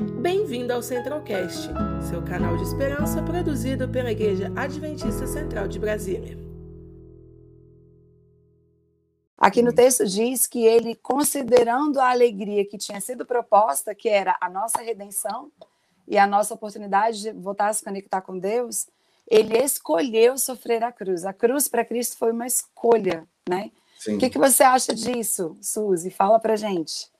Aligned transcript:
Bem-vindo 0.00 0.72
ao 0.72 0.82
Centralcast, 0.82 1.68
seu 2.08 2.24
canal 2.24 2.56
de 2.56 2.62
esperança 2.62 3.22
produzido 3.22 3.86
pela 3.86 4.10
Igreja 4.10 4.50
Adventista 4.56 5.26
Central 5.26 5.68
de 5.68 5.78
Brasília. 5.78 6.38
Aqui 9.36 9.60
no 9.60 9.74
texto 9.74 10.06
diz 10.06 10.46
que 10.46 10.64
ele, 10.64 10.94
considerando 10.94 12.00
a 12.00 12.10
alegria 12.10 12.64
que 12.64 12.78
tinha 12.78 12.98
sido 12.98 13.26
proposta, 13.26 13.94
que 13.94 14.08
era 14.08 14.38
a 14.40 14.48
nossa 14.48 14.80
redenção 14.80 15.52
e 16.08 16.16
a 16.16 16.26
nossa 16.26 16.54
oportunidade 16.54 17.20
de 17.20 17.32
voltar 17.32 17.68
a 17.68 17.72
se 17.74 17.84
conectar 17.84 18.22
com 18.22 18.38
Deus, 18.38 18.86
ele 19.28 19.58
escolheu 19.58 20.38
sofrer 20.38 20.82
a 20.82 20.90
cruz. 20.90 21.26
A 21.26 21.34
cruz 21.34 21.68
para 21.68 21.84
Cristo 21.84 22.16
foi 22.16 22.32
uma 22.32 22.46
escolha, 22.46 23.28
né? 23.46 23.70
Sim. 23.98 24.16
O 24.16 24.18
que, 24.18 24.30
que 24.30 24.38
você 24.38 24.62
acha 24.62 24.94
disso, 24.94 25.58
Suzy? 25.60 26.10
Fala 26.10 26.40
para 26.40 26.56
gente. 26.56 27.10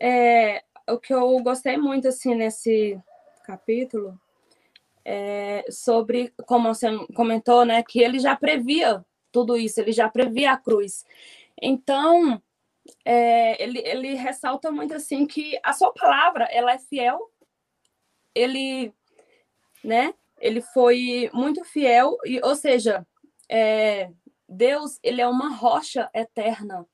É, 0.00 0.64
o 0.88 0.98
que 0.98 1.12
eu 1.12 1.38
gostei 1.40 1.76
muito 1.76 2.08
assim 2.08 2.34
nesse 2.34 3.00
capítulo 3.44 4.18
é 5.04 5.64
sobre 5.70 6.32
como 6.46 6.74
você 6.74 6.88
comentou, 7.14 7.64
né, 7.64 7.82
que 7.82 8.00
ele 8.00 8.18
já 8.18 8.34
previa 8.34 9.04
tudo 9.30 9.56
isso, 9.56 9.80
ele 9.80 9.92
já 9.92 10.08
previa 10.08 10.52
a 10.52 10.56
cruz. 10.56 11.04
Então, 11.60 12.42
é, 13.04 13.62
ele, 13.62 13.80
ele 13.84 14.14
ressalta 14.14 14.70
muito 14.70 14.94
assim 14.94 15.26
que 15.26 15.58
a 15.62 15.72
sua 15.72 15.92
palavra 15.92 16.44
ela 16.44 16.72
é 16.72 16.78
fiel. 16.78 17.30
Ele, 18.34 18.92
né? 19.82 20.14
Ele 20.38 20.60
foi 20.60 21.30
muito 21.32 21.64
fiel 21.64 22.16
e, 22.24 22.40
ou 22.44 22.54
seja, 22.54 23.06
é, 23.48 24.10
Deus 24.48 24.98
ele 25.02 25.20
é 25.20 25.28
uma 25.28 25.54
rocha 25.54 26.10
eterna 26.14 26.86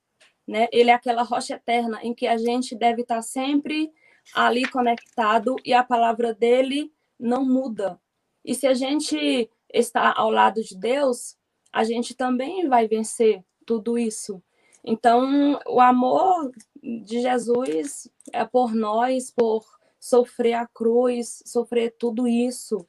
né? 0.47 0.69
Ele 0.73 0.91
é 0.91 0.95
aquela 0.95 1.23
rocha 1.23 1.55
eterna 1.55 2.01
em 2.03 2.15
que 2.15 2.27
a 2.27 2.37
gente 2.37 2.75
deve 2.75 3.03
estar 3.03 3.23
sempre 3.23 3.93
ali 4.35 4.69
conectado 4.69 5.57
e 5.65 5.73
a 5.73 5.83
palavra 5.83 6.35
dele 6.35 6.93
não 7.19 7.45
muda. 7.45 8.01
E 8.45 8.55
se 8.55 8.67
a 8.67 8.75
gente 8.75 9.49
está 9.73 10.13
ao 10.17 10.31
lado 10.31 10.63
de 10.63 10.77
Deus, 10.77 11.37
a 11.73 11.85
gente 11.85 12.15
também 12.15 12.69
vai 12.69 12.87
vencer 12.87 13.43
tudo 13.65 13.99
isso. 13.99 14.43
Então, 14.85 15.61
o 15.67 15.81
amor 15.81 16.51
de 16.83 17.21
Jesus 17.21 18.11
é 18.33 18.45
por 18.45 18.75
nós, 18.75 19.31
por 19.31 19.65
sofrer 19.99 20.55
a 20.55 20.67
cruz, 20.67 21.43
sofrer 21.47 21.95
tudo 21.97 22.27
isso. 22.27 22.85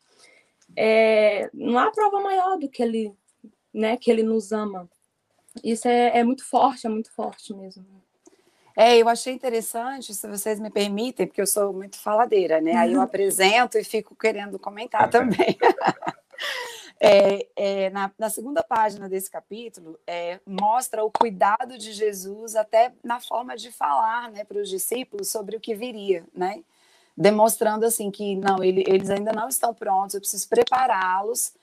É, 0.76 1.50
não 1.54 1.78
há 1.78 1.92
prova 1.92 2.20
maior 2.20 2.58
do 2.58 2.68
que 2.68 2.82
ele, 2.82 3.14
né, 3.72 3.96
que 3.96 4.10
ele 4.10 4.24
nos 4.24 4.52
ama. 4.52 4.90
Isso 5.62 5.88
é, 5.88 6.20
é 6.20 6.24
muito 6.24 6.46
forte, 6.46 6.88
é 6.88 6.90
muito 6.90 7.12
forte 7.12 7.54
mesmo. 7.54 7.86
É, 8.76 8.98
eu 8.98 9.08
achei 9.08 9.34
interessante, 9.34 10.14
se 10.16 10.28
vocês 10.28 10.60
me 10.60 10.70
permitem, 10.70 11.28
porque 11.28 11.42
eu 11.42 11.48
sou 11.48 11.72
muito 11.72 11.98
faladeira, 12.00 12.60
né? 12.60 12.76
Aí 12.76 12.94
eu 12.94 12.98
uhum. 12.98 13.04
apresento 13.04 13.78
e 13.78 13.84
fico 13.84 14.16
querendo 14.16 14.58
comentar 14.58 15.10
também. 15.12 15.56
é, 17.00 17.48
é, 17.56 17.90
na, 17.92 18.12
na, 18.18 18.30
segunda 18.32 18.64
página 18.64 19.08
desse 19.08 19.30
capítulo, 19.30 20.00
é, 20.08 20.40
mostra 20.46 21.04
o 21.04 21.12
cuidado 21.12 21.78
de 21.78 21.94
Jesus 21.94 22.56
até 22.56 22.94
na 23.04 23.20
forma 23.20 23.56
de 23.56 23.72
falar 23.72 24.32
né, 24.32 24.44
para 24.44 24.60
os 24.60 24.70
discípulos 24.70 25.30
sobre 25.30 25.56
o 25.56 25.60
que 25.60 25.76
viria, 25.76 26.26
né? 26.34 26.64
Demonstrando 27.16 27.86
assim 27.86 28.10
que 28.10 28.36
não, 28.36 28.64
ele, 28.64 28.84
eles 28.88 29.12
ainda 29.12 29.32
não 29.32 29.48
estão 29.48 29.72
prontos, 29.72 30.16
eu 30.16 30.22
preciso 30.22 30.50
prepará-los 30.50 31.54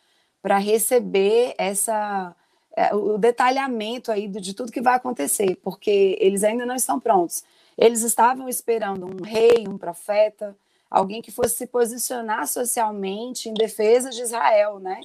para 0.41 0.59
receber 0.59 1.55
essa 1.59 2.37
é, 2.77 2.95
o 2.95 3.19
detalhamento 3.19 4.13
aí 4.13 4.29
de, 4.29 4.55
tudo 4.55 4.73
que 4.73 4.81
vai 4.81 4.95
acontecer, 4.95 5.57
porque 5.57 6.17
eles 6.21 6.45
ainda 6.45 6.65
não 6.65 6.75
estão 6.75 7.01
prontos. 7.01 7.45
Eles 7.77 8.03
estavam 8.03 8.49
esperando 8.49 9.07
um 9.07 9.23
rei, 9.23 9.67
um 9.69 9.79
profeta, 9.79 10.57
alguém 10.91 11.23
que 11.23 11.33
fosse 11.33 11.57
se 11.57 11.67
posicionar 11.67 12.47
socialmente 12.47 13.49
em 13.49 13.55
defesa 13.55 14.11
de 14.11 14.23
Israel, 14.23 14.79
né? 14.79 15.01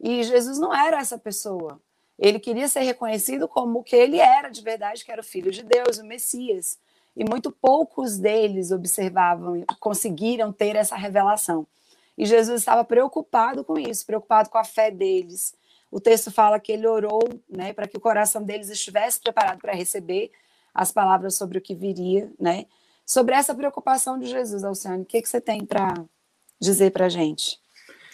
E 0.00 0.22
Jesus 0.22 0.58
não 0.58 0.74
era 0.74 0.98
essa 0.98 1.18
pessoa. 1.18 1.80
Ele 2.18 2.38
queria 2.38 2.68
ser 2.68 2.80
reconhecido 2.80 3.46
como 3.46 3.80
o 3.80 3.84
que 3.84 3.94
ele 3.94 4.18
era 4.18 4.48
de 4.48 4.60
verdade, 4.60 5.04
que 5.04 5.12
era 5.12 5.20
o 5.20 5.24
filho 5.24 5.50
de 5.50 5.62
Deus, 5.62 5.98
o 5.98 6.04
Messias. 6.04 6.78
E 7.16 7.24
muito 7.24 7.50
poucos 7.50 8.18
deles 8.18 8.70
observavam, 8.70 9.64
conseguiram 9.80 10.52
ter 10.52 10.76
essa 10.76 10.96
revelação. 10.96 11.66
E 12.16 12.24
Jesus 12.24 12.60
estava 12.60 12.84
preocupado 12.84 13.64
com 13.64 13.78
isso, 13.78 14.06
preocupado 14.06 14.50
com 14.50 14.58
a 14.58 14.64
fé 14.64 14.90
deles, 14.90 15.54
o 15.90 16.00
texto 16.00 16.30
fala 16.30 16.60
que 16.60 16.72
ele 16.72 16.86
orou 16.86 17.22
né, 17.48 17.72
para 17.72 17.86
que 17.86 17.96
o 17.96 18.00
coração 18.00 18.42
deles 18.42 18.68
estivesse 18.68 19.20
preparado 19.20 19.58
para 19.58 19.72
receber 19.72 20.30
as 20.74 20.92
palavras 20.92 21.34
sobre 21.34 21.58
o 21.58 21.60
que 21.60 21.74
viria, 21.74 22.30
né? 22.38 22.66
Sobre 23.04 23.34
essa 23.34 23.54
preocupação 23.54 24.18
de 24.18 24.26
Jesus, 24.26 24.62
Alciane, 24.62 25.02
o 25.02 25.06
que, 25.06 25.22
que 25.22 25.28
você 25.28 25.40
tem 25.40 25.64
para 25.64 25.94
dizer 26.60 26.90
para 26.90 27.06
a 27.06 27.08
gente? 27.08 27.58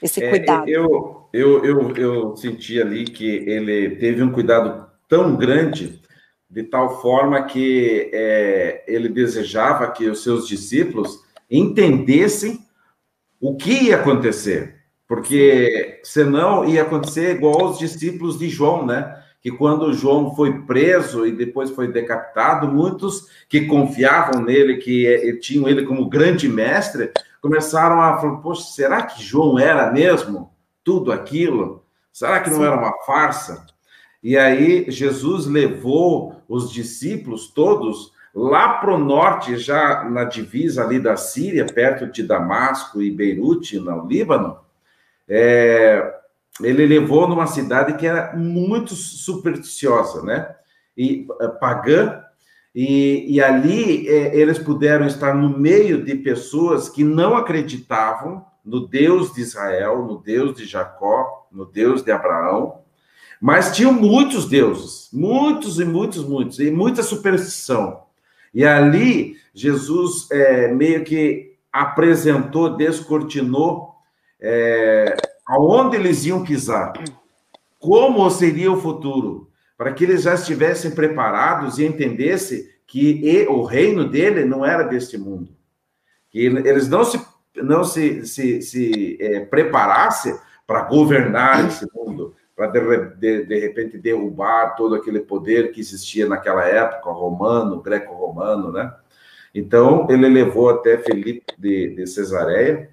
Esse 0.00 0.22
é, 0.22 0.30
cuidado. 0.30 0.68
Eu, 0.68 1.28
eu, 1.32 1.64
eu, 1.64 1.96
eu 1.96 2.36
senti 2.36 2.80
ali 2.80 3.04
que 3.04 3.26
ele 3.26 3.96
teve 3.96 4.22
um 4.22 4.30
cuidado 4.30 4.88
tão 5.08 5.36
grande, 5.36 6.00
de 6.48 6.62
tal 6.62 7.00
forma 7.02 7.42
que 7.42 8.10
é, 8.12 8.84
ele 8.86 9.08
desejava 9.08 9.90
que 9.90 10.08
os 10.08 10.22
seus 10.22 10.46
discípulos 10.46 11.24
entendessem 11.50 12.64
o 13.40 13.56
que 13.56 13.84
ia 13.84 13.96
acontecer. 13.96 14.73
Porque 15.06 16.00
senão 16.02 16.64
ia 16.64 16.82
acontecer 16.82 17.36
igual 17.36 17.66
aos 17.66 17.78
discípulos 17.78 18.38
de 18.38 18.48
João, 18.48 18.86
né? 18.86 19.22
Que 19.40 19.50
quando 19.50 19.92
João 19.92 20.34
foi 20.34 20.62
preso 20.62 21.26
e 21.26 21.32
depois 21.32 21.70
foi 21.70 21.88
decapitado, 21.88 22.66
muitos 22.66 23.28
que 23.48 23.66
confiavam 23.66 24.40
nele, 24.42 24.78
que 24.78 25.06
eh, 25.06 25.36
tinham 25.36 25.68
ele 25.68 25.84
como 25.84 26.08
grande 26.08 26.48
mestre, 26.48 27.12
começaram 27.42 28.00
a 28.00 28.16
falar: 28.16 28.36
Poxa, 28.36 28.72
será 28.72 29.02
que 29.02 29.22
João 29.22 29.58
era 29.58 29.92
mesmo 29.92 30.50
tudo 30.82 31.12
aquilo? 31.12 31.84
Será 32.10 32.40
que 32.40 32.48
não 32.48 32.58
Sim. 32.58 32.64
era 32.64 32.76
uma 32.76 32.94
farsa? 33.04 33.66
E 34.22 34.38
aí 34.38 34.90
Jesus 34.90 35.44
levou 35.44 36.36
os 36.48 36.72
discípulos 36.72 37.48
todos 37.48 38.14
lá 38.34 38.78
para 38.78 38.94
o 38.94 38.98
norte, 38.98 39.58
já 39.58 40.04
na 40.04 40.24
divisa 40.24 40.82
ali 40.82 40.98
da 40.98 41.16
Síria, 41.16 41.66
perto 41.66 42.06
de 42.10 42.22
Damasco 42.22 43.02
e 43.02 43.10
Beirute, 43.10 43.78
no 43.78 44.06
Líbano, 44.06 44.63
é, 45.28 46.14
ele 46.62 46.86
levou 46.86 47.28
numa 47.28 47.46
cidade 47.46 47.94
que 47.94 48.06
era 48.06 48.34
muito 48.36 48.94
supersticiosa, 48.94 50.22
né? 50.22 50.54
E 50.96 51.26
é, 51.40 51.48
pagã, 51.48 52.22
e, 52.74 53.34
e 53.34 53.40
ali 53.40 54.08
é, 54.08 54.36
eles 54.36 54.58
puderam 54.58 55.06
estar 55.06 55.34
no 55.34 55.58
meio 55.58 56.04
de 56.04 56.14
pessoas 56.16 56.88
que 56.88 57.04
não 57.04 57.36
acreditavam 57.36 58.44
no 58.64 58.86
Deus 58.86 59.32
de 59.32 59.42
Israel, 59.42 60.04
no 60.04 60.18
Deus 60.18 60.56
de 60.56 60.64
Jacó, 60.64 61.46
no 61.52 61.66
Deus 61.66 62.02
de 62.02 62.10
Abraão, 62.10 62.80
mas 63.40 63.76
tinham 63.76 63.92
muitos 63.92 64.48
deuses, 64.48 65.08
muitos 65.12 65.78
e 65.78 65.84
muitos, 65.84 66.24
muitos, 66.24 66.58
e 66.58 66.70
muita 66.70 67.02
superstição. 67.02 68.02
E 68.52 68.64
ali 68.64 69.36
Jesus 69.52 70.30
é, 70.30 70.68
meio 70.72 71.04
que 71.04 71.54
apresentou, 71.72 72.76
descortinou 72.76 73.93
é, 74.46 75.16
aonde 75.46 75.96
eles 75.96 76.26
iam 76.26 76.44
pisar, 76.44 76.92
como 77.78 78.28
seria 78.30 78.70
o 78.70 78.80
futuro, 78.80 79.50
para 79.76 79.92
que 79.92 80.04
eles 80.04 80.22
já 80.22 80.34
estivessem 80.34 80.90
preparados 80.90 81.78
e 81.78 81.86
entendessem 81.86 82.68
que 82.86 83.46
o 83.48 83.62
reino 83.64 84.06
dele 84.06 84.44
não 84.44 84.64
era 84.64 84.84
deste 84.84 85.16
mundo, 85.16 85.48
que 86.30 86.38
eles 86.40 86.88
não 86.88 87.04
se 87.04 87.18
não 87.56 87.84
se, 87.84 88.26
se, 88.26 88.60
se 88.60 89.16
é, 89.20 89.40
preparassem 89.40 90.36
para 90.66 90.82
governar 90.82 91.64
esse 91.68 91.86
mundo, 91.94 92.34
para 92.56 92.66
de, 92.66 93.14
de, 93.16 93.46
de, 93.46 93.58
repente 93.60 93.96
derrubar 93.96 94.74
todo 94.74 94.96
aquele 94.96 95.20
poder 95.20 95.70
que 95.70 95.80
existia 95.80 96.26
naquela 96.26 96.64
época, 96.64 97.10
romano, 97.10 97.80
greco-romano, 97.80 98.72
né? 98.72 98.92
Então, 99.54 100.08
ele 100.10 100.28
levou 100.28 100.68
até 100.68 100.98
Felipe 100.98 101.44
de, 101.56 101.94
de 101.94 102.06
Cesareia, 102.08 102.90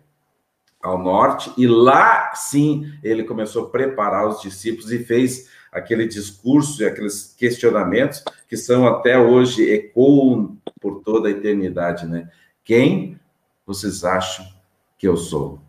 ao 0.81 0.97
norte, 0.97 1.51
e 1.57 1.67
lá 1.67 2.33
sim 2.33 2.91
ele 3.03 3.23
começou 3.23 3.65
a 3.65 3.69
preparar 3.69 4.27
os 4.27 4.41
discípulos 4.41 4.91
e 4.91 5.03
fez 5.03 5.49
aquele 5.71 6.07
discurso 6.07 6.81
e 6.81 6.85
aqueles 6.85 7.33
questionamentos 7.37 8.23
que 8.47 8.57
são 8.57 8.85
até 8.87 9.17
hoje 9.17 9.69
ecoam 9.69 10.57
por 10.79 11.01
toda 11.01 11.29
a 11.29 11.31
eternidade, 11.31 12.05
né? 12.05 12.29
Quem 12.63 13.19
vocês 13.65 14.03
acham 14.03 14.45
que 14.97 15.07
eu 15.07 15.15
sou? 15.15 15.59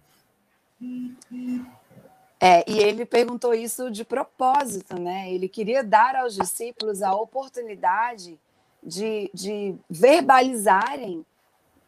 É, 2.40 2.68
e 2.68 2.78
ele 2.80 3.06
perguntou 3.06 3.54
isso 3.54 3.88
de 3.90 4.04
propósito, 4.04 5.00
né? 5.00 5.32
Ele 5.32 5.48
queria 5.48 5.84
dar 5.84 6.16
aos 6.16 6.34
discípulos 6.34 7.00
a 7.00 7.14
oportunidade 7.14 8.36
de, 8.82 9.30
de 9.32 9.76
verbalizarem 9.88 11.24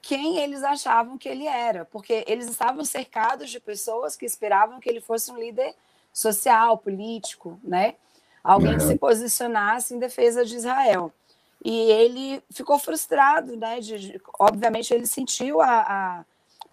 quem 0.07 0.39
eles 0.39 0.63
achavam 0.63 1.17
que 1.17 1.27
ele 1.27 1.47
era, 1.47 1.87
porque 1.87 2.25
eles 2.27 2.47
estavam 2.47 2.85
cercados 2.85 3.49
de 3.51 3.59
pessoas 3.59 4.15
que 4.15 4.27
esperavam 4.27 4.79
que 4.79 4.89
ele 4.89 5.01
fosse 5.01 5.33
um 5.33 5.39
líder 5.39 5.75
social, 6.13 6.77
político, 6.77 7.59
né? 7.65 7.95
Alguém 8.43 8.77
que 8.77 8.85
se 8.85 8.97
posicionasse 8.99 9.95
em 9.95 9.99
defesa 9.99 10.45
de 10.45 10.57
Israel. 10.57 11.11
e 11.65 11.91
ele 11.91 12.43
ficou 12.51 12.79
frustrado, 12.79 13.57
né? 13.57 13.81
De, 13.81 14.21
obviamente 14.39 14.93
ele 14.93 15.07
sentiu 15.07 15.63
a, 15.63 15.81
a, 15.81 16.25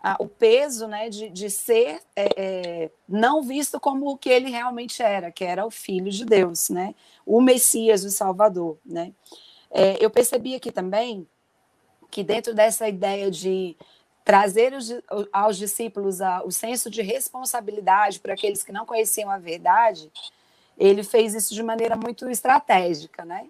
a, 0.04 0.16
o 0.19 0.28
peso, 0.28 0.86
né, 0.86 1.07
de, 1.07 1.30
de 1.30 1.50
ser 1.50 2.01
é, 2.13 2.30
é, 2.36 2.92
não 3.07 3.42
visto 3.42 3.80
como 3.80 4.10
o 4.10 4.18
que 4.18 4.30
ele 4.30 4.50
realmente 4.50 5.01
era, 5.01 5.31
que 5.31 5.45
era 5.45 5.66
o 5.66 5.72
Filho 5.72 6.12
de 6.12 6.25
Deus, 6.25 6.69
né? 6.69 6.94
O 7.25 7.42
Messias, 7.42 8.04
o 8.04 8.12
Salvador, 8.12 8.78
né? 8.86 9.13
É, 9.72 10.04
eu 10.04 10.10
percebi 10.10 10.54
aqui 10.54 10.69
também 10.69 11.25
que 12.12 12.24
dentro 12.24 12.54
dessa 12.54 12.88
ideia 12.88 13.31
de 13.31 13.75
trazer 14.24 14.74
os, 14.74 14.94
aos 15.31 15.58
discípulos 15.58 16.22
a, 16.22 16.44
o 16.44 16.52
senso 16.52 16.90
de 16.90 17.02
responsabilidade 17.02 18.19
para 18.19 18.34
aqueles 18.34 18.62
que 18.63 18.72
não 18.72 18.86
conheciam 18.86 19.31
a 19.31 19.38
verdade, 19.38 20.12
ele 20.78 21.04
fez 21.04 21.34
isso 21.34 21.54
de 21.54 21.63
maneira 21.63 21.96
muito 21.96 22.30
estratégica, 22.30 23.25
né? 23.25 23.48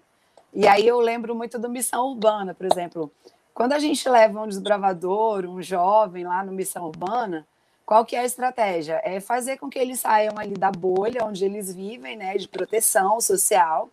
E 0.54 0.66
aí 0.66 0.86
eu 0.86 1.00
lembro 1.00 1.34
muito 1.34 1.58
do 1.58 1.68
Missão 1.68 2.08
Urbana, 2.08 2.54
por 2.54 2.66
exemplo. 2.66 3.10
Quando 3.54 3.72
a 3.72 3.78
gente 3.78 4.08
leva 4.08 4.40
um 4.40 4.48
desbravador, 4.48 5.44
um 5.44 5.60
jovem 5.60 6.24
lá 6.24 6.44
no 6.44 6.52
Missão 6.52 6.84
Urbana, 6.84 7.46
qual 7.84 8.04
que 8.04 8.16
é 8.16 8.20
a 8.20 8.24
estratégia? 8.24 9.00
É 9.04 9.20
fazer 9.20 9.58
com 9.58 9.68
que 9.68 9.78
eles 9.78 10.00
saiam 10.00 10.38
ali 10.38 10.54
da 10.54 10.70
bolha 10.70 11.24
onde 11.24 11.44
eles 11.44 11.74
vivem, 11.74 12.16
né, 12.16 12.36
de 12.36 12.48
proteção 12.48 13.20
social, 13.20 13.90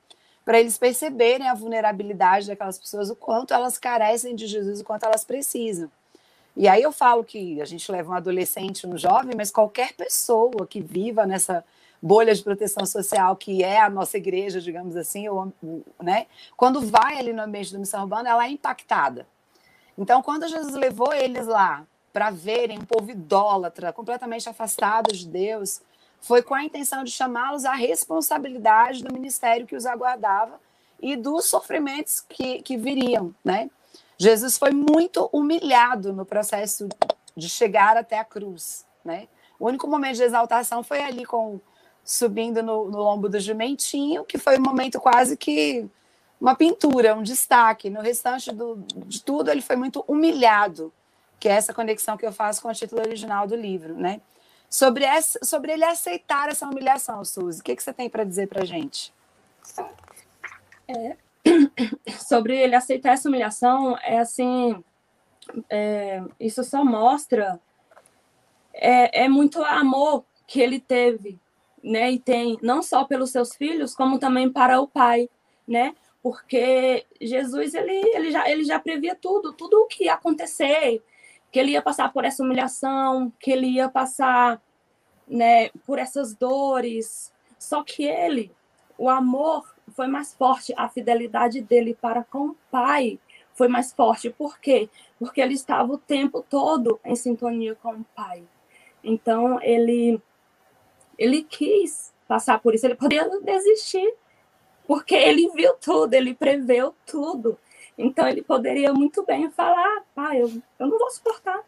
para 0.49 0.59
eles 0.59 0.79
perceberem 0.79 1.47
a 1.47 1.53
vulnerabilidade 1.53 2.47
daquelas 2.47 2.79
pessoas, 2.79 3.11
o 3.11 3.15
quanto 3.15 3.53
elas 3.53 3.77
carecem 3.77 4.35
de 4.35 4.47
Jesus, 4.47 4.81
o 4.81 4.83
quanto 4.83 5.03
elas 5.03 5.23
precisam. 5.23 5.91
E 6.57 6.67
aí 6.67 6.81
eu 6.81 6.91
falo 6.91 7.23
que 7.23 7.61
a 7.61 7.65
gente 7.65 7.91
leva 7.91 8.09
um 8.09 8.15
adolescente, 8.15 8.87
um 8.87 8.97
jovem, 8.97 9.35
mas 9.37 9.51
qualquer 9.51 9.93
pessoa 9.93 10.65
que 10.67 10.81
viva 10.81 11.23
nessa 11.23 11.63
bolha 12.01 12.33
de 12.33 12.41
proteção 12.41 12.83
social 12.83 13.35
que 13.35 13.63
é 13.63 13.79
a 13.79 13.91
nossa 13.91 14.17
igreja, 14.17 14.59
digamos 14.59 14.95
assim, 14.95 15.29
ou, 15.29 15.53
né? 16.01 16.25
Quando 16.57 16.81
vai 16.81 17.19
ali 17.19 17.31
no 17.31 17.43
ambiente 17.43 17.71
da 17.71 17.77
missão 17.77 18.01
urbana, 18.01 18.31
ela 18.31 18.43
é 18.43 18.49
impactada. 18.49 19.27
Então, 19.95 20.23
quando 20.23 20.47
Jesus 20.47 20.73
levou 20.73 21.13
eles 21.13 21.45
lá 21.45 21.85
para 22.11 22.31
verem 22.31 22.79
um 22.79 22.85
povo 22.85 23.11
idólatra, 23.11 23.93
completamente 23.93 24.49
afastado 24.49 25.13
de 25.13 25.27
Deus, 25.27 25.79
foi 26.21 26.41
com 26.41 26.53
a 26.53 26.63
intenção 26.63 27.03
de 27.03 27.11
chamá-los 27.11 27.65
à 27.65 27.73
responsabilidade 27.73 29.03
do 29.03 29.13
ministério 29.13 29.65
que 29.65 29.75
os 29.75 29.85
aguardava 29.85 30.59
e 31.01 31.15
dos 31.15 31.45
sofrimentos 31.45 32.21
que, 32.21 32.61
que 32.61 32.77
viriam, 32.77 33.33
né? 33.43 33.69
Jesus 34.17 34.57
foi 34.57 34.71
muito 34.71 35.29
humilhado 35.31 36.11
no 36.11 36.25
processo 36.25 36.89
de 37.35 37.47
chegar 37.47 37.95
até 37.95 38.19
a 38.19 38.25
cruz, 38.25 38.85
né? 39.03 39.27
O 39.57 39.67
único 39.67 39.87
momento 39.87 40.17
de 40.17 40.23
exaltação 40.23 40.83
foi 40.83 41.01
ali 41.01 41.25
com 41.25 41.59
subindo 42.03 42.63
no, 42.63 42.89
no 42.89 42.97
lombo 42.97 43.29
do 43.29 43.39
jumentinho, 43.39 44.25
que 44.25 44.37
foi 44.37 44.57
um 44.57 44.63
momento 44.63 44.99
quase 44.99 45.37
que 45.37 45.87
uma 46.39 46.55
pintura, 46.55 47.15
um 47.15 47.21
destaque. 47.21 47.89
No 47.89 48.01
restante 48.01 48.51
do, 48.51 48.83
de 49.05 49.21
tudo, 49.21 49.51
ele 49.51 49.61
foi 49.61 49.75
muito 49.75 50.03
humilhado, 50.07 50.91
que 51.39 51.47
é 51.47 51.51
essa 51.51 51.73
conexão 51.73 52.17
que 52.17 52.25
eu 52.25 52.31
faço 52.31 52.61
com 52.61 52.69
o 52.69 52.73
título 52.73 53.01
original 53.01 53.45
do 53.45 53.55
livro, 53.55 53.93
né? 53.93 54.21
Sobre, 54.69 55.03
essa, 55.03 55.39
sobre 55.43 55.73
ele 55.73 55.83
aceitar 55.83 56.49
essa 56.49 56.67
humilhação, 56.67 57.25
Suzy, 57.25 57.59
o 57.59 57.63
que, 57.63 57.75
que 57.75 57.81
você 57.81 57.91
tem 57.91 58.09
para 58.09 58.23
dizer 58.23 58.47
para 58.47 58.65
gente? 58.65 59.13
É, 60.87 61.17
sobre 62.19 62.55
ele 62.55 62.75
aceitar 62.75 63.13
essa 63.13 63.27
humilhação, 63.27 63.97
é 63.97 64.19
assim, 64.19 64.83
é, 65.69 66.23
isso 66.39 66.63
só 66.63 66.85
mostra 66.85 67.59
é, 68.73 69.25
é 69.25 69.29
muito 69.29 69.63
amor 69.63 70.23
que 70.45 70.61
ele 70.61 70.79
teve 70.79 71.39
né? 71.83 72.11
E 72.11 72.19
tem 72.19 72.57
não 72.61 72.81
só 72.81 73.03
pelos 73.03 73.31
seus 73.31 73.55
filhos, 73.55 73.95
como 73.95 74.19
também 74.19 74.49
para 74.51 74.79
o 74.79 74.87
Pai, 74.87 75.29
né? 75.67 75.95
Porque 76.21 77.05
Jesus 77.21 77.73
ele, 77.73 77.93
ele, 78.13 78.31
já, 78.31 78.49
ele 78.49 78.63
já 78.63 78.79
previa 78.79 79.15
tudo, 79.15 79.53
tudo 79.53 79.81
o 79.81 79.87
que 79.87 80.05
ia 80.05 80.13
acontecer, 80.13 81.01
que 81.51 81.59
ele 81.59 81.71
ia 81.71 81.81
passar 81.81 82.11
por 82.13 82.25
essa 82.25 82.43
humilhação, 82.43 83.31
que 83.39 83.51
ele 83.51 83.67
ia 83.67 83.89
passar, 83.89 84.61
né, 85.27 85.69
por 85.85 85.99
essas 85.99 86.33
dores. 86.35 87.33
Só 87.57 87.83
que 87.83 88.03
ele, 88.03 88.51
o 88.97 89.09
amor 89.09 89.73
foi 89.95 90.07
mais 90.07 90.33
forte, 90.33 90.73
a 90.77 90.87
fidelidade 90.87 91.61
dele 91.61 91.97
para 91.99 92.23
com 92.23 92.49
o 92.49 92.57
Pai 92.71 93.19
foi 93.53 93.67
mais 93.67 93.91
forte. 93.91 94.29
Por 94.29 94.59
quê? 94.59 94.89
Porque 95.19 95.41
ele 95.41 95.53
estava 95.53 95.91
o 95.91 95.97
tempo 95.97 96.45
todo 96.47 96.99
em 97.03 97.15
sintonia 97.15 97.75
com 97.75 97.93
o 97.93 98.05
Pai. 98.15 98.43
Então 99.03 99.61
ele 99.61 100.21
ele 101.17 101.43
quis 101.43 102.13
passar 102.25 102.59
por 102.61 102.73
isso, 102.73 102.85
ele 102.85 102.95
poderia 102.95 103.27
desistir, 103.41 104.13
porque 104.87 105.13
ele 105.13 105.49
viu 105.49 105.73
tudo, 105.73 106.13
ele 106.13 106.33
preveu 106.33 106.95
tudo. 107.05 107.57
Então 108.01 108.25
ele 108.29 108.41
poderia 108.41 108.93
muito 108.93 109.25
bem 109.25 109.51
falar, 109.51 110.03
pai, 110.15 110.41
eu, 110.41 110.49
eu 110.79 110.87
não 110.87 110.97
vou 110.97 111.11
suportar, 111.11 111.61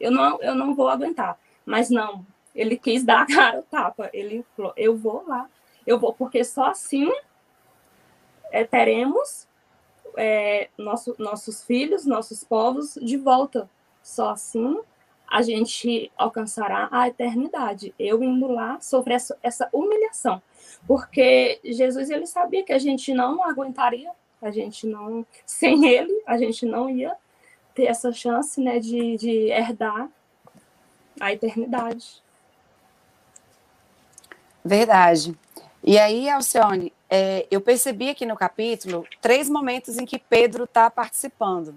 eu 0.00 0.10
não, 0.10 0.42
eu 0.42 0.56
não 0.56 0.74
vou 0.74 0.88
aguentar. 0.88 1.38
Mas 1.64 1.88
não, 1.88 2.26
ele 2.52 2.76
quis 2.76 3.04
dar 3.04 3.22
a 3.22 3.26
cara 3.26 3.60
o 3.60 3.62
tapa. 3.62 4.10
Ele 4.12 4.44
falou, 4.56 4.72
eu 4.76 4.96
vou 4.96 5.24
lá, 5.24 5.48
eu 5.86 6.00
vou, 6.00 6.12
porque 6.12 6.42
só 6.42 6.64
assim 6.64 7.08
é, 8.50 8.64
teremos 8.64 9.46
é, 10.16 10.68
nosso, 10.76 11.14
nossos 11.16 11.62
filhos, 11.62 12.04
nossos 12.04 12.42
povos 12.42 12.98
de 13.00 13.16
volta. 13.16 13.70
Só 14.02 14.30
assim 14.30 14.80
a 15.28 15.42
gente 15.42 16.10
alcançará 16.18 16.88
a 16.90 17.06
eternidade. 17.06 17.94
Eu 17.96 18.20
indo 18.20 18.48
lá 18.48 18.80
sofrer 18.80 19.14
essa, 19.14 19.38
essa 19.40 19.68
humilhação, 19.72 20.42
porque 20.88 21.60
Jesus 21.64 22.10
ele 22.10 22.26
sabia 22.26 22.64
que 22.64 22.72
a 22.72 22.78
gente 22.78 23.14
não 23.14 23.44
aguentaria, 23.44 24.10
a 24.42 24.50
gente 24.50 24.86
não, 24.86 25.24
sem 25.46 25.86
ele, 25.86 26.22
a 26.26 26.36
gente 26.36 26.66
não 26.66 26.90
ia 26.90 27.16
ter 27.74 27.84
essa 27.84 28.12
chance, 28.12 28.60
né, 28.60 28.78
de, 28.78 29.16
de 29.16 29.50
herdar 29.50 30.08
a 31.18 31.32
eternidade. 31.32 32.22
Verdade. 34.64 35.34
E 35.82 35.98
aí, 35.98 36.28
Alcione, 36.28 36.92
é, 37.08 37.46
eu 37.50 37.60
percebi 37.60 38.10
aqui 38.10 38.24
no 38.26 38.36
capítulo 38.36 39.06
três 39.20 39.48
momentos 39.48 39.98
em 39.98 40.04
que 40.04 40.18
Pedro 40.18 40.64
está 40.64 40.90
participando. 40.90 41.74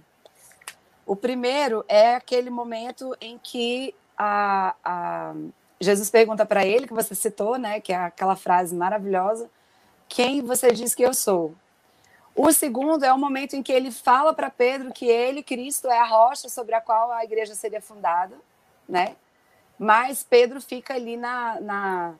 O 1.05 1.15
primeiro 1.15 1.85
é 1.87 2.15
aquele 2.15 2.49
momento 2.49 3.15
em 3.21 3.39
que 3.41 3.95
a, 4.17 4.75
a 4.83 5.35
Jesus 5.79 6.09
pergunta 6.09 6.45
para 6.45 6.65
ele, 6.65 6.87
que 6.87 6.93
você 6.93 7.13
citou, 7.13 7.57
né, 7.57 7.79
que 7.79 7.93
é 7.93 7.95
aquela 7.95 8.35
frase 8.35 8.75
maravilhosa: 8.75 9.49
Quem 10.07 10.41
você 10.41 10.71
diz 10.71 10.95
que 10.95 11.03
eu 11.03 11.13
sou? 11.13 11.55
O 12.35 12.51
segundo 12.51 13.05
é 13.05 13.13
o 13.13 13.17
momento 13.17 13.55
em 13.55 13.63
que 13.63 13.71
ele 13.71 13.91
fala 13.91 14.33
para 14.33 14.49
Pedro 14.49 14.91
que 14.91 15.05
ele, 15.05 15.41
Cristo, 15.41 15.87
é 15.89 15.97
a 15.97 16.05
rocha 16.05 16.49
sobre 16.49 16.75
a 16.75 16.81
qual 16.81 17.11
a 17.13 17.23
igreja 17.23 17.55
seria 17.55 17.81
fundada, 17.81 18.35
né? 18.87 19.15
Mas 19.79 20.25
Pedro 20.29 20.59
fica 20.59 20.93
ali 20.93 21.15
na, 21.15 21.61
na, 21.61 22.13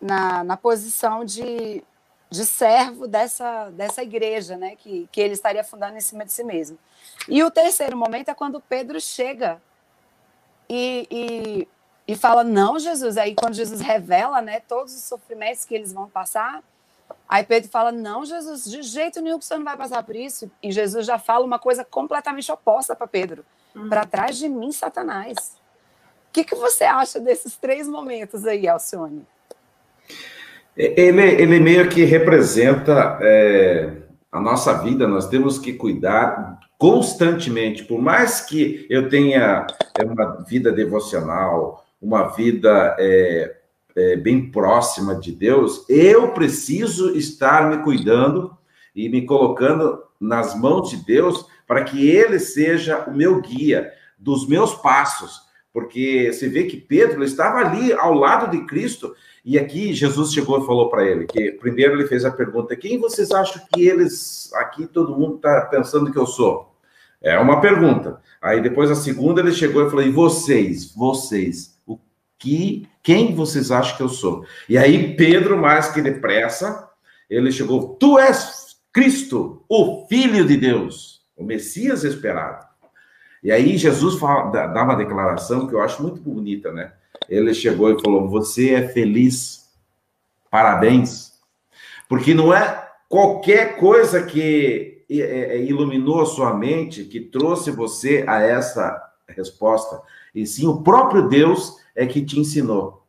na, 0.00 0.44
na 0.44 0.56
posição 0.58 1.24
de, 1.24 1.82
de 2.28 2.44
servo 2.44 3.06
dessa, 3.06 3.70
dessa 3.70 4.02
igreja, 4.02 4.58
né? 4.58 4.76
Que, 4.76 5.08
que 5.10 5.20
ele 5.20 5.32
estaria 5.32 5.64
fundando 5.64 5.96
em 5.96 6.02
cima 6.02 6.24
de 6.26 6.32
si 6.32 6.44
mesmo. 6.44 6.78
E 7.26 7.42
o 7.42 7.50
terceiro 7.50 7.96
momento 7.96 8.28
é 8.28 8.34
quando 8.34 8.60
Pedro 8.60 9.00
chega 9.00 9.60
e, 10.68 11.08
e, 11.10 11.68
e 12.12 12.16
fala: 12.16 12.44
Não, 12.44 12.78
Jesus. 12.78 13.16
Aí, 13.16 13.34
quando 13.34 13.54
Jesus 13.54 13.80
revela 13.80 14.42
né, 14.42 14.60
todos 14.60 14.94
os 14.94 15.02
sofrimentos 15.02 15.64
que 15.64 15.74
eles 15.74 15.92
vão 15.92 16.08
passar, 16.08 16.62
aí 17.28 17.44
Pedro 17.44 17.70
fala: 17.70 17.92
Não, 17.92 18.24
Jesus, 18.24 18.64
de 18.64 18.82
jeito 18.82 19.20
nenhum 19.20 19.38
que 19.38 19.44
você 19.44 19.56
não 19.56 19.64
vai 19.64 19.76
passar 19.76 20.02
por 20.02 20.16
isso. 20.16 20.50
E 20.62 20.70
Jesus 20.70 21.06
já 21.06 21.18
fala 21.18 21.44
uma 21.44 21.58
coisa 21.58 21.84
completamente 21.84 22.50
oposta 22.50 22.94
para 22.94 23.06
Pedro: 23.06 23.44
uhum. 23.74 23.88
Para 23.88 24.04
trás 24.04 24.36
de 24.36 24.48
mim, 24.48 24.72
Satanás. 24.72 25.58
O 26.28 26.32
que, 26.32 26.44
que 26.44 26.54
você 26.54 26.84
acha 26.84 27.18
desses 27.18 27.56
três 27.56 27.88
momentos 27.88 28.46
aí, 28.46 28.68
Alcione? 28.68 29.26
Ele, 30.76 31.22
ele 31.22 31.58
meio 31.58 31.88
que 31.88 32.04
representa 32.04 33.18
é, 33.20 33.96
a 34.30 34.40
nossa 34.40 34.74
vida, 34.74 35.08
nós 35.08 35.28
temos 35.28 35.58
que 35.58 35.72
cuidar 35.72 36.58
constantemente, 36.78 37.84
por 37.84 38.00
mais 38.00 38.40
que 38.40 38.86
eu 38.88 39.08
tenha 39.08 39.66
é, 39.98 40.04
uma 40.04 40.42
vida 40.48 40.72
devocional, 40.72 41.84
uma 42.00 42.28
vida 42.28 42.96
é, 42.98 43.56
é, 44.00 44.16
bem 44.16 44.50
próxima 44.50 45.14
de 45.14 45.30
Deus, 45.32 45.84
eu 45.88 46.28
preciso 46.28 47.16
estar 47.16 47.68
me 47.68 47.82
cuidando 47.82 48.56
e 48.94 49.08
me 49.08 49.26
colocando 49.26 50.02
nas 50.18 50.58
mãos 50.58 50.90
de 50.90 50.96
Deus 50.96 51.46
para 51.66 51.84
que 51.84 52.08
Ele 52.08 52.38
seja 52.38 53.04
o 53.06 53.14
meu 53.14 53.40
guia 53.40 53.92
dos 54.18 54.48
meus 54.48 54.74
passos, 54.74 55.42
porque 55.72 56.32
você 56.32 56.48
vê 56.48 56.64
que 56.64 56.76
Pedro 56.76 57.22
estava 57.22 57.58
ali 57.58 57.92
ao 57.92 58.14
lado 58.14 58.50
de 58.50 58.64
Cristo 58.66 59.14
e 59.44 59.58
aqui 59.58 59.94
Jesus 59.94 60.32
chegou 60.32 60.62
e 60.62 60.66
falou 60.66 60.90
para 60.90 61.04
ele 61.04 61.26
que 61.26 61.52
primeiro 61.52 61.94
ele 61.94 62.06
fez 62.06 62.24
a 62.24 62.30
pergunta: 62.30 62.76
quem 62.76 62.98
vocês 62.98 63.30
acham 63.30 63.62
que 63.72 63.86
eles 63.86 64.52
aqui 64.54 64.86
todo 64.86 65.16
mundo 65.16 65.36
está 65.36 65.62
pensando 65.62 66.12
que 66.12 66.18
eu 66.18 66.26
sou? 66.26 66.74
É 67.22 67.38
uma 67.38 67.60
pergunta. 67.60 68.20
Aí 68.40 68.60
depois 68.60 68.90
a 68.90 68.94
segunda 68.94 69.40
ele 69.40 69.52
chegou 69.52 69.86
e 69.86 69.90
falou: 69.90 70.04
e 70.04 70.10
vocês, 70.10 70.92
vocês, 70.94 71.78
que, 72.40 72.88
quem 73.02 73.34
vocês 73.34 73.70
acham 73.70 73.96
que 73.96 74.02
eu 74.02 74.08
sou? 74.08 74.44
E 74.68 74.76
aí 74.76 75.14
Pedro 75.14 75.56
mais 75.56 75.88
que 75.92 76.02
depressa 76.02 76.88
ele 77.28 77.52
chegou: 77.52 77.94
tu 77.94 78.18
és 78.18 78.76
Cristo, 78.92 79.62
o 79.68 80.06
Filho 80.08 80.44
de 80.44 80.56
Deus, 80.56 81.22
o 81.36 81.44
Messias 81.44 82.02
esperado. 82.02 82.66
E 83.42 83.52
aí 83.52 83.78
Jesus 83.78 84.18
fala, 84.18 84.50
dá 84.50 84.82
uma 84.82 84.96
declaração 84.96 85.66
que 85.66 85.74
eu 85.74 85.80
acho 85.80 86.02
muito 86.02 86.20
bonita, 86.20 86.72
né? 86.72 86.92
Ele 87.28 87.54
chegou 87.54 87.90
e 87.90 88.00
falou: 88.00 88.28
Você 88.28 88.74
é 88.74 88.88
feliz, 88.88 89.70
parabéns. 90.50 91.32
Porque 92.08 92.34
não 92.34 92.52
é 92.52 92.88
qualquer 93.08 93.76
coisa 93.76 94.22
que 94.22 95.04
é, 95.08 95.56
é, 95.56 95.62
iluminou 95.62 96.20
a 96.20 96.26
sua 96.26 96.54
mente, 96.54 97.04
que 97.04 97.20
trouxe 97.20 97.70
você 97.70 98.24
a 98.26 98.40
essa 98.40 99.00
resposta, 99.28 100.02
e 100.34 100.46
sim 100.46 100.66
o 100.66 100.82
próprio 100.82 101.28
Deus 101.28 101.76
é 101.94 102.06
que 102.06 102.24
te 102.24 102.38
ensinou. 102.38 103.04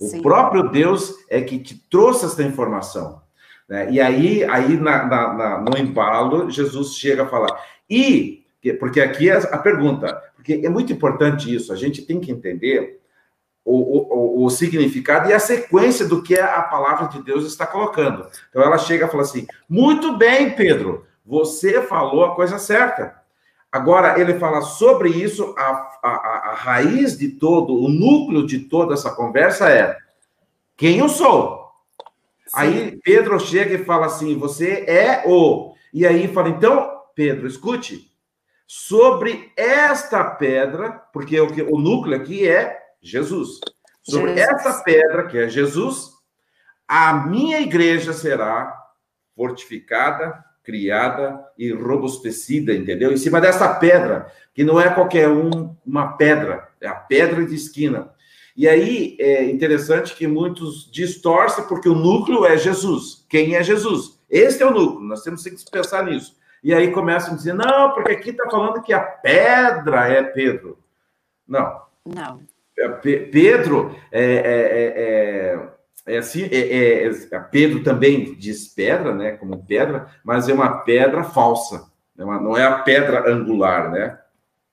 O 0.00 0.06
sim. 0.06 0.22
próprio 0.22 0.70
Deus 0.70 1.14
é 1.28 1.40
que 1.40 1.58
te 1.58 1.78
trouxe 1.88 2.26
essa 2.26 2.42
informação. 2.42 3.22
Né? 3.68 3.90
E 3.92 4.00
aí, 4.00 4.44
aí 4.44 4.76
na, 4.76 5.06
na, 5.06 5.34
na, 5.34 5.60
no 5.60 5.78
embalo, 5.78 6.50
Jesus 6.50 6.94
chega 6.94 7.22
a 7.22 7.28
falar. 7.28 7.58
E, 7.88 8.44
porque 8.78 9.00
aqui 9.00 9.30
é 9.30 9.36
a 9.36 9.58
pergunta, 9.58 10.22
porque 10.34 10.60
é 10.64 10.68
muito 10.68 10.92
importante 10.92 11.54
isso, 11.54 11.72
a 11.72 11.76
gente 11.76 12.02
tem 12.02 12.20
que 12.20 12.30
entender 12.30 13.00
o, 13.64 14.42
o, 14.42 14.44
o, 14.44 14.50
significado 14.50 15.30
e 15.30 15.32
a 15.32 15.38
sequência 15.38 16.06
do 16.06 16.22
que 16.22 16.38
a 16.38 16.60
palavra 16.62 17.08
de 17.08 17.22
Deus 17.22 17.46
está 17.46 17.66
colocando. 17.66 18.26
Então 18.50 18.62
ela 18.62 18.76
chega 18.76 19.06
e 19.06 19.08
fala 19.08 19.22
assim: 19.22 19.46
muito 19.66 20.18
bem, 20.18 20.54
Pedro, 20.54 21.06
você 21.24 21.80
falou 21.82 22.24
a 22.24 22.34
coisa 22.34 22.58
certa. 22.58 23.23
Agora 23.74 24.20
ele 24.20 24.38
fala 24.38 24.60
sobre 24.60 25.08
isso, 25.08 25.52
a, 25.58 25.98
a, 26.00 26.50
a 26.50 26.54
raiz 26.54 27.18
de 27.18 27.28
todo, 27.28 27.74
o 27.74 27.88
núcleo 27.88 28.46
de 28.46 28.60
toda 28.60 28.94
essa 28.94 29.10
conversa 29.10 29.68
é 29.68 29.98
quem 30.76 30.98
eu 30.98 31.08
sou. 31.08 31.72
Sim. 32.46 32.52
Aí 32.54 33.00
Pedro 33.02 33.40
chega 33.40 33.74
e 33.74 33.84
fala 33.84 34.06
assim: 34.06 34.38
você 34.38 34.84
é 34.86 35.24
o. 35.26 35.74
E 35.92 36.06
aí 36.06 36.28
fala, 36.28 36.50
então, 36.50 36.88
Pedro, 37.16 37.48
escute, 37.48 38.08
sobre 38.64 39.52
esta 39.56 40.22
pedra, 40.22 40.92
porque 41.12 41.40
o, 41.40 41.48
o 41.74 41.76
núcleo 41.76 42.16
aqui 42.16 42.48
é 42.48 42.80
Jesus. 43.02 43.58
Sobre 44.04 44.36
Jesus. 44.36 44.54
essa 44.54 44.84
pedra, 44.84 45.26
que 45.26 45.36
é 45.36 45.48
Jesus, 45.48 46.12
a 46.86 47.12
minha 47.12 47.58
igreja 47.58 48.12
será 48.12 48.72
fortificada, 49.34 50.44
criada 50.64 51.44
e 51.58 51.70
robustecida, 51.70 52.74
entendeu? 52.74 53.12
Em 53.12 53.16
cima 53.16 53.40
dessa 53.40 53.72
pedra, 53.74 54.32
que 54.54 54.64
não 54.64 54.80
é 54.80 54.88
qualquer 54.88 55.28
um, 55.28 55.74
uma 55.86 56.16
pedra, 56.16 56.68
é 56.80 56.88
a 56.88 56.94
pedra 56.94 57.44
de 57.44 57.54
esquina. 57.54 58.10
E 58.56 58.66
aí 58.66 59.16
é 59.20 59.44
interessante 59.44 60.14
que 60.14 60.26
muitos 60.26 60.90
distorcem 60.90 61.64
porque 61.66 61.88
o 61.88 61.94
núcleo 61.94 62.46
é 62.46 62.56
Jesus. 62.56 63.26
Quem 63.28 63.56
é 63.56 63.62
Jesus? 63.62 64.18
Este 64.30 64.62
é 64.62 64.66
o 64.66 64.70
núcleo, 64.70 65.06
nós 65.06 65.22
temos 65.22 65.44
que 65.44 65.70
pensar 65.70 66.04
nisso. 66.06 66.36
E 66.62 66.72
aí 66.72 66.90
começam 66.90 67.34
a 67.34 67.36
dizer, 67.36 67.52
não, 67.52 67.92
porque 67.92 68.12
aqui 68.12 68.30
está 68.30 68.48
falando 68.48 68.82
que 68.82 68.92
a 68.92 69.00
pedra 69.00 70.08
é 70.08 70.22
Pedro. 70.22 70.78
Não. 71.46 71.82
Não. 72.06 72.40
É, 72.78 72.88
Pedro 72.88 73.94
é, 74.10 74.24
é, 74.24 74.94
é, 74.96 75.68
é 76.06 76.18
assim, 76.18 76.44
é, 76.44 77.06
é, 77.06 77.38
Pedro 77.50 77.82
também 77.82 78.34
diz 78.34 78.68
pedra, 78.68 79.14
né? 79.14 79.32
Como 79.32 79.64
pedra, 79.64 80.08
mas 80.22 80.48
é 80.48 80.52
uma 80.52 80.78
pedra 80.78 81.24
falsa, 81.24 81.86
não 82.16 82.56
é 82.56 82.64
a 82.64 82.78
pedra 82.78 83.30
angular, 83.30 83.90
né? 83.90 84.18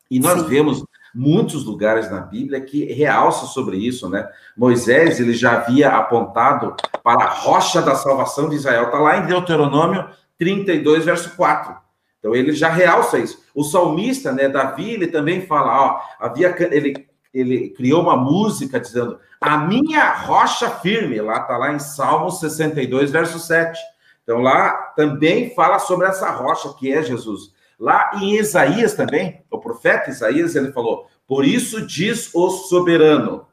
E 0.10 0.20
nós 0.20 0.42
Sim. 0.42 0.48
vemos 0.48 0.84
muitos 1.16 1.64
lugares 1.66 2.10
na 2.12 2.20
Bíblia 2.20 2.60
que 2.62 2.86
realçam 2.86 3.48
sobre 3.48 3.78
isso, 3.78 4.10
né? 4.10 4.28
Moisés 4.58 5.20
ele 5.20 5.34
já 5.34 5.54
havia 5.54 5.90
apontado 5.90 6.76
para 7.04 7.24
a 7.24 7.30
rocha 7.30 7.82
da 7.82 7.96
salvação 7.96 8.50
de 8.50 8.56
Israel, 8.56 8.86
está 8.86 9.00
lá 9.00 9.18
em 9.18 9.26
Deuteronômio 9.26 10.08
32, 10.38 11.06
verso 11.06 11.36
4. 11.36 11.76
Então 12.20 12.36
ele 12.36 12.52
já 12.52 12.70
realça 12.70 13.18
isso. 13.18 13.44
O 13.56 13.64
salmista, 13.64 14.32
né, 14.32 14.48
Davi, 14.48 14.92
ele 14.92 15.08
também 15.08 15.46
fala, 15.48 15.82
ó, 15.82 16.02
havia 16.20 16.56
ele 16.72 17.08
ele 17.34 17.70
criou 17.70 18.02
uma 18.02 18.18
música 18.18 18.80
dizendo: 18.80 19.20
A 19.40 19.58
minha 19.58 20.14
rocha 20.14 20.70
firme, 20.70 21.22
lá 21.22 21.42
está 21.42 21.58
lá 21.58 21.74
em 21.74 21.80
Salmo 21.80 22.30
62, 22.30 23.12
verso 23.12 23.40
7. 23.40 23.80
Então 24.24 24.40
lá 24.40 24.72
também 24.96 25.54
fala 25.56 25.80
sobre 25.80 26.08
essa 26.08 26.30
rocha 26.32 26.74
que 26.74 26.92
é 26.92 27.02
Jesus. 27.02 27.54
Lá 27.80 28.12
em 28.16 28.36
Isaías 28.38 28.94
também, 28.94 29.44
o 29.50 29.58
profeta 29.58 30.10
Isaías, 30.10 30.56
ele 30.56 30.72
falou: 30.72 31.08
Por 31.28 31.46
isso 31.46 31.86
diz 31.86 32.30
o 32.34 32.50
soberano, 32.50 33.48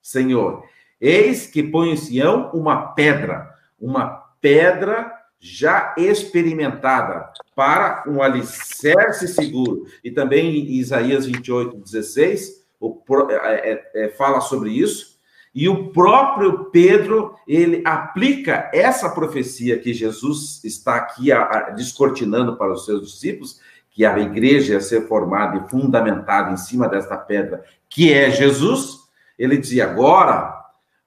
Senhor, 0.00 0.64
eis 1.00 1.46
que 1.46 1.62
põe 1.62 1.90
em 1.90 1.96
Sião 1.96 2.50
uma 2.52 2.92
pedra, 2.92 3.52
uma 3.80 4.06
pedra 4.40 5.12
já 5.40 5.92
experimentada 5.98 7.32
para 7.56 8.04
um 8.06 8.22
alicerce 8.22 9.26
seguro. 9.26 9.86
E 10.04 10.10
também 10.12 10.56
em 10.56 10.74
Isaías 10.74 11.26
28, 11.26 11.78
16, 11.78 12.61
o, 12.82 13.00
é, 13.30 13.72
é, 13.72 13.90
é, 13.94 14.08
fala 14.08 14.40
sobre 14.40 14.70
isso, 14.70 15.12
e 15.54 15.68
o 15.68 15.92
próprio 15.92 16.64
Pedro, 16.70 17.36
ele 17.46 17.82
aplica 17.84 18.70
essa 18.72 19.10
profecia 19.10 19.78
que 19.78 19.94
Jesus 19.94 20.64
está 20.64 20.96
aqui 20.96 21.30
a, 21.30 21.42
a, 21.42 21.70
descortinando 21.70 22.56
para 22.56 22.72
os 22.72 22.84
seus 22.84 23.06
discípulos, 23.06 23.60
que 23.90 24.04
a 24.04 24.18
igreja 24.18 24.72
ia 24.72 24.80
ser 24.80 25.06
formada 25.06 25.58
e 25.58 25.70
fundamentada 25.70 26.50
em 26.50 26.56
cima 26.56 26.88
desta 26.88 27.16
pedra, 27.16 27.62
que 27.88 28.12
é 28.12 28.30
Jesus. 28.30 29.00
Ele 29.38 29.58
dizia: 29.58 29.84
agora 29.84 30.58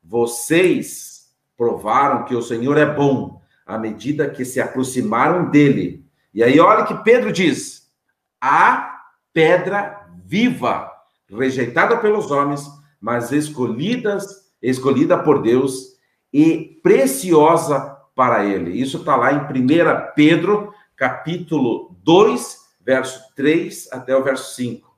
vocês 0.04 1.32
provaram 1.58 2.24
que 2.26 2.36
o 2.36 2.44
Senhor 2.44 2.78
é 2.78 2.86
bom 2.86 3.42
à 3.66 3.78
medida 3.78 4.30
que 4.30 4.46
se 4.46 4.62
aproximaram 4.62 5.50
dele. 5.50 6.06
E 6.32 6.44
aí, 6.44 6.60
olha 6.60 6.86
que 6.86 7.04
Pedro 7.04 7.32
diz: 7.32 7.92
a 8.40 9.02
pedra 9.34 10.08
viva 10.24 10.95
rejeitada 11.30 11.98
pelos 11.98 12.32
homens, 12.32 12.66
mas 13.00 13.32
escolhidas, 13.32 14.26
escolhida 14.62 15.18
por 15.18 15.42
Deus 15.42 15.96
e 16.32 16.80
preciosa 16.82 17.96
para 18.16 18.46
ele. 18.46 18.72
Isso 18.80 18.98
está 18.98 19.16
lá 19.16 19.34
em 19.34 19.38
1 19.38 20.14
Pedro, 20.16 20.74
capítulo 20.96 21.96
2, 22.04 22.58
verso 22.82 23.22
3 23.36 23.90
até 23.92 24.16
o 24.16 24.24
verso 24.24 24.56
5. 24.56 24.96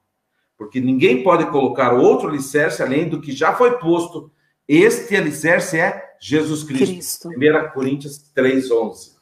Porque 0.57 0.79
ninguém 0.79 1.23
pode 1.23 1.45
colocar 1.47 1.93
outro 1.93 2.29
alicerce 2.29 2.81
além 2.81 3.07
do 3.07 3.21
que 3.21 3.31
já 3.31 3.53
foi 3.53 3.77
posto. 3.77 4.31
Este 4.67 5.15
alicerce 5.15 5.79
é 5.79 6.15
Jesus 6.19 6.63
Cristo. 6.63 7.29
Cristo. 7.29 7.29
1 7.29 7.73
Coríntios 7.73 8.17
3, 8.33 8.71
11. 8.71 9.16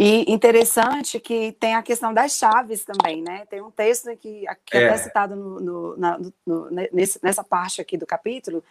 E 0.00 0.32
interessante 0.32 1.18
que 1.18 1.50
tem 1.58 1.74
a 1.74 1.82
questão 1.82 2.14
das 2.14 2.36
chaves 2.36 2.84
também, 2.84 3.20
né? 3.20 3.44
Tem 3.46 3.60
um 3.60 3.68
texto 3.68 4.16
que, 4.16 4.46
que 4.64 4.76
é. 4.76 4.86
até 4.86 4.96
citado 4.96 5.34
no, 5.34 5.58
no, 5.58 5.96
na, 5.96 6.20
no, 6.46 6.70
nesse, 6.70 7.18
nessa 7.20 7.42
parte 7.42 7.80
aqui 7.80 7.96
do 7.96 8.06
capítulo, 8.06 8.62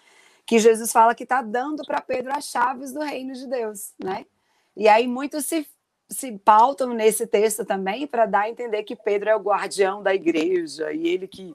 que 0.46 0.57
Jesus 0.57 0.89
fala 0.89 1.13
que 1.13 1.24
está 1.24 1.41
dando 1.41 1.84
para 1.86 2.00
Pedro 2.00 2.34
as 2.34 2.46
chaves 2.46 2.93
do 2.93 3.01
reino 3.01 3.34
de 3.34 3.46
Deus, 3.46 3.91
né? 4.01 4.25
E 4.74 4.88
aí 4.88 5.05
muitos 5.05 5.46
se, 5.46 5.67
se 6.07 6.31
pautam 6.31 6.93
nesse 6.93 7.27
texto 7.27 7.65
também 7.65 8.07
para 8.07 8.25
dar 8.25 8.43
a 8.43 8.50
entender 8.50 8.84
que 8.84 8.96
Pedro 8.96 9.29
é 9.29 9.36
o 9.36 9.41
guardião 9.41 10.01
da 10.01 10.15
igreja 10.15 10.93
e 10.93 11.10
ele 11.10 11.27
que 11.27 11.53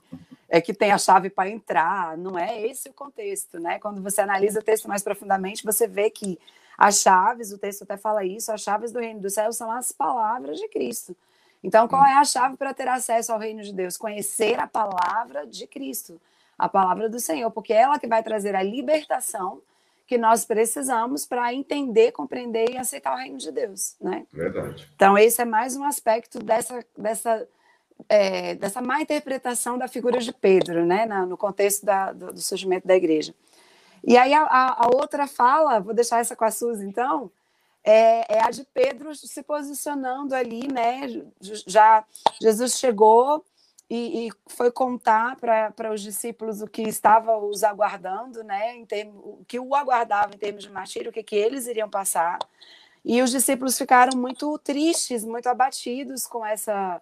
é 0.50 0.60
que 0.60 0.74
tem 0.74 0.90
a 0.92 0.98
chave 0.98 1.30
para 1.30 1.48
entrar. 1.48 2.18
Não 2.18 2.38
é 2.38 2.60
esse 2.60 2.90
o 2.90 2.92
contexto, 2.92 3.58
né? 3.58 3.78
Quando 3.78 4.02
você 4.02 4.20
analisa 4.20 4.60
o 4.60 4.62
texto 4.62 4.86
mais 4.86 5.02
profundamente, 5.02 5.64
você 5.64 5.88
vê 5.88 6.10
que 6.10 6.38
as 6.82 7.00
chaves, 7.00 7.52
o 7.52 7.58
texto 7.58 7.82
até 7.82 7.96
fala 7.96 8.24
isso, 8.24 8.50
as 8.50 8.60
chaves 8.60 8.90
do 8.90 8.98
reino 8.98 9.20
do 9.20 9.30
céu 9.30 9.52
são 9.52 9.70
as 9.70 9.92
palavras 9.92 10.58
de 10.58 10.66
Cristo. 10.66 11.16
Então, 11.62 11.86
qual 11.86 12.04
é 12.04 12.14
a 12.14 12.24
chave 12.24 12.56
para 12.56 12.74
ter 12.74 12.88
acesso 12.88 13.32
ao 13.32 13.38
reino 13.38 13.62
de 13.62 13.72
Deus? 13.72 13.96
Conhecer 13.96 14.58
a 14.58 14.66
palavra 14.66 15.46
de 15.46 15.64
Cristo, 15.68 16.20
a 16.58 16.68
palavra 16.68 17.08
do 17.08 17.20
Senhor, 17.20 17.52
porque 17.52 17.72
é 17.72 17.82
ela 17.82 18.00
que 18.00 18.08
vai 18.08 18.20
trazer 18.20 18.56
a 18.56 18.64
libertação 18.64 19.62
que 20.08 20.18
nós 20.18 20.44
precisamos 20.44 21.24
para 21.24 21.54
entender, 21.54 22.10
compreender 22.10 22.70
e 22.72 22.76
aceitar 22.76 23.14
o 23.14 23.16
reino 23.16 23.38
de 23.38 23.52
Deus, 23.52 23.94
né? 24.00 24.26
Verdade. 24.32 24.90
Então, 24.96 25.16
esse 25.16 25.40
é 25.40 25.44
mais 25.44 25.76
um 25.76 25.84
aspecto 25.84 26.40
dessa, 26.40 26.84
dessa, 26.98 27.46
é, 28.08 28.56
dessa 28.56 28.82
má 28.82 29.00
interpretação 29.00 29.78
da 29.78 29.86
figura 29.86 30.18
de 30.18 30.32
Pedro, 30.32 30.84
né? 30.84 31.06
Na, 31.06 31.24
no 31.24 31.36
contexto 31.36 31.86
da, 31.86 32.12
do, 32.12 32.32
do 32.32 32.40
surgimento 32.40 32.88
da 32.88 32.96
igreja. 32.96 33.32
E 34.04 34.16
aí 34.16 34.34
a, 34.34 34.44
a, 34.44 34.88
outra 34.92 35.26
fala, 35.26 35.80
vou 35.80 35.94
deixar 35.94 36.20
essa 36.20 36.34
com 36.34 36.44
a 36.44 36.50
Suzy 36.50 36.84
então, 36.84 37.30
é, 37.84 38.36
é, 38.36 38.44
a 38.44 38.50
de 38.50 38.64
Pedro 38.72 39.14
se 39.14 39.42
posicionando 39.42 40.34
ali, 40.34 40.68
né? 40.72 41.02
Já 41.40 42.04
Jesus 42.40 42.78
chegou 42.78 43.44
e, 43.90 44.28
e 44.28 44.32
foi 44.46 44.70
contar 44.70 45.36
para 45.36 45.92
os 45.92 46.00
discípulos 46.00 46.62
o 46.62 46.66
que 46.66 46.82
estava 46.82 47.36
os 47.36 47.64
aguardando, 47.64 48.42
né? 48.44 48.76
Em 48.76 48.86
termo, 48.86 49.38
o 49.40 49.44
que 49.46 49.58
o 49.58 49.74
aguardava 49.74 50.34
em 50.34 50.38
termos 50.38 50.62
de 50.64 50.70
martírio, 50.70 51.10
o 51.10 51.12
que, 51.12 51.22
que 51.22 51.36
eles 51.36 51.66
iriam 51.66 51.90
passar. 51.90 52.38
E 53.04 53.20
os 53.20 53.30
discípulos 53.30 53.76
ficaram 53.76 54.16
muito 54.16 54.56
tristes, 54.58 55.24
muito 55.24 55.48
abatidos 55.48 56.26
com 56.26 56.44
essa 56.44 57.00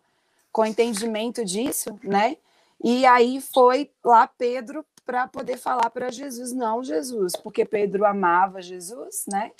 com 0.52 0.62
o 0.62 0.66
entendimento 0.66 1.44
disso, 1.44 1.96
né? 2.02 2.36
E 2.82 3.06
aí 3.06 3.40
foi 3.40 3.90
lá 4.02 4.26
Pedro 4.26 4.84
para 5.10 5.26
poder 5.26 5.56
falar 5.56 5.90
para 5.90 6.12
Jesus, 6.12 6.52
não 6.52 6.84
Jesus, 6.84 7.34
porque 7.34 7.64
Pedro 7.64 8.06
amava 8.06 8.62
Jesus, 8.62 9.24
né? 9.26 9.50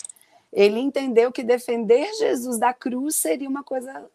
Ele 0.49 0.79
entendeu 0.79 1.29
que 1.29 1.43
defender 1.43 2.09
Jesus 2.13 2.57
da 2.57 2.73
cruz 2.73 3.17
seria 3.17 3.49
uma 3.49 3.61
coisa 3.61 4.09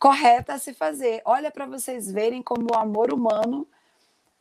correta 0.00 0.54
a 0.54 0.58
se 0.58 0.74
fazer. 0.74 1.22
Olha 1.24 1.48
para 1.48 1.64
vocês 1.64 2.10
verem 2.10 2.42
como 2.42 2.66
o 2.72 2.76
amor 2.76 3.14
humano 3.14 3.68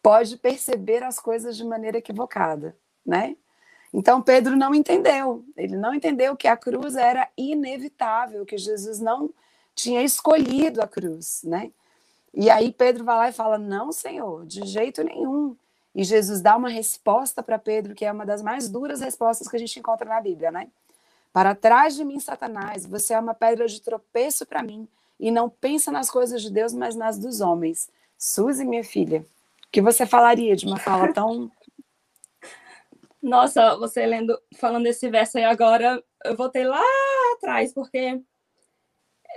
pode 0.01 0.38
perceber 0.38 1.03
as 1.03 1.20
coisas 1.20 1.55
de 1.55 1.63
maneira 1.63 2.00
equivocada, 2.00 2.75
né? 3.05 3.38
Então 3.93 4.24
Pedro 4.24 4.55
não 4.58 4.74
entendeu. 4.74 5.46
Ele 5.55 5.77
não 5.77 5.93
entendeu 5.93 6.36
que 6.36 6.48
a 6.48 6.58
cruz 6.58 6.96
era 6.96 7.29
inevitável, 7.38 8.43
que 8.43 8.58
Jesus 8.58 9.00
não 9.00 9.29
tinha 9.75 10.01
escolhido 10.01 10.81
a 10.81 10.88
cruz, 10.88 11.41
né? 11.43 11.72
E 12.34 12.50
aí 12.50 12.72
Pedro 12.72 13.03
vai 13.03 13.17
lá 13.17 13.29
e 13.29 13.34
fala: 13.34 13.60
"Não, 13.60 13.91
Senhor, 13.91 14.48
de 14.48 14.65
jeito 14.65 15.03
nenhum". 15.03 15.55
E 15.93 16.03
Jesus 16.03 16.41
dá 16.41 16.55
uma 16.55 16.69
resposta 16.69 17.43
para 17.43 17.60
Pedro, 17.60 17.93
que 17.93 18.05
é 18.05 18.12
uma 18.12 18.25
das 18.25 18.41
mais 18.41 18.69
duras 18.69 19.01
respostas 19.01 19.48
que 19.48 19.55
a 19.55 19.60
gente 19.60 19.77
encontra 19.77 20.07
na 20.07 20.21
Bíblia, 20.21 20.51
né? 20.51 20.69
Para 21.33 21.55
trás 21.55 21.95
de 21.95 22.03
mim, 22.03 22.19
Satanás, 22.19 22.86
você 22.86 23.13
é 23.13 23.19
uma 23.19 23.33
pedra 23.33 23.67
de 23.67 23.81
tropeço 23.81 24.45
para 24.45 24.63
mim, 24.63 24.88
e 25.19 25.29
não 25.29 25.50
pensa 25.50 25.91
nas 25.91 26.10
coisas 26.10 26.41
de 26.41 26.51
Deus, 26.51 26.74
mas 26.74 26.95
nas 26.95 27.17
dos 27.17 27.41
homens. 27.41 27.89
Suzy, 28.17 28.65
minha 28.65 28.83
filha, 28.83 29.19
o 29.19 29.71
que 29.71 29.81
você 29.81 30.05
falaria 30.05 30.55
de 30.55 30.65
uma 30.65 30.77
fala 30.77 31.13
tão 31.13 31.51
nossa, 33.21 33.75
você 33.77 34.05
lendo, 34.05 34.39
falando 34.57 34.83
desse 34.83 35.10
verso 35.10 35.38
aí 35.38 35.43
agora, 35.43 36.03
eu 36.25 36.36
voltei 36.36 36.63
lá 36.63 36.81
atrás, 37.36 37.74
porque 37.74 38.19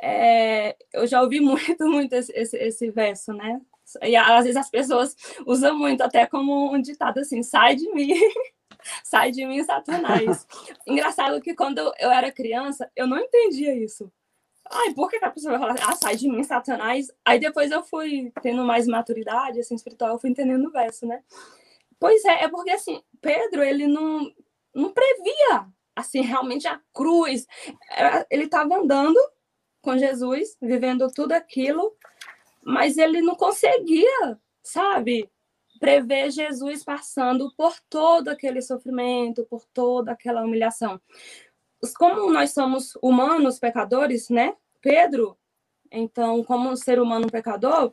é, 0.02 0.76
eu 0.92 1.06
já 1.06 1.22
ouvi 1.22 1.38
muito, 1.40 1.86
muito 1.86 2.14
esse, 2.14 2.32
esse, 2.32 2.56
esse, 2.56 2.90
verso, 2.90 3.32
né? 3.32 3.60
E 4.02 4.16
às 4.16 4.44
vezes 4.44 4.56
as 4.56 4.70
pessoas 4.70 5.16
usam 5.46 5.78
muito 5.78 6.02
até 6.02 6.26
como 6.26 6.72
um 6.72 6.80
ditado 6.80 7.18
assim, 7.18 7.42
sai 7.42 7.76
de 7.76 7.90
mim, 7.92 8.12
sai 9.04 9.30
de 9.30 9.44
mim, 9.46 9.62
Satanás. 9.62 10.46
Engraçado 10.86 11.40
que 11.40 11.54
quando 11.54 11.78
eu 11.98 12.10
era 12.10 12.32
criança, 12.32 12.90
eu 12.96 13.06
não 13.06 13.18
entendia 13.18 13.74
isso. 13.74 14.10
Ai, 14.70 14.94
por 14.94 15.10
que 15.10 15.16
a 15.16 15.30
pessoa 15.30 15.58
vai 15.58 15.76
falar, 15.76 15.90
ah, 15.90 15.96
sai 15.96 16.16
de 16.16 16.28
mim, 16.28 16.42
Satanás? 16.42 17.08
Aí 17.24 17.38
depois 17.38 17.70
eu 17.70 17.82
fui 17.82 18.32
tendo 18.42 18.64
mais 18.64 18.86
maturidade, 18.86 19.60
assim, 19.60 19.74
espiritual, 19.74 20.12
eu 20.12 20.18
fui 20.18 20.30
entendendo 20.30 20.66
o 20.66 20.72
verso, 20.72 21.06
né? 21.06 21.22
Pois 21.98 22.24
é, 22.24 22.44
é 22.44 22.48
porque 22.48 22.70
assim, 22.70 23.02
Pedro, 23.20 23.62
ele 23.62 23.86
não, 23.86 24.32
não 24.74 24.92
previa 24.92 25.66
assim 25.94 26.20
realmente 26.22 26.66
a 26.66 26.80
cruz. 26.92 27.46
Ele 28.30 28.44
estava 28.44 28.76
andando 28.76 29.18
com 29.80 29.96
Jesus, 29.96 30.56
vivendo 30.60 31.10
tudo 31.12 31.32
aquilo, 31.32 31.94
mas 32.64 32.96
ele 32.98 33.20
não 33.20 33.34
conseguia, 33.34 34.38
sabe, 34.62 35.30
prever 35.78 36.30
Jesus 36.30 36.84
passando 36.84 37.52
por 37.56 37.74
todo 37.90 38.28
aquele 38.28 38.62
sofrimento, 38.62 39.44
por 39.44 39.64
toda 39.72 40.12
aquela 40.12 40.42
humilhação. 40.42 41.00
Como 41.98 42.30
nós 42.32 42.52
somos 42.52 42.96
humanos 43.02 43.58
pecadores, 43.58 44.28
né? 44.30 44.56
Pedro, 44.80 45.36
então, 45.90 46.42
como 46.42 46.70
um 46.70 46.76
ser 46.76 47.00
humano 47.00 47.30
pecador, 47.30 47.92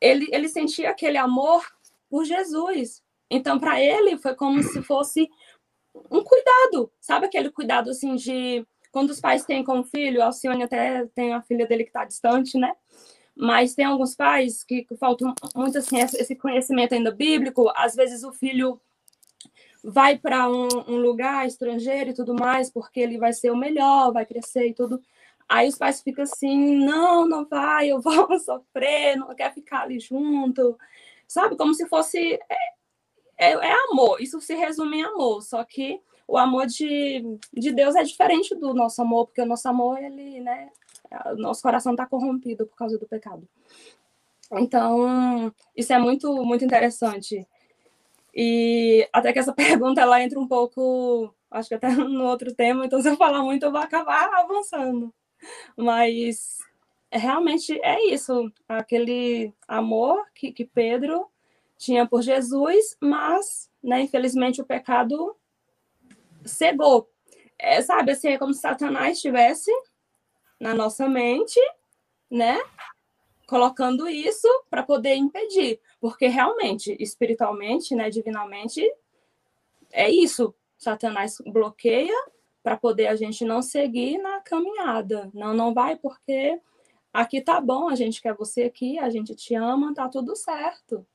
ele, 0.00 0.28
ele 0.32 0.48
sentia 0.48 0.90
aquele 0.90 1.16
amor 1.16 1.64
por 2.08 2.24
Jesus, 2.24 3.02
então, 3.30 3.58
para 3.58 3.80
ele, 3.80 4.16
foi 4.18 4.34
como 4.34 4.62
se 4.62 4.82
fosse 4.82 5.28
um 6.10 6.22
cuidado, 6.22 6.92
sabe 7.00 7.26
aquele 7.26 7.50
cuidado 7.50 7.90
assim 7.90 8.14
de 8.16 8.66
quando 8.92 9.10
os 9.10 9.20
pais 9.20 9.44
têm 9.44 9.64
com 9.64 9.80
o 9.80 9.84
filho, 9.84 10.22
Alcione 10.22 10.62
até 10.62 11.06
tem 11.14 11.34
a 11.34 11.42
filha 11.42 11.66
dele 11.66 11.84
que 11.84 11.90
está 11.90 12.04
distante, 12.04 12.56
né? 12.56 12.72
Mas 13.36 13.74
tem 13.74 13.84
alguns 13.84 14.14
pais 14.14 14.64
que, 14.64 14.86
faltam 14.98 15.34
muito 15.54 15.78
assim 15.78 15.98
esse 15.98 16.34
conhecimento 16.34 16.94
ainda 16.94 17.10
bíblico. 17.10 17.70
Às 17.76 17.94
vezes 17.94 18.24
o 18.24 18.32
filho 18.32 18.80
vai 19.84 20.18
para 20.18 20.48
um, 20.48 20.68
um, 20.88 20.96
lugar 20.96 21.46
estrangeiro 21.46 22.10
e 22.10 22.14
tudo 22.14 22.34
mais, 22.34 22.70
porque 22.70 22.98
ele 22.98 23.18
vai 23.18 23.32
ser 23.32 23.50
o 23.50 23.56
melhor, 23.56 24.12
vai 24.12 24.24
crescer 24.24 24.68
e 24.68 24.74
tudo. 24.74 25.00
Aí 25.48 25.68
os 25.68 25.78
pais 25.78 26.00
ficam 26.00 26.24
assim, 26.24 26.76
não, 26.84 27.26
não 27.28 27.46
vai, 27.46 27.88
eu 27.88 28.00
vou 28.00 28.26
sofrer, 28.40 29.16
não 29.16 29.32
quer 29.34 29.54
ficar 29.54 29.82
ali 29.82 30.00
junto, 30.00 30.76
sabe? 31.28 31.56
Como 31.56 31.72
se 31.72 31.86
fosse 31.88 32.34
é, 33.38 33.50
é, 33.50 33.52
é 33.52 33.72
amor, 33.90 34.20
isso 34.20 34.40
se 34.40 34.54
resume 34.54 34.98
em 34.98 35.04
amor, 35.04 35.42
só 35.42 35.62
que 35.62 36.00
o 36.26 36.36
amor 36.36 36.66
de, 36.66 37.22
de 37.52 37.70
Deus 37.70 37.94
é 37.94 38.02
diferente 38.02 38.54
do 38.56 38.74
nosso 38.74 39.00
amor, 39.00 39.26
porque 39.26 39.40
o 39.40 39.46
nosso 39.46 39.68
amor, 39.68 40.02
ele, 40.02 40.40
né, 40.40 40.68
nosso 41.36 41.62
coração 41.62 41.92
está 41.92 42.06
corrompido 42.06 42.66
por 42.66 42.76
causa 42.76 42.98
do 42.98 43.06
pecado. 43.06 43.48
Então, 44.52 45.52
isso 45.76 45.92
é 45.92 45.98
muito, 45.98 46.44
muito 46.44 46.64
interessante. 46.64 47.46
E 48.34 49.08
até 49.12 49.32
que 49.32 49.38
essa 49.38 49.52
pergunta 49.54 50.00
ela 50.00 50.22
entra 50.22 50.38
um 50.38 50.46
pouco, 50.46 51.34
acho 51.50 51.68
que 51.68 51.74
até 51.74 51.90
no 51.90 52.24
outro 52.24 52.54
tema, 52.54 52.86
então 52.86 53.00
se 53.00 53.08
eu 53.08 53.16
falar 53.16 53.42
muito 53.42 53.64
eu 53.64 53.72
vou 53.72 53.80
acabar 53.80 54.28
avançando. 54.34 55.12
Mas 55.76 56.58
realmente 57.10 57.78
é 57.82 58.04
isso, 58.12 58.52
aquele 58.68 59.52
amor 59.66 60.24
que, 60.34 60.52
que 60.52 60.64
Pedro 60.64 61.26
tinha 61.78 62.06
por 62.06 62.22
Jesus, 62.22 62.96
mas, 63.00 63.70
né, 63.82 64.02
infelizmente, 64.02 64.60
o 64.60 64.66
pecado 64.66 65.36
cegou. 66.44 67.08
É, 67.58 67.80
sabe, 67.82 68.12
assim, 68.12 68.28
é 68.28 68.38
como 68.38 68.52
se 68.52 68.60
Satanás 68.60 69.16
estivesse 69.16 69.70
na 70.60 70.74
nossa 70.74 71.08
mente, 71.08 71.60
né, 72.30 72.58
colocando 73.46 74.08
isso 74.08 74.48
para 74.68 74.82
poder 74.82 75.14
impedir, 75.14 75.80
porque 76.00 76.26
realmente, 76.26 76.96
espiritualmente, 76.98 77.94
né, 77.94 78.10
divinamente, 78.10 78.82
é 79.92 80.10
isso. 80.10 80.54
Satanás 80.76 81.38
bloqueia 81.46 82.14
para 82.62 82.76
poder 82.76 83.06
a 83.06 83.16
gente 83.16 83.44
não 83.44 83.62
seguir 83.62 84.18
na 84.18 84.40
caminhada. 84.40 85.30
Não, 85.32 85.54
não 85.54 85.72
vai 85.72 85.96
porque 85.96 86.60
aqui 87.12 87.40
tá 87.40 87.60
bom, 87.60 87.88
a 87.88 87.94
gente 87.94 88.20
quer 88.20 88.34
você 88.34 88.64
aqui, 88.64 88.98
a 88.98 89.08
gente 89.08 89.34
te 89.34 89.54
ama, 89.54 89.94
tá 89.94 90.08
tudo 90.08 90.34
certo 90.34 91.06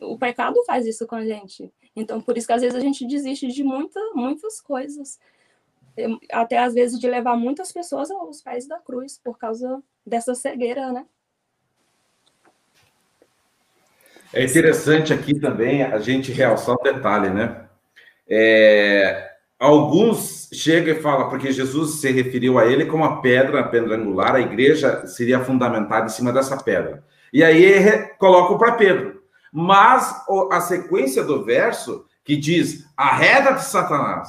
o 0.00 0.18
pecado 0.18 0.62
faz 0.64 0.86
isso 0.86 1.06
com 1.06 1.14
a 1.14 1.24
gente. 1.24 1.72
Então, 1.94 2.20
por 2.20 2.36
isso 2.36 2.46
que 2.46 2.52
às 2.52 2.62
vezes 2.62 2.76
a 2.76 2.80
gente 2.80 3.06
desiste 3.06 3.48
de 3.48 3.62
muita, 3.62 4.00
muitas 4.14 4.60
coisas. 4.60 5.18
Até 6.32 6.58
às 6.58 6.74
vezes 6.74 6.98
de 6.98 7.08
levar 7.08 7.36
muitas 7.36 7.72
pessoas 7.72 8.10
aos 8.10 8.42
pés 8.42 8.66
da 8.66 8.78
cruz 8.78 9.20
por 9.22 9.38
causa 9.38 9.82
dessa 10.06 10.34
cegueira, 10.34 10.92
né? 10.92 11.04
É 14.32 14.44
interessante 14.44 15.12
aqui 15.12 15.38
também 15.38 15.82
a 15.82 15.98
gente 15.98 16.30
realçar 16.30 16.76
um 16.78 16.82
detalhe, 16.82 17.30
né? 17.30 17.68
É, 18.28 19.30
alguns 19.58 20.48
chegam 20.52 20.94
e 20.94 21.02
falam, 21.02 21.28
porque 21.28 21.52
Jesus 21.52 22.00
se 22.00 22.10
referiu 22.12 22.58
a 22.58 22.66
ele 22.66 22.86
como 22.86 23.04
a 23.04 23.20
pedra, 23.20 23.60
a 23.60 23.68
pedra 23.68 23.96
angular, 23.96 24.36
a 24.36 24.40
igreja 24.40 25.06
seria 25.06 25.40
fundamentada 25.44 26.06
em 26.06 26.10
cima 26.10 26.32
dessa 26.32 26.56
pedra. 26.62 27.04
E 27.32 27.42
aí 27.42 28.08
colocam 28.18 28.58
para 28.58 28.72
Pedro. 28.72 29.20
Mas 29.52 30.14
a 30.50 30.60
sequência 30.60 31.24
do 31.24 31.44
verso 31.44 32.04
que 32.24 32.36
diz 32.36 32.86
arreda 32.96 33.52
de 33.52 33.64
Satanás, 33.64 34.28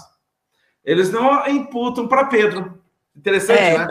eles 0.83 1.11
não 1.11 1.47
imputam 1.47 2.07
para 2.07 2.25
Pedro. 2.25 2.81
Interessante, 3.15 3.61
é. 3.61 3.77
né? 3.77 3.87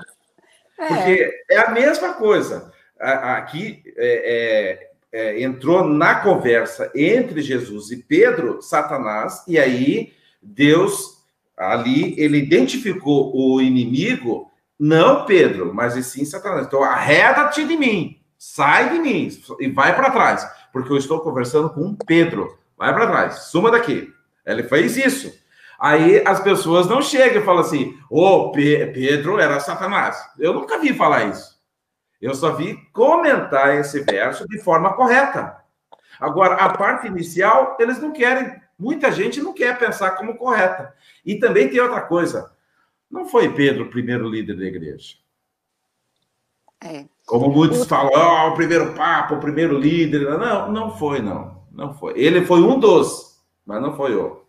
É. 0.78 0.86
Porque 0.86 1.44
é 1.50 1.58
a 1.58 1.70
mesma 1.70 2.14
coisa. 2.14 2.72
Aqui 2.98 3.82
é, 3.96 4.90
é, 5.12 5.20
é, 5.20 5.42
entrou 5.42 5.84
na 5.84 6.16
conversa 6.16 6.90
entre 6.94 7.40
Jesus 7.40 7.90
e 7.90 7.96
Pedro, 7.96 8.60
Satanás, 8.60 9.42
e 9.48 9.58
aí 9.58 10.12
Deus 10.42 11.18
ali 11.56 12.18
ele 12.18 12.38
identificou 12.38 13.34
o 13.34 13.60
inimigo, 13.60 14.50
não 14.78 15.24
Pedro, 15.24 15.74
mas 15.74 15.96
e 15.96 16.02
sim 16.02 16.24
Satanás. 16.24 16.66
Então 16.66 16.82
arreda-te 16.82 17.64
de 17.64 17.76
mim, 17.76 18.20
sai 18.38 18.90
de 18.90 18.98
mim 18.98 19.28
e 19.60 19.68
vai 19.68 19.94
para 19.94 20.10
trás 20.10 20.60
porque 20.72 20.92
eu 20.92 20.96
estou 20.96 21.20
conversando 21.20 21.70
com 21.70 21.94
Pedro. 21.94 22.58
Vai 22.76 22.92
para 22.92 23.06
trás, 23.06 23.34
suma 23.44 23.70
daqui. 23.70 24.12
Ele 24.46 24.62
fez 24.62 24.96
isso. 24.96 25.32
Aí 25.80 26.22
as 26.26 26.40
pessoas 26.40 26.86
não 26.86 27.00
chegam 27.00 27.40
e 27.40 27.44
falam 27.44 27.62
assim: 27.62 27.98
Ô, 28.10 28.22
oh, 28.22 28.52
Pedro 28.52 29.40
era 29.40 29.58
Satanás. 29.58 30.22
Eu 30.38 30.52
nunca 30.52 30.78
vi 30.78 30.92
falar 30.92 31.24
isso. 31.24 31.58
Eu 32.20 32.34
só 32.34 32.52
vi 32.52 32.76
comentar 32.92 33.74
esse 33.76 34.00
verso 34.00 34.46
de 34.46 34.58
forma 34.58 34.92
correta. 34.92 35.56
Agora, 36.20 36.56
a 36.56 36.68
parte 36.68 37.06
inicial, 37.06 37.78
eles 37.80 37.98
não 37.98 38.12
querem, 38.12 38.60
muita 38.78 39.10
gente 39.10 39.40
não 39.40 39.54
quer 39.54 39.78
pensar 39.78 40.10
como 40.10 40.36
correta. 40.36 40.92
E 41.24 41.36
também 41.36 41.70
tem 41.70 41.80
outra 41.80 42.02
coisa: 42.02 42.52
não 43.10 43.24
foi 43.24 43.48
Pedro 43.54 43.84
o 43.84 43.90
primeiro 43.90 44.28
líder 44.28 44.58
da 44.58 44.64
igreja. 44.66 45.16
É. 46.84 47.06
Como 47.24 47.48
muitos 47.48 47.86
falam, 47.86 48.10
oh, 48.12 48.48
o 48.48 48.54
primeiro 48.54 48.92
papa, 48.92 49.34
o 49.34 49.40
primeiro 49.40 49.78
líder. 49.78 50.28
Não, 50.38 50.70
não 50.70 50.96
foi, 50.98 51.22
não. 51.22 51.64
Não 51.72 51.94
foi. 51.94 52.18
Ele 52.18 52.44
foi 52.44 52.60
um 52.60 52.78
dos, 52.78 53.40
mas 53.64 53.80
não 53.80 53.96
foi 53.96 54.14
o. 54.14 54.44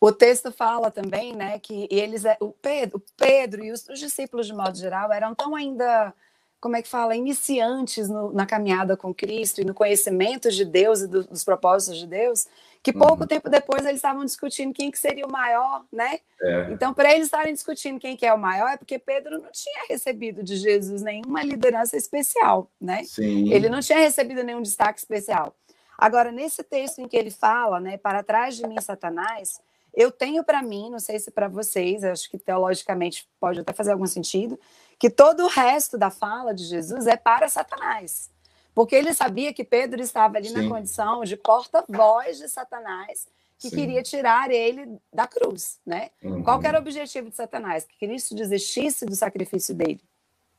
O 0.00 0.12
texto 0.12 0.52
fala 0.52 0.90
também, 0.90 1.34
né, 1.34 1.58
que 1.58 1.88
eles, 1.90 2.24
é, 2.24 2.36
o 2.40 2.52
Pedro, 2.52 2.98
o 2.98 3.02
Pedro 3.16 3.64
e 3.64 3.72
os, 3.72 3.88
os 3.88 3.98
discípulos 3.98 4.46
de 4.46 4.54
modo 4.54 4.76
geral 4.76 5.12
eram 5.12 5.34
tão 5.34 5.56
ainda 5.56 6.14
como 6.60 6.76
é 6.76 6.82
que 6.82 6.88
fala, 6.88 7.14
iniciantes 7.14 8.08
no, 8.08 8.32
na 8.32 8.44
caminhada 8.44 8.96
com 8.96 9.14
Cristo 9.14 9.60
e 9.60 9.64
no 9.64 9.74
conhecimento 9.74 10.50
de 10.50 10.64
Deus 10.64 11.02
e 11.02 11.06
do, 11.06 11.24
dos 11.24 11.44
propósitos 11.44 12.00
de 12.00 12.06
Deus, 12.06 12.46
que 12.82 12.92
pouco 12.92 13.22
uhum. 13.22 13.28
tempo 13.28 13.48
depois 13.48 13.84
eles 13.84 13.96
estavam 13.96 14.24
discutindo 14.24 14.72
quem 14.72 14.90
que 14.90 14.98
seria 14.98 15.24
o 15.24 15.30
maior, 15.30 15.84
né? 15.92 16.18
É. 16.42 16.70
Então, 16.72 16.92
para 16.92 17.12
eles 17.12 17.26
estarem 17.26 17.52
discutindo 17.52 18.00
quem 18.00 18.16
que 18.16 18.26
é 18.26 18.32
o 18.32 18.38
maior, 18.38 18.70
é 18.70 18.76
porque 18.76 18.98
Pedro 18.98 19.38
não 19.40 19.50
tinha 19.52 19.86
recebido 19.88 20.42
de 20.42 20.56
Jesus 20.56 21.00
nenhuma 21.00 21.42
liderança 21.44 21.96
especial, 21.96 22.70
né? 22.80 23.04
Sim. 23.04 23.52
Ele 23.52 23.68
não 23.68 23.80
tinha 23.80 23.98
recebido 23.98 24.42
nenhum 24.42 24.62
destaque 24.62 24.98
especial. 24.98 25.54
Agora, 25.96 26.32
nesse 26.32 26.62
texto 26.62 27.00
em 27.00 27.08
que 27.08 27.16
ele 27.16 27.30
fala, 27.30 27.80
né, 27.80 27.96
para 27.96 28.22
trás 28.22 28.56
de 28.56 28.66
mim, 28.66 28.80
Satanás, 28.80 29.60
eu 29.98 30.12
tenho 30.12 30.44
para 30.44 30.62
mim, 30.62 30.88
não 30.90 31.00
sei 31.00 31.18
se 31.18 31.28
para 31.28 31.48
vocês, 31.48 32.04
acho 32.04 32.30
que 32.30 32.38
teologicamente 32.38 33.28
pode 33.40 33.58
até 33.58 33.72
fazer 33.72 33.90
algum 33.90 34.06
sentido, 34.06 34.56
que 34.96 35.10
todo 35.10 35.42
o 35.42 35.48
resto 35.48 35.98
da 35.98 36.08
fala 36.08 36.54
de 36.54 36.62
Jesus 36.62 37.08
é 37.08 37.16
para 37.16 37.48
Satanás. 37.48 38.30
Porque 38.72 38.94
ele 38.94 39.12
sabia 39.12 39.52
que 39.52 39.64
Pedro 39.64 40.00
estava 40.00 40.36
ali 40.36 40.50
Sim. 40.50 40.54
na 40.54 40.68
condição 40.68 41.24
de 41.24 41.36
porta-voz 41.36 42.38
de 42.38 42.48
Satanás, 42.48 43.26
que 43.58 43.70
Sim. 43.70 43.74
queria 43.76 44.00
tirar 44.00 44.52
ele 44.52 45.00
da 45.12 45.26
cruz, 45.26 45.80
né? 45.84 46.10
Uhum. 46.22 46.44
Qual 46.44 46.62
era 46.62 46.78
o 46.78 46.80
objetivo 46.80 47.28
de 47.28 47.34
Satanás? 47.34 47.84
Que 47.84 48.06
Cristo 48.06 48.36
desistisse 48.36 49.04
do 49.04 49.16
sacrifício 49.16 49.74
dele. 49.74 50.00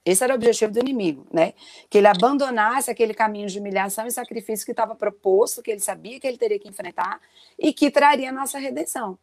Esse 0.04 0.22
era 0.22 0.34
o 0.34 0.36
objetivo 0.36 0.74
do 0.74 0.82
inimigo, 0.82 1.26
né? 1.32 1.54
Que 1.90 2.00
ele 2.00 2.08
abandonasse 2.08 2.92
aquele 2.92 3.14
caminho 3.14 3.48
de 3.48 3.58
humilhação 3.58 4.06
e 4.06 4.12
sacrifício 4.12 4.66
que 4.66 4.72
estava 4.72 4.96
proposto, 4.96 5.64
que 5.64 5.72
ele 5.72 5.80
sabia 5.80 6.20
que 6.20 6.28
ele 6.28 6.38
teria 6.38 6.60
que 6.60 6.68
enfrentar 6.68 7.22
e 7.58 7.72
que 7.72 7.90
traria 7.90 8.32
a 8.32 8.34
nossa 8.34 8.60
redenção. 8.60 9.18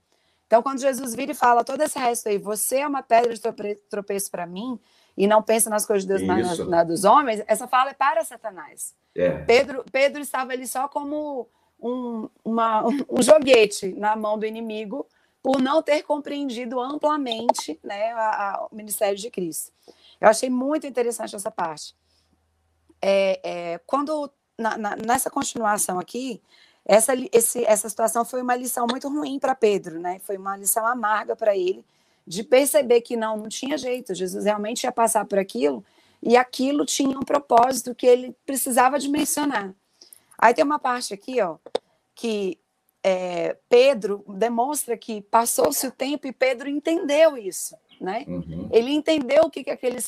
Então, 0.47 0.63
quando 0.63 0.81
Jesus 0.81 1.15
vira 1.15 1.33
e 1.33 1.35
fala 1.35 1.65
todo 1.65 1.81
esse 1.83 1.99
resto 1.99 2.29
aí, 2.29 2.39
você 2.39 2.79
é 2.79 2.87
uma 2.87 3.03
pedra 3.03 3.35
de 3.35 3.41
tropeço 3.89 4.31
para 4.31 4.47
mim, 4.47 4.79
e 5.17 5.27
não 5.27 5.43
pensa 5.43 5.71
nas 5.71 5.87
coisas 5.87 6.05
de 6.05 6.09
Deus, 6.09 6.23
mas 6.23 6.59
na, 6.59 6.65
na, 6.67 6.85
dos 6.85 7.05
homens, 7.05 7.43
essa 7.47 7.67
fala 7.67 7.91
é 7.91 7.95
para 7.95 8.23
Satanás. 8.23 8.95
É. 9.15 9.31
Pedro, 9.45 9.85
Pedro 9.91 10.21
estava 10.21 10.53
ali 10.53 10.67
só 10.67 10.89
como 10.89 11.49
um, 11.81 12.29
uma, 12.45 12.85
um 13.09 13.23
joguete 13.23 13.95
na 13.95 14.15
mão 14.15 14.39
do 14.39 14.45
inimigo 14.45 15.07
por 15.43 15.61
não 15.61 15.83
ter 15.83 16.03
compreendido 16.03 16.79
amplamente 16.81 17.79
né, 17.83 18.13
a, 18.13 18.19
a, 18.57 18.69
o 18.71 18.75
ministério 18.77 19.17
de 19.17 19.31
Cristo. 19.31 19.73
Eu 20.21 20.29
achei 20.29 20.51
muito 20.51 20.87
interessante 20.87 21.35
essa 21.35 21.51
parte. 21.51 21.95
É, 23.01 23.41
é, 23.43 23.81
quando 23.87 24.31
na, 24.59 24.77
na, 24.77 24.97
nessa 24.97 25.31
continuação 25.31 25.99
aqui, 25.99 26.43
essa, 26.87 27.15
esse, 27.33 27.65
essa 27.65 27.89
situação 27.89 28.25
foi 28.25 28.41
uma 28.41 28.55
lição 28.55 28.87
muito 28.89 29.09
ruim 29.09 29.39
para 29.39 29.55
Pedro, 29.57 29.99
né? 29.99 30.21
Foi 30.21 30.37
uma 30.37 30.57
lição 30.57 30.87
amarga 30.87 31.35
para 31.35 31.57
ele, 31.57 31.85
de 32.25 32.45
perceber 32.45 33.01
que 33.01 33.17
não, 33.17 33.37
não 33.37 33.49
tinha 33.49 33.77
jeito, 33.77 34.15
Jesus 34.15 34.45
realmente 34.45 34.85
ia 34.85 34.93
passar 34.93 35.25
por 35.25 35.39
aquilo, 35.39 35.85
e 36.23 36.37
aquilo 36.37 36.87
tinha 36.87 37.19
um 37.19 37.23
propósito 37.23 37.95
que 37.95 38.07
ele 38.07 38.35
precisava 38.47 38.99
dimensionar. 38.99 39.75
Aí 40.39 40.55
tem 40.55 40.65
uma 40.65 40.79
parte 40.79 41.13
aqui, 41.13 41.41
ó, 41.41 41.57
que 42.15 42.59
é, 43.03 43.57
Pedro 43.69 44.25
demonstra 44.29 44.97
que 44.97 45.23
passou-se 45.23 45.87
o 45.87 45.93
tempo 45.93 46.27
e 46.27 46.33
Pedro 46.33 46.69
entendeu 46.69 47.37
isso, 47.37 47.77
né? 48.01 48.25
Uhum. 48.27 48.69
Ele 48.73 48.93
entendeu 48.93 49.45
o 49.45 49.51
que, 49.51 49.65
que 49.65 49.71
aquele 49.71 49.99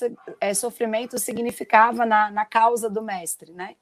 é, 0.40 0.54
sofrimento 0.54 1.18
significava 1.18 2.04
na, 2.04 2.30
na 2.30 2.44
causa 2.44 2.88
do 2.88 3.02
mestre, 3.02 3.52
né? 3.52 3.76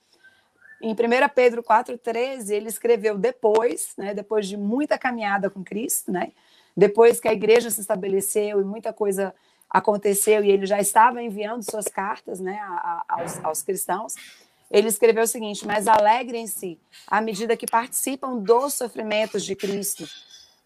Em 0.80 0.92
1 0.92 0.96
Pedro 1.34 1.62
4,13, 1.62 2.50
ele 2.50 2.68
escreveu 2.68 3.16
depois, 3.16 3.92
né, 3.96 4.12
depois 4.12 4.46
de 4.46 4.56
muita 4.56 4.98
caminhada 4.98 5.48
com 5.48 5.64
Cristo, 5.64 6.12
né, 6.12 6.32
depois 6.76 7.18
que 7.18 7.28
a 7.28 7.32
igreja 7.32 7.70
se 7.70 7.80
estabeleceu 7.80 8.60
e 8.60 8.64
muita 8.64 8.92
coisa 8.92 9.34
aconteceu 9.70 10.44
e 10.44 10.50
ele 10.50 10.66
já 10.66 10.78
estava 10.78 11.22
enviando 11.22 11.62
suas 11.62 11.86
cartas 11.86 12.40
né, 12.40 12.60
aos, 13.08 13.44
aos 13.44 13.62
cristãos, 13.62 14.14
ele 14.70 14.88
escreveu 14.88 15.24
o 15.24 15.28
seguinte: 15.28 15.66
Mas 15.66 15.86
alegrem-se 15.88 16.78
à 17.06 17.20
medida 17.20 17.56
que 17.56 17.66
participam 17.66 18.36
dos 18.36 18.74
sofrimentos 18.74 19.44
de 19.44 19.54
Cristo, 19.54 20.04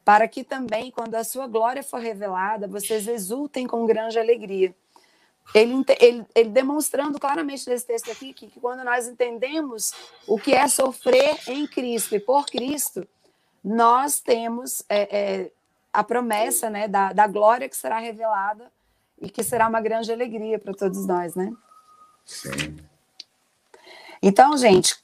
para 0.04 0.26
que 0.26 0.42
também, 0.42 0.90
quando 0.90 1.14
a 1.14 1.24
sua 1.24 1.46
glória 1.46 1.82
for 1.82 2.00
revelada, 2.00 2.66
vocês 2.66 3.06
exultem 3.06 3.66
com 3.66 3.86
grande 3.86 4.18
alegria. 4.18 4.74
Ele, 5.54 5.84
ele, 5.98 6.26
ele 6.34 6.50
demonstrando 6.50 7.18
claramente 7.18 7.68
nesse 7.68 7.86
texto 7.86 8.10
aqui 8.10 8.32
que, 8.32 8.46
que 8.46 8.60
quando 8.60 8.84
nós 8.84 9.08
entendemos 9.08 9.92
o 10.26 10.38
que 10.38 10.52
é 10.52 10.68
sofrer 10.68 11.38
em 11.48 11.66
Cristo 11.66 12.14
e 12.14 12.20
por 12.20 12.46
Cristo, 12.46 13.06
nós 13.62 14.20
temos 14.20 14.82
é, 14.88 15.18
é, 15.18 15.50
a 15.92 16.04
promessa 16.04 16.70
né, 16.70 16.86
da, 16.86 17.12
da 17.12 17.26
glória 17.26 17.68
que 17.68 17.76
será 17.76 17.98
revelada 17.98 18.70
e 19.20 19.28
que 19.28 19.42
será 19.42 19.68
uma 19.68 19.80
grande 19.80 20.12
alegria 20.12 20.58
para 20.58 20.72
todos 20.72 21.04
nós, 21.06 21.34
né? 21.34 21.52
Sim. 22.24 22.76
Então, 24.22 24.56
gente, 24.56 24.96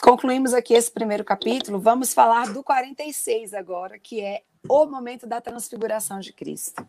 concluímos 0.00 0.52
aqui 0.52 0.74
esse 0.74 0.90
primeiro 0.90 1.24
capítulo. 1.24 1.78
Vamos 1.78 2.12
falar 2.12 2.52
do 2.52 2.62
46 2.62 3.54
agora, 3.54 3.98
que 3.98 4.20
é 4.20 4.42
o 4.68 4.86
momento 4.86 5.26
da 5.26 5.40
transfiguração 5.40 6.20
de 6.20 6.32
Cristo. 6.32 6.86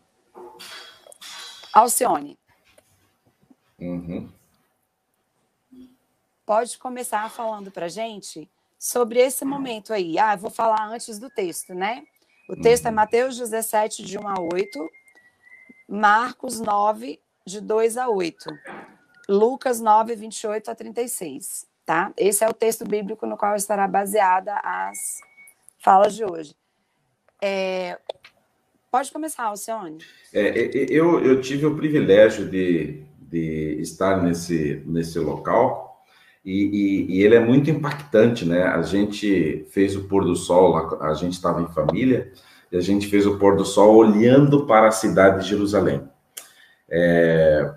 Alcione. 1.72 2.38
Uhum. 3.78 4.28
Pode 6.44 6.78
começar 6.78 7.30
falando 7.30 7.70
para 7.70 7.88
gente 7.88 8.48
sobre 8.78 9.20
esse 9.20 9.44
momento 9.44 9.92
aí. 9.92 10.18
Ah, 10.18 10.34
vou 10.34 10.50
falar 10.50 10.86
antes 10.88 11.18
do 11.18 11.28
texto, 11.28 11.74
né? 11.74 12.04
O 12.48 12.56
texto 12.56 12.86
é 12.86 12.88
uhum. 12.88 12.94
é 12.94 12.96
Mateus 12.96 13.36
17, 13.36 14.02
de 14.02 14.18
1 14.18 14.26
a 14.28 14.40
8, 14.40 14.90
Marcos 15.86 16.60
9, 16.60 17.20
de 17.44 17.60
2 17.60 17.96
a 17.96 18.08
8, 18.08 18.46
Lucas 19.28 19.80
9, 19.80 20.14
28 20.14 20.70
a 20.70 20.74
36. 20.74 21.66
Tá? 21.84 22.12
Esse 22.16 22.44
é 22.44 22.48
o 22.48 22.54
texto 22.54 22.84
bíblico 22.84 23.26
no 23.26 23.36
qual 23.36 23.56
estará 23.56 23.88
baseada 23.88 24.54
as 24.62 25.20
falas 25.78 26.14
de 26.14 26.24
hoje. 26.24 26.54
É... 27.40 27.98
Pode 28.90 29.12
começar, 29.12 29.44
Alcione. 29.44 29.98
É, 30.32 30.70
eu, 30.90 31.24
eu 31.24 31.40
tive 31.40 31.66
o 31.66 31.76
privilégio 31.76 32.48
de, 32.48 33.02
de 33.30 33.78
estar 33.80 34.22
nesse, 34.22 34.82
nesse 34.86 35.18
local 35.18 35.88
e, 36.44 37.06
e, 37.08 37.16
e, 37.16 37.22
ele 37.22 37.34
é 37.34 37.40
muito 37.40 37.70
impactante, 37.70 38.44
né? 38.46 38.62
A 38.62 38.80
gente 38.80 39.66
fez 39.70 39.94
o 39.94 40.04
pôr 40.04 40.24
do 40.24 40.34
sol, 40.34 40.98
a 41.02 41.12
gente 41.12 41.34
estava 41.34 41.60
em 41.60 41.68
família, 41.68 42.32
e 42.72 42.76
a 42.78 42.80
gente 42.80 43.06
fez 43.06 43.26
o 43.26 43.38
pôr 43.38 43.54
do 43.54 43.66
sol 43.66 43.96
olhando 43.96 44.64
para 44.64 44.88
a 44.88 44.92
cidade 44.92 45.42
de 45.42 45.50
Jerusalém. 45.50 46.02
É, 46.88 47.70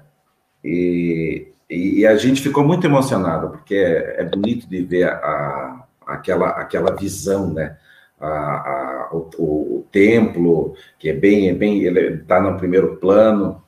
e, 0.63 1.51
e, 1.69 2.05
a 2.05 2.15
gente 2.15 2.41
ficou 2.41 2.63
muito 2.63 2.87
emocionado, 2.87 3.49
porque 3.49 3.75
é, 3.75 4.21
é 4.21 4.23
bonito 4.23 4.69
de 4.69 4.81
ver 4.83 5.09
a, 5.09 5.85
aquela, 6.07 6.49
aquela 6.51 6.95
visão, 6.95 7.53
né? 7.53 7.77
A, 8.19 8.27
a, 8.27 9.09
o, 9.11 9.29
o, 9.37 9.87
templo, 9.91 10.75
que 10.97 11.09
é 11.09 11.13
bem, 11.13 11.49
é 11.49 11.53
bem 11.53 11.81
ele 11.81 12.21
está 12.21 12.39
no 12.39 12.55
primeiro 12.57 12.95
plano. 12.97 13.61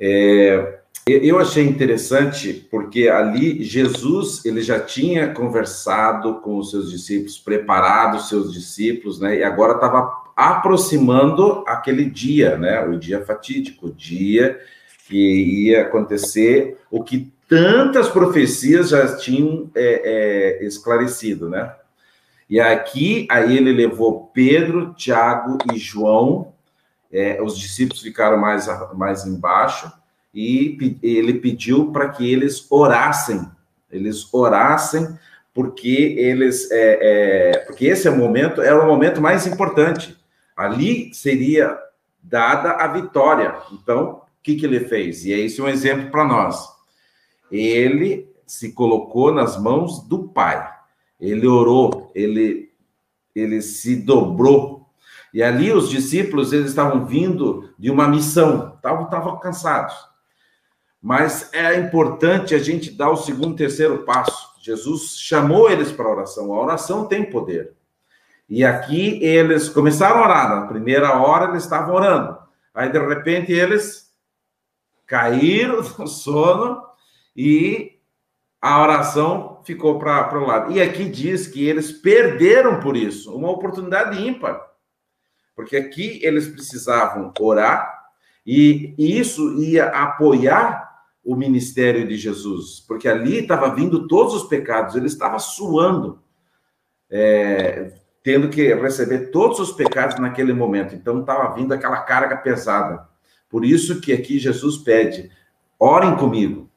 É, 0.00 0.80
eu 1.06 1.38
achei 1.38 1.64
interessante 1.64 2.52
porque 2.68 3.08
ali 3.08 3.62
Jesus 3.62 4.44
ele 4.44 4.60
já 4.60 4.80
tinha 4.80 5.32
conversado 5.32 6.40
com 6.40 6.58
os 6.58 6.70
seus 6.70 6.90
discípulos, 6.90 7.38
preparado 7.38 8.16
os 8.16 8.28
seus 8.28 8.52
discípulos, 8.52 9.20
né? 9.20 9.38
E 9.38 9.44
agora 9.44 9.74
estava 9.74 10.10
aproximando 10.34 11.62
aquele 11.66 12.04
dia, 12.04 12.58
né? 12.58 12.84
O 12.84 12.98
dia 12.98 13.24
fatídico, 13.24 13.86
o 13.86 13.92
dia 13.92 14.58
que 15.06 15.68
ia 15.68 15.82
acontecer 15.82 16.76
o 16.90 17.04
que 17.04 17.32
tantas 17.48 18.08
profecias 18.08 18.88
já 18.88 19.16
tinham 19.16 19.70
é, 19.74 20.58
é, 20.62 20.66
esclarecido, 20.66 21.48
né? 21.48 21.72
E 22.48 22.60
aqui 22.60 23.26
aí 23.30 23.56
ele 23.56 23.72
levou 23.72 24.30
Pedro, 24.32 24.94
Tiago 24.94 25.58
e 25.72 25.78
João. 25.78 26.52
É, 27.12 27.40
os 27.42 27.58
discípulos 27.58 28.02
ficaram 28.02 28.36
mais 28.36 28.66
mais 28.94 29.24
embaixo 29.26 29.90
e 30.34 30.98
ele 31.02 31.34
pediu 31.34 31.90
para 31.92 32.10
que 32.10 32.30
eles 32.30 32.66
orassem, 32.70 33.48
eles 33.90 34.32
orassem, 34.34 35.16
porque 35.54 36.14
eles, 36.18 36.70
é, 36.70 36.98
é, 37.00 37.58
porque 37.60 37.86
esse 37.86 38.06
é 38.06 38.10
o 38.10 38.18
momento, 38.18 38.60
era 38.60 38.82
o 38.82 38.86
momento 38.86 39.22
mais 39.22 39.46
importante. 39.46 40.14
Ali 40.54 41.14
seria 41.14 41.78
dada 42.22 42.72
a 42.72 42.86
vitória. 42.88 43.54
Então, 43.72 44.16
o 44.16 44.20
que, 44.42 44.56
que 44.56 44.66
ele 44.66 44.80
fez? 44.80 45.24
E 45.24 45.32
é 45.32 45.38
isso 45.38 45.64
um 45.64 45.68
exemplo 45.68 46.10
para 46.10 46.26
nós. 46.26 46.68
Ele 47.50 48.28
se 48.46 48.72
colocou 48.72 49.32
nas 49.32 49.58
mãos 49.58 50.06
do 50.06 50.28
Pai. 50.28 50.70
Ele 51.18 51.46
orou, 51.46 52.12
ele, 52.14 52.70
ele 53.34 53.62
se 53.62 53.96
dobrou. 53.96 54.75
E 55.36 55.42
ali 55.42 55.72
os 55.72 55.90
discípulos 55.90 56.52
eles 56.52 56.70
estavam 56.70 57.04
vindo 57.04 57.68
de 57.78 57.90
uma 57.90 58.08
missão, 58.08 58.72
estavam, 58.76 59.04
estavam 59.04 59.38
cansados 59.38 59.94
mas 61.06 61.52
é 61.52 61.78
importante 61.78 62.52
a 62.52 62.58
gente 62.58 62.90
dar 62.90 63.10
o 63.10 63.16
segundo, 63.16 63.54
terceiro 63.54 63.98
passo. 63.98 64.54
Jesus 64.60 65.16
chamou 65.16 65.70
eles 65.70 65.92
para 65.92 66.04
a 66.04 66.10
oração. 66.10 66.52
A 66.52 66.60
oração 66.60 67.06
tem 67.06 67.30
poder. 67.30 67.74
E 68.48 68.64
aqui 68.64 69.22
eles 69.22 69.68
começaram 69.68 70.18
a 70.18 70.24
orar. 70.24 70.48
Na 70.48 70.66
primeira 70.66 71.16
hora 71.16 71.50
eles 71.50 71.62
estavam 71.62 71.94
orando. 71.94 72.36
Aí 72.74 72.90
de 72.90 72.98
repente 72.98 73.52
eles 73.52 74.12
caíram 75.06 75.80
no 75.96 76.08
sono 76.08 76.82
e 77.36 78.00
a 78.60 78.82
oração 78.82 79.60
ficou 79.64 80.00
para 80.00 80.36
o 80.36 80.44
lado. 80.44 80.72
E 80.72 80.82
aqui 80.82 81.04
diz 81.08 81.46
que 81.46 81.68
eles 81.68 81.92
perderam 81.92 82.80
por 82.80 82.96
isso, 82.96 83.32
uma 83.32 83.52
oportunidade 83.52 84.20
ímpar. 84.26 84.60
Porque 85.56 85.76
aqui 85.76 86.20
eles 86.22 86.46
precisavam 86.46 87.32
orar, 87.40 87.96
e, 88.46 88.94
e 88.96 89.18
isso 89.18 89.60
ia 89.60 89.86
apoiar 89.86 90.86
o 91.24 91.34
ministério 91.34 92.06
de 92.06 92.16
Jesus, 92.16 92.78
porque 92.86 93.08
ali 93.08 93.38
estava 93.38 93.74
vindo 93.74 94.06
todos 94.06 94.32
os 94.34 94.44
pecados, 94.44 94.94
ele 94.94 95.06
estava 95.06 95.40
suando, 95.40 96.20
é, 97.10 97.92
tendo 98.22 98.48
que 98.48 98.72
receber 98.74 99.30
todos 99.32 99.58
os 99.58 99.72
pecados 99.72 100.20
naquele 100.20 100.52
momento. 100.52 100.94
Então 100.94 101.20
estava 101.20 101.52
vindo 101.54 101.72
aquela 101.72 102.02
carga 102.02 102.36
pesada. 102.36 103.08
Por 103.48 103.64
isso 103.64 104.00
que 104.00 104.12
aqui 104.12 104.38
Jesus 104.38 104.78
pede: 104.78 105.30
orem 105.80 106.16
comigo. 106.16 106.70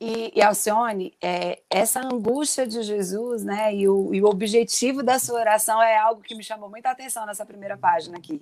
E, 0.00 0.32
e 0.34 0.42
Alcione, 0.42 1.12
é, 1.20 1.60
essa 1.68 2.00
angústia 2.00 2.66
de 2.66 2.82
Jesus, 2.82 3.42
né, 3.42 3.74
e 3.74 3.88
o, 3.88 4.14
e 4.14 4.22
o 4.22 4.26
objetivo 4.26 5.02
da 5.02 5.18
sua 5.18 5.40
oração 5.40 5.82
é 5.82 5.96
algo 5.98 6.22
que 6.22 6.36
me 6.36 6.44
chamou 6.44 6.70
muita 6.70 6.90
atenção 6.90 7.26
nessa 7.26 7.44
primeira 7.44 7.76
página 7.76 8.16
aqui. 8.16 8.40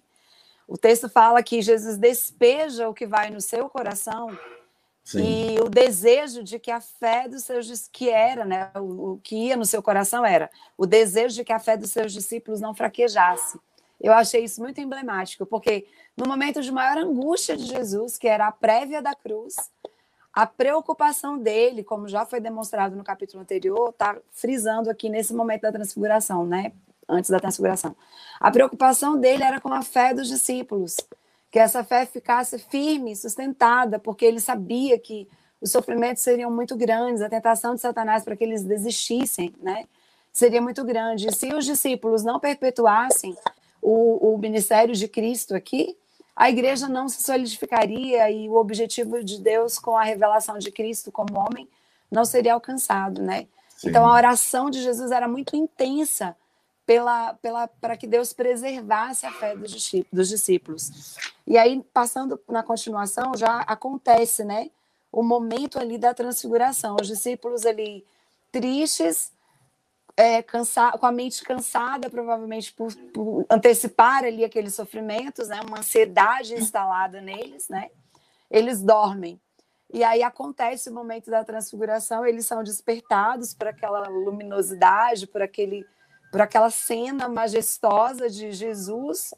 O 0.69 0.77
texto 0.77 1.09
fala 1.09 1.43
que 1.43 1.63
Jesus 1.63 1.97
despeja 1.97 2.89
o 2.89 2.95
que 2.95 3.07
vai 3.07 3.31
no 3.31 3.41
seu 3.41 3.71
coração 3.71 4.37
Sim. 5.03 5.55
e 5.55 5.61
o 5.61 5.69
desejo 5.69 6.43
de 6.43 6.59
que 6.59 6.71
a 6.71 6.81
fé 6.81 7.29
dos 7.29 7.45
seus 7.45 7.89
que 7.89 8.11
era, 8.11 8.45
né, 8.45 8.71
o, 8.75 9.13
o, 9.13 9.21
que 9.23 9.37
ia 9.37 9.57
no 9.57 9.65
seu 9.65 9.83
coração 9.83 10.27
era 10.27 10.51
o 10.77 10.85
desejo 10.85 11.37
de 11.37 11.45
que 11.45 11.53
a 11.53 11.61
fé 11.61 11.77
dos 11.77 11.91
seus 11.91 12.13
discípulos 12.13 12.61
não 12.61 12.75
fraquejasse. 12.75 13.59
Eu 13.99 14.13
achei 14.13 14.45
isso 14.45 14.61
muito 14.61 14.79
emblemático, 14.79 15.47
porque 15.47 15.87
no 16.17 16.27
momento 16.27 16.61
de 16.61 16.71
maior 16.71 16.99
angústia 16.99 17.57
de 17.57 17.65
Jesus, 17.65 18.19
que 18.19 18.29
era 18.29 18.49
a 18.49 18.53
prévia 18.53 19.01
da 19.01 19.15
cruz, 19.15 19.55
a 20.37 20.45
preocupação 20.45 21.39
dele, 21.39 21.83
como 21.83 22.07
já 22.07 22.27
foi 22.27 22.41
demonstrado 22.41 22.95
no 22.95 23.03
capítulo 23.03 23.43
anterior, 23.43 23.89
está 23.89 24.19
frisando 24.33 24.91
aqui 24.91 25.09
nesse 25.09 25.33
momento 25.33 25.63
da 25.63 25.73
transfiguração, 25.73 26.45
né? 26.45 26.73
Antes 27.09 27.31
da 27.31 27.41
transfiguração. 27.41 27.97
A 28.39 28.51
preocupação 28.51 29.19
dele 29.19 29.43
era 29.43 29.59
com 29.63 29.73
a 29.73 29.81
fé 29.81 30.13
dos 30.13 30.29
discípulos, 30.29 30.99
que 31.51 31.59
essa 31.59 31.83
fé 31.83 32.05
ficasse 32.05 32.59
firme, 32.59 33.17
sustentada, 33.17 33.99
porque 33.99 34.27
ele 34.27 34.39
sabia 34.39 34.99
que 34.99 35.27
os 35.59 35.73
sofrimentos 35.73 36.23
seriam 36.23 36.51
muito 36.51 36.77
grandes, 36.77 37.23
a 37.23 37.31
tentação 37.31 37.75
de 37.75 37.81
Satanás 37.81 38.23
para 38.23 38.37
que 38.37 38.45
eles 38.45 38.63
desistissem, 38.63 39.55
né? 39.63 39.87
Seria 40.31 40.61
muito 40.61 40.85
grande. 40.85 41.29
E 41.29 41.33
se 41.33 41.55
os 41.55 41.65
discípulos 41.65 42.23
não 42.23 42.39
perpetuassem 42.39 43.35
o, 43.81 44.35
o 44.35 44.37
ministério 44.37 44.95
de 44.95 45.09
Cristo 45.09 45.55
aqui, 45.55 45.97
a 46.37 46.51
igreja 46.51 46.87
não 46.87 47.09
se 47.09 47.23
solidificaria 47.23 48.31
e 48.31 48.47
o 48.47 48.57
objetivo 48.57 49.25
de 49.25 49.41
Deus 49.41 49.79
com 49.79 49.97
a 49.97 50.05
revelação 50.05 50.59
de 50.59 50.71
Cristo 50.71 51.11
como 51.11 51.39
homem 51.39 51.67
não 52.11 52.27
seria 52.27 52.53
alcançado, 52.53 53.23
né? 53.23 53.47
Sim. 53.77 53.89
Então 53.89 54.07
a 54.07 54.13
oração 54.13 54.69
de 54.69 54.83
Jesus 54.83 55.11
era 55.11 55.27
muito 55.27 55.57
intensa 55.57 56.37
pela, 56.85 57.35
pela 57.35 57.67
para 57.67 57.97
que 57.97 58.07
Deus 58.07 58.35
preservasse 58.35 59.25
a 59.25 59.33
fé 59.33 59.57
dos, 59.57 60.29
discípulos. 60.29 61.17
E 61.47 61.57
aí 61.57 61.83
passando 61.93 62.39
na 62.49 62.63
continuação 62.63 63.33
já 63.35 63.61
acontece, 63.61 64.45
né? 64.45 64.71
O 65.11 65.23
momento 65.23 65.79
ali 65.79 65.97
da 65.97 66.13
transfiguração, 66.13 66.97
os 67.01 67.09
discípulos 67.09 67.65
ali 67.65 68.05
tristes, 68.53 69.33
é, 70.17 70.43
com 70.43 71.07
a 71.07 71.13
mente 71.13 71.45
cansada, 71.45 72.09
provavelmente 72.09 72.73
por, 72.73 72.95
por, 73.13 73.45
antecipar 73.51 74.25
ali 74.25 74.45
aqueles 74.45 74.75
sofrimentos, 74.75 75.49
né? 75.49 75.61
Uma 75.61 75.81
ansiedade 75.81 76.55
instalada 76.55 77.21
neles, 77.21 77.69
né? 77.69 77.91
Eles 78.51 78.83
dormem. 78.83 79.39
E 79.93 80.03
aí 80.03 80.23
acontece 80.23 80.89
o 80.89 80.95
momento 80.95 81.31
da 81.31 81.45
transfiguração, 81.45 82.27
eles 82.27 82.47
são 82.47 82.65
despertados 82.65 83.55
por 83.55 83.69
aquela 83.69 84.09
luminosidade, 84.09 85.27
por 85.27 85.43
aquele 85.43 85.85
por 86.33 86.41
aquela 86.41 86.71
cena 86.71 87.29
majestosa 87.29 88.29
de 88.29 88.51
Jesus 88.53 89.33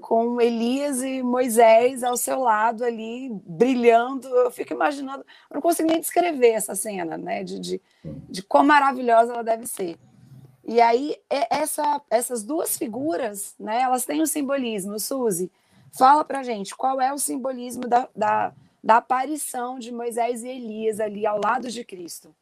com 0.00 0.40
Elias 0.40 1.02
e 1.02 1.22
Moisés 1.22 2.02
ao 2.02 2.16
seu 2.16 2.40
lado 2.40 2.82
ali, 2.82 3.28
brilhando. 3.44 4.26
Eu 4.26 4.50
fico 4.50 4.72
imaginando, 4.72 5.22
eu 5.50 5.54
não 5.54 5.60
consigo 5.60 5.88
nem 5.88 6.00
descrever 6.00 6.52
essa 6.52 6.74
cena, 6.74 7.18
né? 7.18 7.44
De, 7.44 7.60
de, 7.60 7.82
de 8.02 8.42
quão 8.42 8.64
maravilhosa 8.64 9.34
ela 9.34 9.44
deve 9.44 9.66
ser. 9.66 9.98
E 10.70 10.80
aí, 10.80 11.16
essa, 11.28 12.00
essas 12.08 12.44
duas 12.44 12.78
figuras, 12.78 13.56
né, 13.58 13.80
elas 13.80 14.04
têm 14.04 14.22
um 14.22 14.26
simbolismo. 14.26 15.00
Suzy, 15.00 15.50
fala 15.90 16.24
para 16.24 16.44
gente 16.44 16.76
qual 16.76 17.00
é 17.00 17.12
o 17.12 17.18
simbolismo 17.18 17.88
da, 17.88 18.08
da, 18.14 18.52
da 18.82 18.98
aparição 18.98 19.80
de 19.80 19.90
Moisés 19.90 20.44
e 20.44 20.48
Elias 20.48 21.00
ali 21.00 21.26
ao 21.26 21.40
lado 21.44 21.68
de 21.68 21.84
Cristo. 21.84 22.32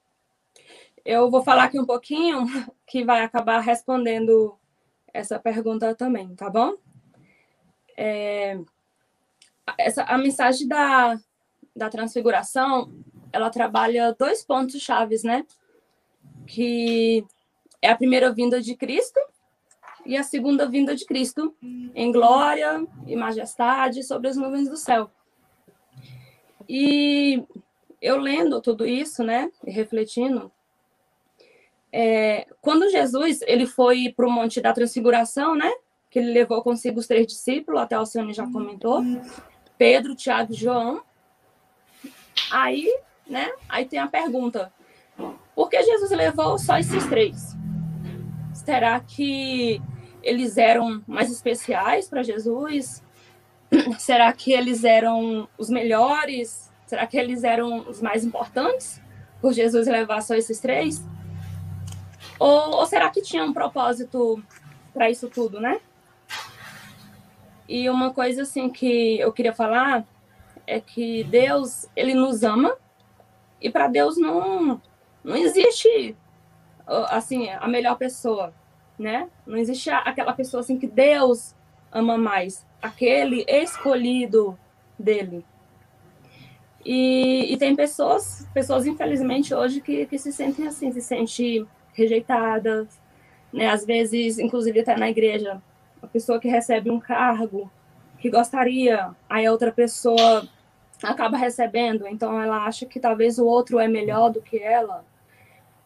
Eu 1.03 1.31
vou 1.31 1.43
falar 1.43 1.64
aqui 1.64 1.81
um 1.81 1.87
pouquinho 1.87 2.45
que 2.87 3.03
vai 3.03 3.23
acabar 3.25 3.61
respondendo 3.61 4.59
essa 5.11 5.38
pergunta 5.38 5.95
também, 5.95 6.35
tá 6.35 6.51
bom? 6.51 6.75
É, 7.97 8.61
essa, 9.79 10.03
a 10.03 10.19
mensagem 10.19 10.69
da, 10.69 11.19
da 11.75 11.88
transfiguração, 11.88 12.93
ela 13.33 13.49
trabalha 13.49 14.14
dois 14.19 14.45
pontos 14.45 14.83
chaves, 14.83 15.23
né? 15.23 15.47
Que 16.47 17.27
é 17.81 17.91
a 17.91 17.97
primeira 17.97 18.33
vinda 18.33 18.61
de 18.61 18.75
Cristo 18.75 19.21
e 20.05 20.17
a 20.17 20.23
segunda 20.23 20.67
vinda 20.69 20.95
de 20.97 21.05
Cristo 21.05 21.55
em 21.95 22.11
glória 22.11 22.87
e 23.07 23.14
majestade 23.14 24.03
sobre 24.03 24.29
as 24.29 24.37
nuvens 24.37 24.69
do 24.69 24.77
céu. 24.77 25.11
E 26.69 27.43
eu 28.01 28.17
lendo 28.17 28.61
tudo 28.61 28.87
isso, 28.87 29.23
né, 29.23 29.51
e 29.67 29.71
refletindo, 29.71 30.51
é, 31.93 32.47
quando 32.61 32.91
Jesus 32.91 33.41
ele 33.43 33.67
foi 33.67 34.12
para 34.14 34.27
o 34.27 34.31
Monte 34.31 34.61
da 34.61 34.73
Transfiguração, 34.73 35.55
né, 35.55 35.73
que 36.11 36.19
ele 36.19 36.33
levou 36.33 36.62
consigo 36.62 37.01
os 37.01 37.07
três 37.07 37.27
discípulos, 37.27 37.81
até 37.81 37.99
o 37.99 38.07
senhor 38.07 38.33
já 38.33 38.47
comentou, 38.51 39.03
Pedro, 39.77 40.14
Tiago 40.14 40.53
e 40.53 40.57
João. 40.57 41.03
Aí, 42.51 42.87
né, 43.27 43.51
aí 43.69 43.85
tem 43.85 43.99
a 43.99 44.07
pergunta: 44.07 44.73
por 45.55 45.69
que 45.69 45.83
Jesus 45.83 46.11
levou 46.11 46.59
só 46.59 46.79
esses 46.79 47.07
três? 47.07 47.59
Será 48.69 49.01
que 49.01 49.81
eles 50.23 50.59
eram 50.59 51.03
mais 51.07 51.33
especiais 51.33 52.07
para 52.07 52.23
Jesus? 52.23 53.03
Será 53.99 54.31
que 54.31 54.53
eles 54.53 54.85
eram 54.85 55.49
os 55.57 55.71
melhores? 55.71 56.71
Será 56.85 57.07
que 57.07 57.17
eles 57.17 57.45
eram 57.45 57.89
os 57.89 58.03
mais 58.03 58.27
importantes? 58.27 59.01
Por 59.41 59.55
Jesus 59.55 59.89
levar 59.89 60.21
só 60.21 60.35
esses 60.35 60.61
três? 60.61 61.03
Ou, 62.39 62.75
ou 62.75 62.85
será 62.85 63.09
que 63.09 63.23
tinha 63.23 63.43
um 63.43 63.55
propósito 63.55 64.39
para 64.93 65.09
isso 65.09 65.31
tudo, 65.31 65.59
né? 65.59 65.81
E 67.67 67.89
uma 67.89 68.13
coisa 68.13 68.43
assim 68.43 68.69
que 68.69 69.19
eu 69.19 69.33
queria 69.33 69.55
falar 69.55 70.07
é 70.67 70.79
que 70.79 71.25
Deus, 71.25 71.87
ele 71.97 72.13
nos 72.13 72.43
ama 72.43 72.77
e 73.63 73.71
para 73.71 73.89
Deus 73.89 74.19
não 74.19 74.79
não 75.25 75.37
existe 75.37 76.15
assim 76.87 77.51
a 77.51 77.67
melhor 77.69 77.97
pessoa 77.97 78.53
né? 78.99 79.29
Não 79.47 79.57
existe 79.57 79.91
aquela 79.91 80.33
pessoa 80.33 80.61
assim 80.61 80.79
que 80.79 80.87
Deus 80.87 81.55
ama 81.93 82.19
mais, 82.19 82.67
aquele 82.83 83.45
escolhido 83.49 84.59
dele. 84.99 85.45
E, 86.85 87.53
e 87.53 87.57
tem 87.57 87.75
pessoas, 87.77 88.47
pessoas 88.55 88.87
infelizmente 88.87 89.55
hoje 89.55 89.81
que, 89.81 90.07
que 90.07 90.19
se 90.19 90.33
sentem 90.33 90.67
assim, 90.67 90.93
se 90.93 91.01
sentem 91.01 91.67
rejeitadas, 91.93 93.01
né? 93.53 93.69
Às 93.69 93.85
vezes, 93.85 94.39
inclusive 94.39 94.81
até 94.81 94.97
na 94.97 95.11
igreja, 95.11 95.61
a 96.03 96.07
pessoa 96.07 96.41
que 96.41 96.49
recebe 96.49 96.91
um 96.91 97.01
cargo 97.01 97.71
que 98.19 98.31
gostaria, 98.31 99.11
aí 99.29 99.47
a 99.47 99.53
outra 99.53 99.73
pessoa 99.73 100.49
acaba 101.03 101.37
recebendo, 101.37 102.07
então 102.07 102.41
ela 102.41 102.65
acha 102.65 102.85
que 102.85 102.99
talvez 102.99 103.39
o 103.39 103.47
outro 103.47 103.79
é 103.79 103.87
melhor 103.87 104.31
do 104.31 104.43
que 104.43 104.59
ela. 104.59 105.05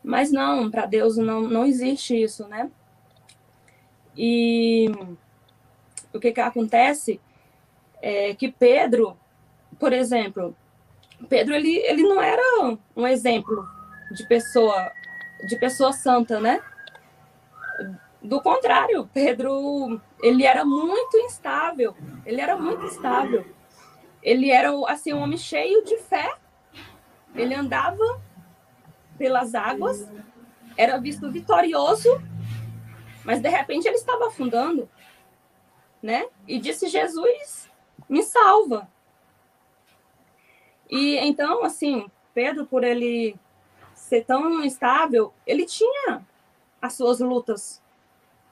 Mas 0.03 0.33
não, 0.33 0.71
para 0.71 0.87
Deus 0.87 1.17
não, 1.17 1.43
não 1.43 1.65
existe 1.65 2.21
isso, 2.21 2.49
né? 2.49 2.71
E 4.17 4.91
o 6.13 6.21
que, 6.21 6.33
que 6.33 6.41
acontece 6.41 7.21
é 8.01 8.35
que 8.35 8.51
Pedro, 8.51 9.17
por 9.79 9.93
exemplo, 9.93 10.55
Pedro 11.29 11.55
ele, 11.55 11.77
ele 11.79 12.03
não 12.03 12.21
era 12.21 12.43
um 12.97 13.07
exemplo 13.07 13.67
de 14.11 14.27
pessoa 14.27 14.93
de 15.49 15.57
pessoa 15.57 15.93
santa, 15.93 16.39
né? 16.41 16.61
Do 18.23 18.41
contrário, 18.41 19.09
Pedro 19.13 20.01
ele 20.23 20.45
era 20.45 20.65
muito 20.65 21.17
instável, 21.17 21.97
ele 22.25 22.41
era 22.41 22.57
muito 22.57 22.85
instável. 22.85 23.45
Ele 24.23 24.51
era 24.51 24.71
assim 24.87 25.13
um 25.13 25.21
homem 25.21 25.37
cheio 25.37 25.85
de 25.85 25.97
fé. 25.99 26.37
Ele 27.35 27.55
andava 27.55 28.21
pelas 29.19 29.55
águas, 29.55 30.09
era 30.77 30.99
visto 30.99 31.31
vitorioso 31.31 32.23
mas 33.25 33.41
de 33.41 33.49
repente 33.49 33.87
ele 33.87 33.97
estava 33.97 34.29
afundando, 34.29 34.89
né? 36.03 36.27
E 36.47 36.59
disse: 36.59 36.89
Jesus, 36.89 37.71
me 38.09 38.23
salva. 38.23 38.89
E 40.91 41.17
então, 41.19 41.65
assim, 41.65 42.11
Pedro, 42.35 42.67
por 42.67 42.85
ele 42.85 43.37
ser 43.95 44.25
tão 44.25 44.63
instável, 44.65 45.33
ele 45.47 45.65
tinha 45.65 46.23
as 46.81 46.95
suas 46.95 47.21
lutas, 47.21 47.81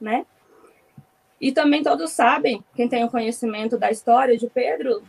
né? 0.00 0.24
E 1.40 1.52
também 1.52 1.82
todos 1.82 2.12
sabem, 2.12 2.62
quem 2.74 2.88
tem 2.88 3.02
o 3.04 3.10
conhecimento 3.10 3.78
da 3.78 3.90
história 3.90 4.36
de 4.36 4.46
Pedro, 4.46 5.02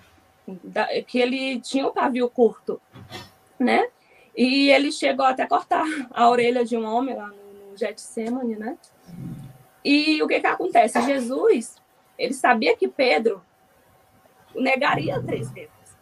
que 1.07 1.19
ele 1.19 1.59
tinha 1.59 1.85
o 1.85 1.91
pavio 1.91 2.29
curto, 2.29 2.81
né? 3.59 3.87
E 4.35 4.69
ele 4.69 4.91
chegou 4.91 5.25
até 5.25 5.45
cortar 5.45 5.85
a 6.09 6.29
orelha 6.29 6.63
de 6.63 6.77
um 6.77 6.85
homem 6.85 7.15
lá 7.15 7.27
no, 7.27 7.69
no 7.69 7.77
Getsemane, 7.77 8.55
né? 8.55 8.77
E 9.83 10.21
o 10.21 10.27
que 10.27 10.39
que 10.39 10.47
acontece? 10.47 11.01
Jesus, 11.01 11.75
ele 12.17 12.33
sabia 12.33 12.75
que 12.75 12.87
Pedro 12.87 13.43
negaria 14.55 15.21
três 15.21 15.49
vezes, 15.51 15.97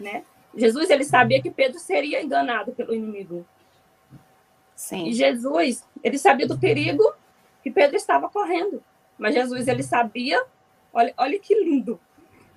né? 0.00 0.24
Jesus, 0.56 0.88
ele 0.88 1.04
sabia 1.04 1.42
que 1.42 1.50
Pedro 1.50 1.78
seria 1.78 2.22
enganado 2.22 2.72
pelo 2.72 2.94
inimigo. 2.94 3.46
Sim. 4.74 5.06
E 5.06 5.12
Jesus, 5.12 5.86
ele 6.02 6.18
sabia 6.18 6.46
do 6.46 6.58
perigo 6.58 7.12
que 7.62 7.70
Pedro 7.70 7.96
estava 7.96 8.28
correndo. 8.28 8.82
Mas 9.18 9.34
Jesus, 9.34 9.68
ele 9.68 9.82
sabia, 9.82 10.44
olha, 10.92 11.14
olha 11.16 11.38
que 11.38 11.54
lindo. 11.54 12.00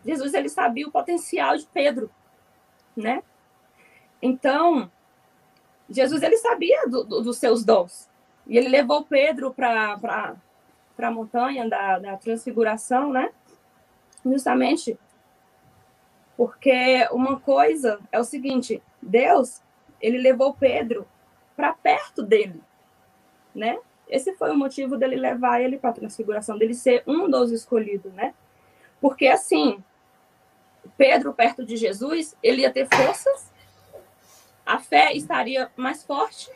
Jesus, 0.05 0.33
ele 0.33 0.49
sabia 0.49 0.87
o 0.87 0.91
potencial 0.91 1.57
de 1.57 1.65
Pedro, 1.67 2.09
né? 2.95 3.23
Então, 4.21 4.91
Jesus, 5.89 6.21
ele 6.21 6.37
sabia 6.37 6.87
do, 6.87 7.03
do, 7.03 7.21
dos 7.21 7.37
seus 7.37 7.63
dons. 7.63 8.09
E 8.47 8.57
ele 8.57 8.69
levou 8.69 9.03
Pedro 9.03 9.53
para 9.53 9.99
a 10.97 11.11
montanha 11.11 11.67
da, 11.67 11.99
da 11.99 12.17
transfiguração, 12.17 13.11
né? 13.11 13.31
Justamente 14.25 14.97
porque 16.37 17.07
uma 17.11 17.39
coisa 17.39 17.99
é 18.11 18.19
o 18.19 18.23
seguinte, 18.23 18.81
Deus, 19.01 19.61
ele 19.99 20.19
levou 20.19 20.53
Pedro 20.53 21.07
para 21.55 21.73
perto 21.73 22.21
dele, 22.21 22.61
né? 23.55 23.79
Esse 24.07 24.33
foi 24.35 24.51
o 24.51 24.57
motivo 24.57 24.95
dele 24.95 25.15
levar 25.15 25.59
ele 25.59 25.77
para 25.77 25.89
a 25.89 25.93
transfiguração, 25.93 26.57
dele 26.57 26.75
ser 26.75 27.03
um 27.07 27.29
dos 27.29 27.51
escolhidos, 27.51 28.13
né? 28.13 28.35
Porque 29.01 29.27
assim, 29.27 29.83
Pedro 30.95 31.33
perto 31.33 31.65
de 31.65 31.75
Jesus, 31.75 32.37
ele 32.41 32.61
ia 32.61 32.71
ter 32.71 32.87
forças, 32.87 33.51
a 34.63 34.79
fé 34.79 35.13
estaria 35.13 35.71
mais 35.75 36.03
forte 36.03 36.49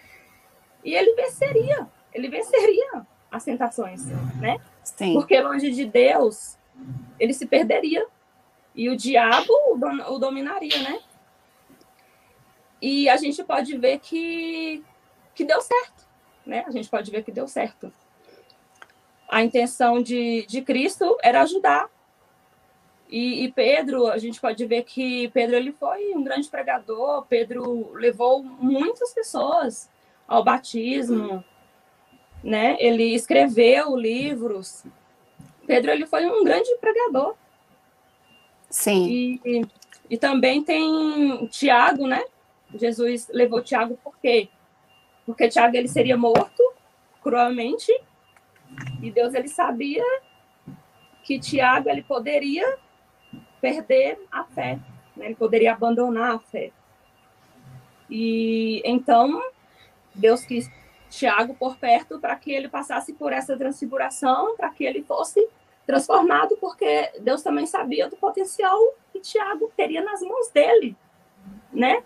e 0.84 0.94
ele 0.94 1.14
venceria, 1.14 1.88
ele 2.14 2.28
venceria 2.28 3.06
as 3.30 3.44
tentações, 3.44 4.06
né? 4.40 4.58
Sim. 4.84 5.14
Porque 5.14 5.40
longe 5.40 5.72
de 5.72 5.86
Deus, 5.86 6.58
ele 7.20 7.34
se 7.34 7.46
perderia 7.46 8.06
e 8.76 8.90
o 8.90 8.96
diabo 8.96 9.54
o 9.74 10.20
dominaria, 10.20 10.78
né? 10.82 11.00
E 12.82 13.08
a 13.08 13.16
gente 13.16 13.44
pode 13.44 13.78
ver 13.78 14.00
que, 14.00 14.84
que 15.36 15.46
deu 15.46 15.62
certo, 15.62 16.08
né? 16.46 16.64
A 16.68 16.72
gente 16.72 16.90
pode 16.90 17.12
ver 17.12 17.24
que 17.24 17.32
deu 17.32 17.48
certo. 17.48 17.94
A 19.30 19.44
intenção 19.44 20.02
de, 20.02 20.46
de 20.48 20.62
Cristo 20.62 21.18
era 21.22 21.42
ajudar. 21.44 21.90
E, 23.08 23.44
e 23.44 23.52
Pedro, 23.52 24.08
a 24.08 24.18
gente 24.18 24.40
pode 24.42 24.66
ver 24.66 24.84
que 24.84 25.30
Pedro 25.30 25.56
ele 25.56 25.72
foi 25.72 26.14
um 26.16 26.24
grande 26.24 26.50
pregador. 26.50 27.26
Pedro 27.28 27.94
levou 27.94 28.42
muitas 28.42 29.14
pessoas 29.14 29.90
ao 30.32 30.46
batismo, 30.46 31.44
né? 32.42 32.78
Ele 32.80 33.04
escreveu 33.14 33.98
livros. 33.98 34.86
Pedro 35.68 35.92
ele 35.92 36.08
foi 36.08 36.26
um 36.26 36.42
grande 36.46 36.74
pregador. 36.80 37.36
Sim. 38.70 39.40
E, 39.44 39.68
e 40.10 40.18
também 40.18 40.64
tem 40.64 41.46
Tiago, 41.48 42.08
né? 42.08 42.24
Jesus 42.74 43.28
levou 43.34 43.62
Tiago 43.62 44.00
por 44.02 44.18
quê? 44.20 44.48
Porque 45.26 45.50
Tiago 45.50 45.76
ele 45.76 45.90
seria 45.90 46.16
morto 46.16 46.64
cruelmente 47.22 47.92
e 49.02 49.12
Deus 49.12 49.34
ele 49.34 49.50
sabia 49.50 50.04
que 51.24 51.40
Tiago 51.40 51.90
ele 51.90 52.04
poderia 52.04 52.78
perder 53.60 54.18
a 54.32 54.46
fé, 54.46 54.80
né? 55.16 55.26
ele 55.26 55.36
poderia 55.36 55.74
abandonar 55.74 56.36
a 56.36 56.40
fé. 56.40 56.72
E 58.10 58.82
então 58.86 59.42
Deus 60.14 60.46
quis 60.46 60.70
Tiago 61.10 61.54
por 61.54 61.76
perto 61.78 62.20
para 62.20 62.36
que 62.36 62.52
ele 62.52 62.70
passasse 62.70 63.14
por 63.14 63.34
essa 63.34 63.58
transfiguração, 63.58 64.56
para 64.56 64.70
que 64.70 64.86
ele 64.86 65.04
fosse 65.04 65.46
transformado, 65.86 66.58
porque 66.58 67.12
Deus 67.20 67.42
também 67.42 67.66
sabia 67.66 68.10
do 68.10 68.16
potencial 68.16 68.78
que 69.12 69.20
Tiago 69.20 69.72
teria 69.76 70.02
nas 70.02 70.22
mãos 70.22 70.50
dele, 70.50 70.96
né? 71.72 72.02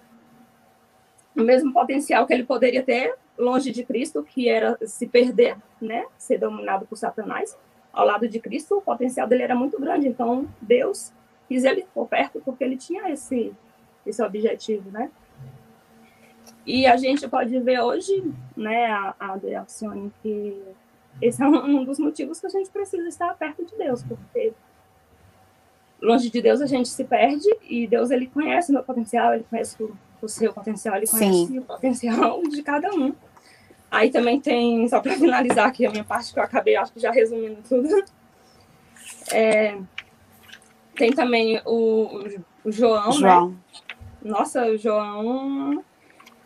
O 1.36 1.42
mesmo 1.42 1.72
potencial 1.72 2.26
que 2.26 2.34
ele 2.34 2.46
poderia 2.46 2.82
ter 2.82 3.16
longe 3.38 3.72
de 3.72 3.84
Cristo, 3.84 4.24
que 4.24 4.50
era 4.50 4.78
se 4.88 5.06
perder, 5.06 5.58
né? 5.80 6.06
Ser 6.18 6.38
dominado 6.38 6.86
por 6.86 6.96
Satanás. 6.96 7.58
Ao 7.92 8.06
lado 8.06 8.28
de 8.28 8.40
Cristo, 8.40 8.78
o 8.78 8.82
potencial 8.82 9.28
dele 9.28 9.44
era 9.44 9.56
muito 9.56 9.80
grande. 9.80 10.08
Então, 10.08 10.48
Deus 10.62 11.12
quis 11.48 11.64
ele 11.64 11.86
por 11.94 12.08
perto 12.08 12.42
porque 12.44 12.64
ele 12.64 12.78
tinha 12.78 13.10
esse, 13.10 13.54
esse 14.06 14.24
objetivo, 14.24 14.90
né? 14.90 15.12
E 16.66 16.86
a 16.86 16.98
gente 16.98 17.28
pode 17.28 17.60
ver 17.60 17.80
hoje, 17.80 18.34
né, 18.56 18.86
a, 18.88 19.16
a 19.20 19.40
que 20.22 20.64
esse 21.22 21.42
é 21.42 21.48
um, 21.48 21.84
dos 21.84 22.00
motivos 22.00 22.40
que 22.40 22.48
a 22.48 22.50
gente 22.50 22.70
precisa 22.70 23.08
estar 23.08 23.34
perto 23.36 23.66
de 23.66 23.76
Deus, 23.78 24.04
porque 24.04 24.54
longe 26.02 26.30
de 26.30 26.42
Deus 26.42 26.62
a 26.62 26.66
gente 26.66 26.90
se 26.90 27.04
perde 27.04 27.48
e 27.64 27.88
Deus 27.88 28.12
ele 28.12 28.28
conhece 28.28 28.72
o 28.72 28.74
meu 28.74 28.84
potencial, 28.84 29.34
ele 29.34 29.46
conhece 29.50 29.82
o, 29.82 29.96
o 30.22 30.28
seu 30.28 30.54
potencial, 30.54 30.96
ele 30.98 31.08
conhece 31.08 31.48
Sim. 31.48 31.60
o 31.60 31.62
potencial 31.62 32.42
de 32.50 32.62
cada 32.62 32.92
um. 32.94 33.14
Aí 33.90 34.10
também 34.10 34.42
tem, 34.42 34.88
só 34.90 35.00
para 35.00 35.16
finalizar 35.16 35.68
aqui 35.68 35.86
a 35.86 35.92
minha 35.92 36.04
parte 36.04 36.34
que 36.34 36.40
eu 36.40 36.44
acabei, 36.44 36.76
acho 36.76 36.92
que 36.92 37.00
já 37.00 37.12
resumindo 37.12 37.62
tudo. 37.68 38.04
É, 39.32 39.78
tem 40.96 41.14
também 41.14 41.62
o, 41.66 42.24
o 42.64 42.72
João, 42.72 43.08
né? 43.08 43.14
João, 43.14 43.50
né? 43.50 43.58
Nossa, 44.24 44.66
o 44.66 44.78
João, 44.78 45.84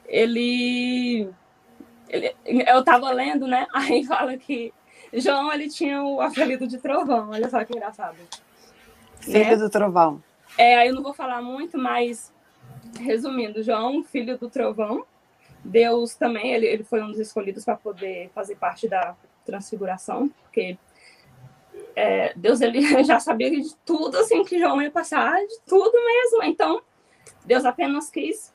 ele 0.09 1.29
ele, 2.09 2.35
eu 2.67 2.79
estava 2.79 3.11
lendo, 3.11 3.47
né? 3.47 3.67
Aí 3.73 4.03
fala 4.03 4.35
que 4.35 4.73
João 5.13 5.53
ele 5.53 5.69
tinha 5.69 6.03
o 6.03 6.19
apelido 6.19 6.67
de 6.67 6.77
Trovão. 6.77 7.29
Olha 7.29 7.49
só 7.49 7.63
que 7.63 7.73
engraçado. 7.75 8.17
Filho 9.21 9.45
né? 9.45 9.55
do 9.55 9.69
Trovão. 9.69 10.21
É, 10.57 10.77
aí 10.77 10.89
eu 10.89 10.95
não 10.95 11.03
vou 11.03 11.13
falar 11.13 11.41
muito, 11.41 11.77
mas 11.77 12.33
resumindo, 12.99 13.61
João, 13.61 14.03
filho 14.03 14.37
do 14.37 14.49
Trovão. 14.49 15.05
Deus 15.63 16.15
também, 16.15 16.53
ele, 16.53 16.65
ele 16.65 16.83
foi 16.83 17.01
um 17.01 17.07
dos 17.07 17.19
escolhidos 17.19 17.65
para 17.65 17.75
poder 17.75 18.29
fazer 18.33 18.55
parte 18.55 18.87
da 18.87 19.15
transfiguração, 19.45 20.29
porque 20.29 20.77
é, 21.95 22.33
Deus 22.35 22.61
ele 22.61 22.81
já 23.03 23.19
sabia 23.19 23.51
de 23.51 23.75
tudo 23.85 24.17
assim 24.17 24.43
que 24.43 24.57
João 24.57 24.81
ia 24.81 24.89
passar, 24.89 25.35
de 25.45 25.59
tudo 25.65 25.93
mesmo. 25.93 26.43
Então, 26.43 26.81
Deus 27.45 27.65
apenas 27.65 28.09
quis 28.09 28.53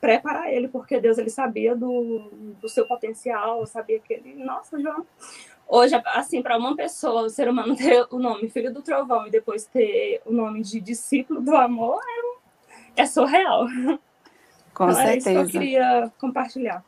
preparar 0.00 0.52
ele, 0.52 0.68
porque 0.68 1.00
Deus 1.00 1.18
ele 1.18 1.30
sabia 1.30 1.74
do, 1.74 2.30
do 2.60 2.68
seu 2.68 2.86
potencial, 2.86 3.66
sabia 3.66 3.98
que 4.00 4.14
ele, 4.14 4.34
nossa, 4.44 4.80
João. 4.80 5.06
Hoje, 5.68 6.00
assim, 6.14 6.42
para 6.42 6.56
uma 6.56 6.76
pessoa, 6.76 7.22
o 7.22 7.30
ser 7.30 7.48
humano 7.48 7.74
ter 7.76 8.06
o 8.10 8.18
nome 8.18 8.48
Filho 8.48 8.72
do 8.72 8.82
Trovão 8.82 9.26
e 9.26 9.30
depois 9.30 9.64
ter 9.64 10.20
o 10.24 10.32
nome 10.32 10.62
de 10.62 10.80
discípulo 10.80 11.40
do 11.40 11.56
amor 11.56 12.00
é, 12.96 13.02
é 13.02 13.06
surreal. 13.06 13.66
Com 14.72 14.90
então, 14.90 14.94
certeza. 14.94 15.30
É 15.30 15.32
isso 15.32 15.50
que 15.50 15.56
eu 15.56 15.60
queria 15.60 16.12
compartilhar. 16.18 16.84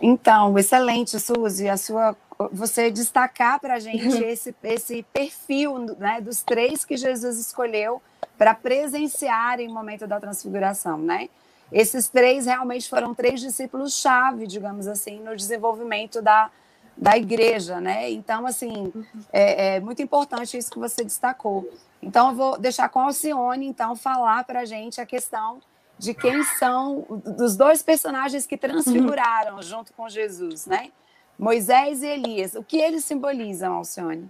Então, 0.00 0.56
excelente, 0.58 1.18
Suzy, 1.18 1.68
a 1.68 1.76
sua 1.76 2.16
você 2.50 2.90
destacar 2.90 3.60
para 3.60 3.74
a 3.74 3.78
gente 3.78 4.18
esse, 4.24 4.54
esse 4.62 5.02
perfil 5.12 5.78
né, 5.98 6.20
dos 6.20 6.42
três 6.42 6.84
que 6.84 6.96
Jesus 6.96 7.38
escolheu 7.38 8.02
para 8.36 8.54
presenciar 8.54 9.60
em 9.60 9.68
momento 9.68 10.06
da 10.06 10.18
transfiguração, 10.18 10.98
né? 10.98 11.28
Esses 11.72 12.08
três 12.08 12.44
realmente 12.44 12.88
foram 12.88 13.14
três 13.14 13.40
discípulos-chave, 13.40 14.46
digamos 14.46 14.86
assim, 14.86 15.20
no 15.20 15.34
desenvolvimento 15.34 16.20
da, 16.20 16.50
da 16.96 17.16
igreja, 17.16 17.80
né? 17.80 18.10
Então, 18.10 18.46
assim, 18.46 18.92
é, 19.32 19.76
é, 19.76 19.80
muito 19.80 20.02
importante 20.02 20.58
isso 20.58 20.70
que 20.70 20.78
você 20.78 21.02
destacou. 21.02 21.68
Então, 22.02 22.28
eu 22.28 22.34
vou 22.34 22.58
deixar 22.58 22.88
com 22.90 22.98
a 23.00 23.04
Alcione, 23.04 23.66
então, 23.66 23.96
falar 23.96 24.44
para 24.44 24.60
a 24.60 24.64
gente 24.66 25.00
a 25.00 25.06
questão 25.06 25.60
de 25.98 26.12
quem 26.12 26.42
são 26.58 27.06
dos 27.38 27.56
dois 27.56 27.82
personagens 27.82 28.46
que 28.46 28.56
transfiguraram 28.56 29.56
uhum. 29.56 29.62
junto 29.62 29.92
com 29.94 30.08
Jesus, 30.08 30.66
né? 30.66 30.90
Moisés 31.38 32.02
e 32.02 32.06
Elias. 32.06 32.54
O 32.54 32.62
que 32.62 32.76
eles 32.76 33.04
simbolizam, 33.04 33.74
Alcione? 33.74 34.28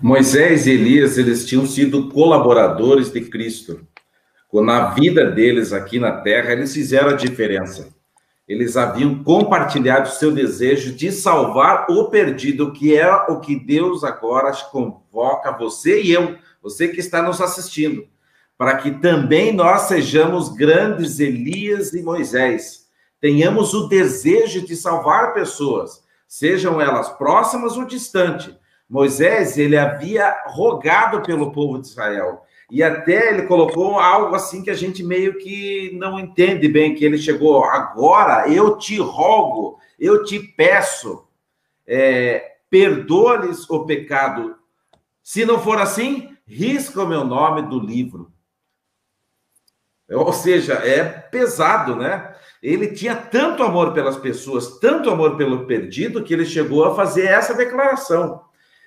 Moisés 0.00 0.66
e 0.66 0.70
Elias, 0.70 1.18
eles 1.18 1.44
tinham 1.44 1.66
sido 1.66 2.08
colaboradores 2.08 3.12
de 3.12 3.20
Cristo 3.20 3.86
na 4.52 4.90
vida 4.90 5.30
deles 5.30 5.72
aqui 5.72 6.00
na 6.00 6.12
Terra, 6.12 6.52
eles 6.52 6.74
fizeram 6.74 7.10
a 7.10 7.16
diferença. 7.16 7.88
Eles 8.48 8.76
haviam 8.76 9.22
compartilhado 9.22 10.08
o 10.08 10.12
seu 10.12 10.32
desejo 10.32 10.92
de 10.92 11.12
salvar 11.12 11.86
o 11.88 12.08
perdido, 12.10 12.72
que 12.72 12.96
é 12.96 13.08
o 13.28 13.38
que 13.38 13.54
Deus 13.54 14.02
agora 14.02 14.50
convoca 14.72 15.56
você 15.56 16.02
e 16.02 16.10
eu, 16.10 16.36
você 16.60 16.88
que 16.88 16.98
está 16.98 17.22
nos 17.22 17.40
assistindo, 17.40 18.08
para 18.58 18.76
que 18.78 18.90
também 18.90 19.52
nós 19.52 19.82
sejamos 19.82 20.48
grandes 20.48 21.20
Elias 21.20 21.92
e 21.92 22.02
Moisés. 22.02 22.88
Tenhamos 23.20 23.72
o 23.72 23.86
desejo 23.86 24.66
de 24.66 24.74
salvar 24.74 25.32
pessoas, 25.32 26.02
sejam 26.26 26.80
elas 26.80 27.08
próximas 27.10 27.76
ou 27.76 27.84
distantes. 27.84 28.52
Moisés, 28.88 29.56
ele 29.58 29.78
havia 29.78 30.42
rogado 30.46 31.22
pelo 31.22 31.52
povo 31.52 31.80
de 31.80 31.86
Israel. 31.86 32.42
E 32.70 32.82
até 32.82 33.30
ele 33.30 33.42
colocou 33.46 33.98
algo 33.98 34.34
assim 34.34 34.62
que 34.62 34.70
a 34.70 34.74
gente 34.74 35.02
meio 35.02 35.38
que 35.38 35.90
não 35.98 36.20
entende 36.20 36.68
bem, 36.68 36.94
que 36.94 37.04
ele 37.04 37.18
chegou, 37.18 37.64
agora 37.64 38.48
eu 38.48 38.78
te 38.78 38.98
rogo, 38.98 39.78
eu 39.98 40.24
te 40.24 40.38
peço, 40.38 41.26
é, 41.86 42.52
perdoa-lhes 42.70 43.68
o 43.68 43.84
pecado. 43.84 44.56
Se 45.22 45.44
não 45.44 45.58
for 45.58 45.80
assim, 45.80 46.36
risca 46.46 47.02
o 47.02 47.08
meu 47.08 47.24
nome 47.24 47.62
do 47.62 47.80
livro. 47.80 48.32
Ou 50.08 50.32
seja, 50.32 50.74
é 50.74 51.04
pesado, 51.04 51.94
né? 51.96 52.34
Ele 52.62 52.88
tinha 52.88 53.16
tanto 53.16 53.62
amor 53.62 53.92
pelas 53.92 54.16
pessoas, 54.16 54.78
tanto 54.78 55.08
amor 55.08 55.36
pelo 55.36 55.66
perdido, 55.66 56.22
que 56.22 56.34
ele 56.34 56.44
chegou 56.44 56.84
a 56.84 56.94
fazer 56.94 57.26
essa 57.26 57.54
declaração. 57.54 58.42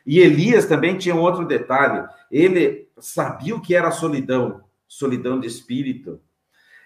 E 0.06 0.20
Elias 0.20 0.66
também 0.66 0.98
tinha 0.98 1.16
um 1.16 1.22
outro 1.22 1.46
detalhe: 1.46 2.06
ele 2.30 2.83
sabia 3.00 3.56
o 3.56 3.62
que 3.62 3.76
era 3.76 3.92
solidão, 3.92 4.62
solidão 4.88 5.40
de 5.40 5.48
espírito. 5.48 6.20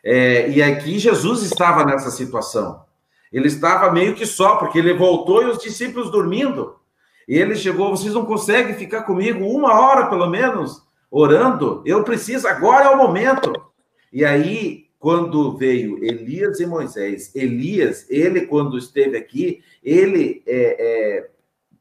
É, 0.03 0.49
e 0.49 0.61
aqui 0.61 0.99
Jesus 0.99 1.43
estava 1.43 1.85
nessa 1.85 2.11
situação. 2.11 2.85
Ele 3.31 3.47
estava 3.47 3.91
meio 3.91 4.15
que 4.15 4.25
só, 4.25 4.55
porque 4.55 4.79
ele 4.79 4.93
voltou 4.93 5.43
e 5.43 5.47
os 5.47 5.57
discípulos 5.57 6.09
dormindo. 6.09 6.75
E 7.27 7.37
ele 7.37 7.55
chegou, 7.55 7.89
vocês 7.89 8.13
não 8.13 8.25
conseguem 8.25 8.75
ficar 8.75 9.03
comigo 9.03 9.45
uma 9.45 9.79
hora 9.79 10.07
pelo 10.07 10.29
menos, 10.29 10.81
orando? 11.11 11.81
Eu 11.85 12.03
preciso, 12.03 12.47
agora 12.47 12.85
é 12.85 12.89
o 12.89 12.97
momento. 12.97 13.51
E 14.13 14.23
aí, 14.23 14.85
quando 14.97 15.57
veio 15.57 16.01
Elias 16.03 16.61
e 16.61 16.65
Moisés, 16.65 17.35
Elias, 17.35 18.05
ele, 18.09 18.45
quando 18.45 18.77
esteve 18.77 19.17
aqui, 19.17 19.61
ele 19.83 20.41
é, 20.47 20.77
é, 20.79 21.29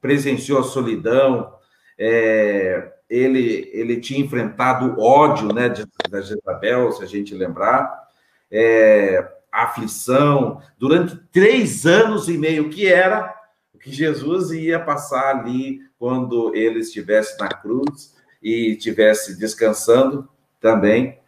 presenciou 0.00 0.58
a 0.58 0.64
solidão, 0.64 1.52
é, 1.98 2.92
ele, 3.08 3.70
ele 3.72 4.00
tinha 4.00 4.20
enfrentado 4.20 5.00
ódio 5.00 5.52
né, 5.52 5.72
da 6.10 6.20
Jezabel, 6.20 6.92
se 6.92 7.02
a 7.02 7.06
gente 7.06 7.34
lembrar, 7.34 8.08
é, 8.50 9.26
aflição, 9.50 10.60
durante 10.78 11.16
três 11.32 11.86
anos 11.86 12.28
e 12.28 12.36
meio, 12.36 12.68
que 12.68 12.86
era 12.86 13.34
o 13.74 13.78
que 13.78 13.92
Jesus 13.92 14.50
ia 14.50 14.78
passar 14.78 15.36
ali 15.36 15.80
quando 15.98 16.54
ele 16.54 16.80
estivesse 16.80 17.38
na 17.38 17.48
cruz 17.48 18.14
e 18.42 18.72
estivesse 18.72 19.38
descansando 19.38 20.28
também. 20.60 21.18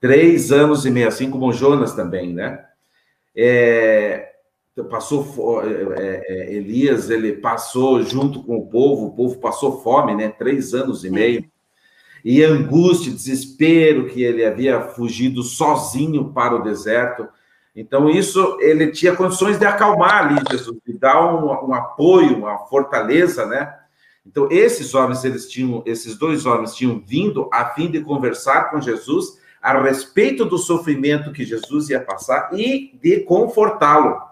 Três 0.00 0.50
anos 0.52 0.84
e 0.86 0.90
meio, 0.90 1.08
assim 1.08 1.30
como 1.30 1.52
Jonas 1.52 1.94
também, 1.94 2.32
né? 2.32 2.64
É, 3.36 4.27
passou 4.84 5.62
é, 5.62 6.22
é, 6.26 6.54
Elias, 6.54 7.10
ele 7.10 7.32
passou 7.34 8.02
junto 8.02 8.42
com 8.42 8.56
o 8.56 8.66
povo, 8.66 9.06
o 9.06 9.12
povo 9.12 9.38
passou 9.38 9.80
fome, 9.82 10.14
né? 10.14 10.28
Três 10.28 10.74
anos 10.74 11.04
e 11.04 11.10
meio. 11.10 11.44
E 12.24 12.42
angústia, 12.42 13.12
desespero, 13.12 14.06
que 14.06 14.22
ele 14.22 14.44
havia 14.44 14.80
fugido 14.80 15.42
sozinho 15.42 16.32
para 16.32 16.54
o 16.54 16.62
deserto. 16.62 17.28
Então, 17.74 18.10
isso 18.10 18.58
ele 18.60 18.90
tinha 18.90 19.14
condições 19.14 19.58
de 19.58 19.64
acalmar 19.64 20.26
ali 20.26 20.42
Jesus, 20.50 20.78
de 20.84 20.92
dar 20.98 21.32
um, 21.32 21.68
um 21.68 21.74
apoio, 21.74 22.38
uma 22.38 22.58
fortaleza, 22.66 23.46
né? 23.46 23.72
Então, 24.26 24.48
esses 24.50 24.94
homens, 24.94 25.24
eles 25.24 25.48
tinham, 25.48 25.82
esses 25.86 26.18
dois 26.18 26.44
homens 26.44 26.74
tinham 26.74 27.02
vindo 27.06 27.48
a 27.52 27.66
fim 27.70 27.90
de 27.90 28.00
conversar 28.00 28.70
com 28.70 28.80
Jesus 28.80 29.38
a 29.62 29.80
respeito 29.80 30.44
do 30.44 30.58
sofrimento 30.58 31.32
que 31.32 31.44
Jesus 31.44 31.88
ia 31.88 32.00
passar 32.00 32.50
e 32.52 32.98
de 33.02 33.20
confortá-lo. 33.20 34.27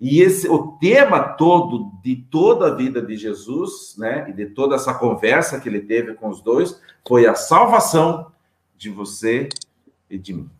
E 0.00 0.20
esse, 0.20 0.48
o 0.48 0.72
tema 0.72 1.20
todo 1.20 1.90
de 2.02 2.16
toda 2.16 2.68
a 2.68 2.74
vida 2.74 3.00
de 3.00 3.16
Jesus, 3.16 3.96
né, 3.96 4.28
e 4.28 4.32
de 4.32 4.46
toda 4.46 4.74
essa 4.74 4.92
conversa 4.92 5.58
que 5.58 5.68
ele 5.68 5.80
teve 5.80 6.14
com 6.14 6.28
os 6.28 6.42
dois, 6.42 6.80
foi 7.06 7.26
a 7.26 7.34
salvação 7.34 8.30
de 8.76 8.90
você 8.90 9.48
e 10.10 10.18
de 10.18 10.34
mim. 10.34 10.50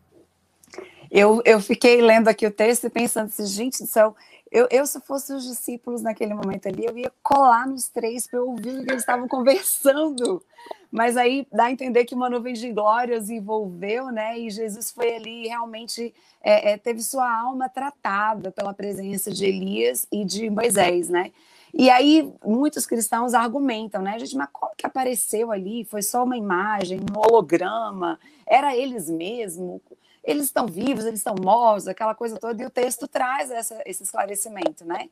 Eu, 1.09 1.41
eu 1.45 1.59
fiquei 1.59 2.01
lendo 2.01 2.27
aqui 2.27 2.45
o 2.45 2.51
texto 2.51 2.85
e 2.85 2.89
pensando 2.89 3.27
assim, 3.27 3.45
gente 3.45 3.83
do 3.83 3.87
céu, 3.87 4.15
eu, 4.51 4.67
eu, 4.71 4.85
se 4.85 4.99
fosse 5.01 5.33
os 5.33 5.43
discípulos 5.43 6.01
naquele 6.01 6.33
momento 6.33 6.67
ali, 6.67 6.85
eu 6.85 6.97
ia 6.97 7.11
colar 7.21 7.67
nos 7.67 7.87
três 7.87 8.27
para 8.27 8.41
ouvir 8.41 8.79
o 8.79 8.83
que 8.85 8.91
eles 8.91 9.01
estavam 9.01 9.27
conversando. 9.29 10.43
Mas 10.91 11.17
aí 11.17 11.45
dá 11.51 11.65
a 11.65 11.71
entender 11.71 12.05
que 12.05 12.15
uma 12.15 12.29
nuvem 12.29 12.53
de 12.53 12.71
glórias 12.71 13.29
envolveu, 13.29 14.07
né? 14.07 14.39
E 14.39 14.49
Jesus 14.49 14.91
foi 14.91 15.15
ali 15.15 15.47
realmente 15.47 16.13
é, 16.41 16.71
é, 16.71 16.77
teve 16.77 17.01
sua 17.01 17.29
alma 17.29 17.67
tratada 17.67 18.51
pela 18.51 18.73
presença 18.73 19.31
de 19.31 19.45
Elias 19.45 20.07
e 20.11 20.23
de 20.23 20.49
Moisés, 20.49 21.09
né? 21.09 21.31
E 21.73 21.89
aí 21.89 22.31
muitos 22.43 22.85
cristãos 22.85 23.33
argumentam, 23.33 24.01
né? 24.01 24.17
Gente, 24.17 24.37
mas 24.37 24.49
como 24.51 24.71
que 24.75 24.85
apareceu 24.85 25.51
ali? 25.51 25.83
Foi 25.83 26.01
só 26.01 26.23
uma 26.23 26.37
imagem, 26.37 26.99
um 26.99 27.19
holograma? 27.19 28.17
Era 28.47 28.75
eles 28.75 29.09
mesmos? 29.09 29.81
Eles 30.27 30.47
estão 30.47 30.67
vivos, 30.67 31.05
eles 31.05 31.21
estão 31.21 31.35
mortos, 31.41 31.87
aquela 31.87 32.13
coisa 32.13 32.37
toda. 32.37 32.61
E 32.61 32.65
o 32.65 32.69
texto 32.69 33.07
traz 33.07 33.49
essa, 33.49 33.81
esse 33.85 34.03
esclarecimento, 34.03 34.83
né? 34.83 35.09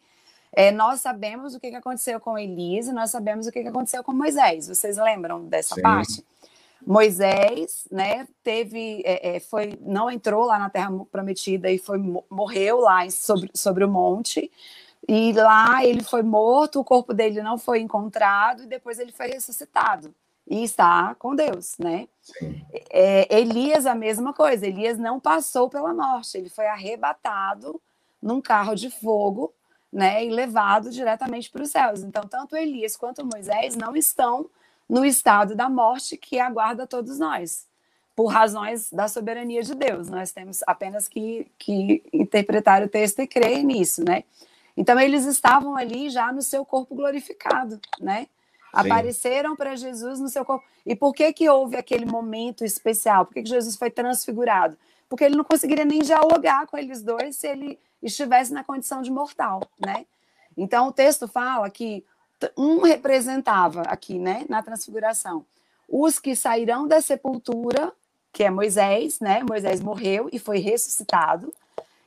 É, 0.51 0.72
nós 0.72 0.99
sabemos 0.99 1.55
o 1.55 1.59
que, 1.59 1.68
aconteceu 1.68 2.20
com 2.20 2.38
Elias 2.38 2.88
e 2.88 2.91
nós 2.91 3.11
sabemos 3.11 3.47
o 3.47 3.51
que, 3.51 3.61
que 3.61 3.70
aconteceu 3.70 4.03
com 4.03 4.11
Moisés. 4.11 4.68
Vocês 4.68 4.97
lembram 4.97 5.45
dessa 5.45 5.76
Sim. 5.76 5.82
parte? 5.82 6.26
Moisés, 6.86 7.88
né, 7.89 8.28
teve, 8.43 9.01
é, 9.05 9.38
é, 9.38 9.39
foi, 9.39 9.80
não 9.82 10.11
entrou 10.11 10.45
lá 10.45 10.59
na 10.59 10.70
Terra 10.70 10.91
Prometida 11.11 11.72
e 11.72 11.80
foi 11.80 11.97
morreu 12.30 12.82
lá 12.82 13.09
sobre, 13.09 13.49
sobre 13.53 13.84
o 13.84 13.89
monte. 13.89 14.51
E 15.07 15.34
lá 15.34 15.84
ele 15.84 16.03
foi 16.03 16.24
morto, 16.24 16.80
o 16.80 16.84
corpo 16.84 17.13
dele 17.13 17.41
não 17.41 17.57
foi 17.57 17.80
encontrado 17.80 18.63
e 18.63 18.68
depois 18.68 18.99
ele 18.99 19.11
foi 19.11 19.28
ressuscitado 19.28 20.13
e 20.48 20.64
está 20.64 21.16
com 21.16 21.36
Deus, 21.36 21.76
né? 21.80 22.08
É, 22.89 23.39
Elias 23.39 23.86
a 23.86 23.96
mesma 23.96 24.34
coisa. 24.34 24.68
Elias 24.68 24.98
não 24.98 25.20
passou 25.20 25.70
pela 25.70 25.93
morte, 25.93 26.38
ele 26.38 26.50
foi 26.50 26.68
arrebatado 26.68 27.82
num 28.22 28.41
carro 28.41 28.76
de 28.76 28.89
fogo, 28.89 29.54
né, 29.91 30.26
e 30.26 30.30
levado 30.30 30.89
diretamente 30.89 31.50
para 31.50 31.64
os 31.64 31.70
céus. 31.70 32.04
Então, 32.04 32.24
tanto 32.24 32.56
Elias 32.56 32.98
quanto 32.98 33.26
Moisés 33.26 33.78
não 33.78 33.96
estão 33.96 34.50
no 34.89 35.06
estado 35.06 35.56
da 35.56 35.70
morte 35.70 36.18
que 36.18 36.39
aguarda 36.39 36.86
todos 36.86 37.18
nós, 37.18 37.66
por 38.16 38.26
razões 38.26 38.91
da 38.91 39.08
soberania 39.08 39.64
de 39.64 39.74
Deus. 39.74 40.10
Nós 40.10 40.32
temos 40.32 40.62
apenas 40.68 41.08
que, 41.08 41.50
que 41.58 42.04
interpretar 42.12 42.84
o 42.84 42.89
texto 42.89 43.20
e 43.20 43.28
crer 43.28 43.64
nisso, 43.64 44.04
né? 44.04 44.24
Então 44.76 45.00
eles 45.00 45.26
estavam 45.26 45.76
ali 45.76 46.10
já 46.10 46.32
no 46.32 46.41
seu 46.41 46.66
corpo 46.66 46.93
glorificado, 46.93 47.80
né? 48.00 48.28
Apareceram 48.76 49.56
para 49.56 49.76
Jesus 49.76 50.20
no 50.20 50.30
seu 50.30 50.44
corpo. 50.44 50.66
E 50.86 50.96
por 50.96 51.14
que 51.14 51.32
que 51.34 51.50
houve 51.50 51.76
aquele 51.76 52.06
momento 52.06 52.64
especial? 52.64 53.26
Por 53.26 53.34
que, 53.34 53.44
que 53.44 53.50
Jesus 53.50 53.76
foi 53.76 53.90
transfigurado? 53.90 54.78
Porque 55.08 55.24
ele 55.24 55.36
não 55.36 55.44
conseguiria 55.44 55.86
nem 55.86 56.00
dialogar 56.00 56.68
com 56.68 56.78
eles 56.78 57.02
dois 57.02 57.36
se 57.36 57.48
ele 57.48 57.80
estivesse 58.02 58.54
na 58.54 58.64
condição 58.64 59.02
de 59.02 59.12
mortal, 59.12 59.62
né? 59.80 60.06
Então 60.58 60.88
o 60.88 60.92
texto 60.92 61.28
fala 61.28 61.70
que 61.70 62.04
um 62.58 62.82
representava 62.82 63.82
aqui, 63.84 64.20
né, 64.20 64.46
na 64.50 64.62
transfiguração, 64.62 65.46
os 65.88 66.20
que 66.20 66.36
sairão 66.36 66.88
da 66.88 67.02
sepultura, 67.02 67.94
que 68.32 68.44
é 68.44 68.50
Moisés, 68.50 69.20
né? 69.20 69.42
Moisés 69.48 69.80
morreu 69.80 70.30
e 70.32 70.38
foi 70.38 70.60
ressuscitado. 70.60 71.54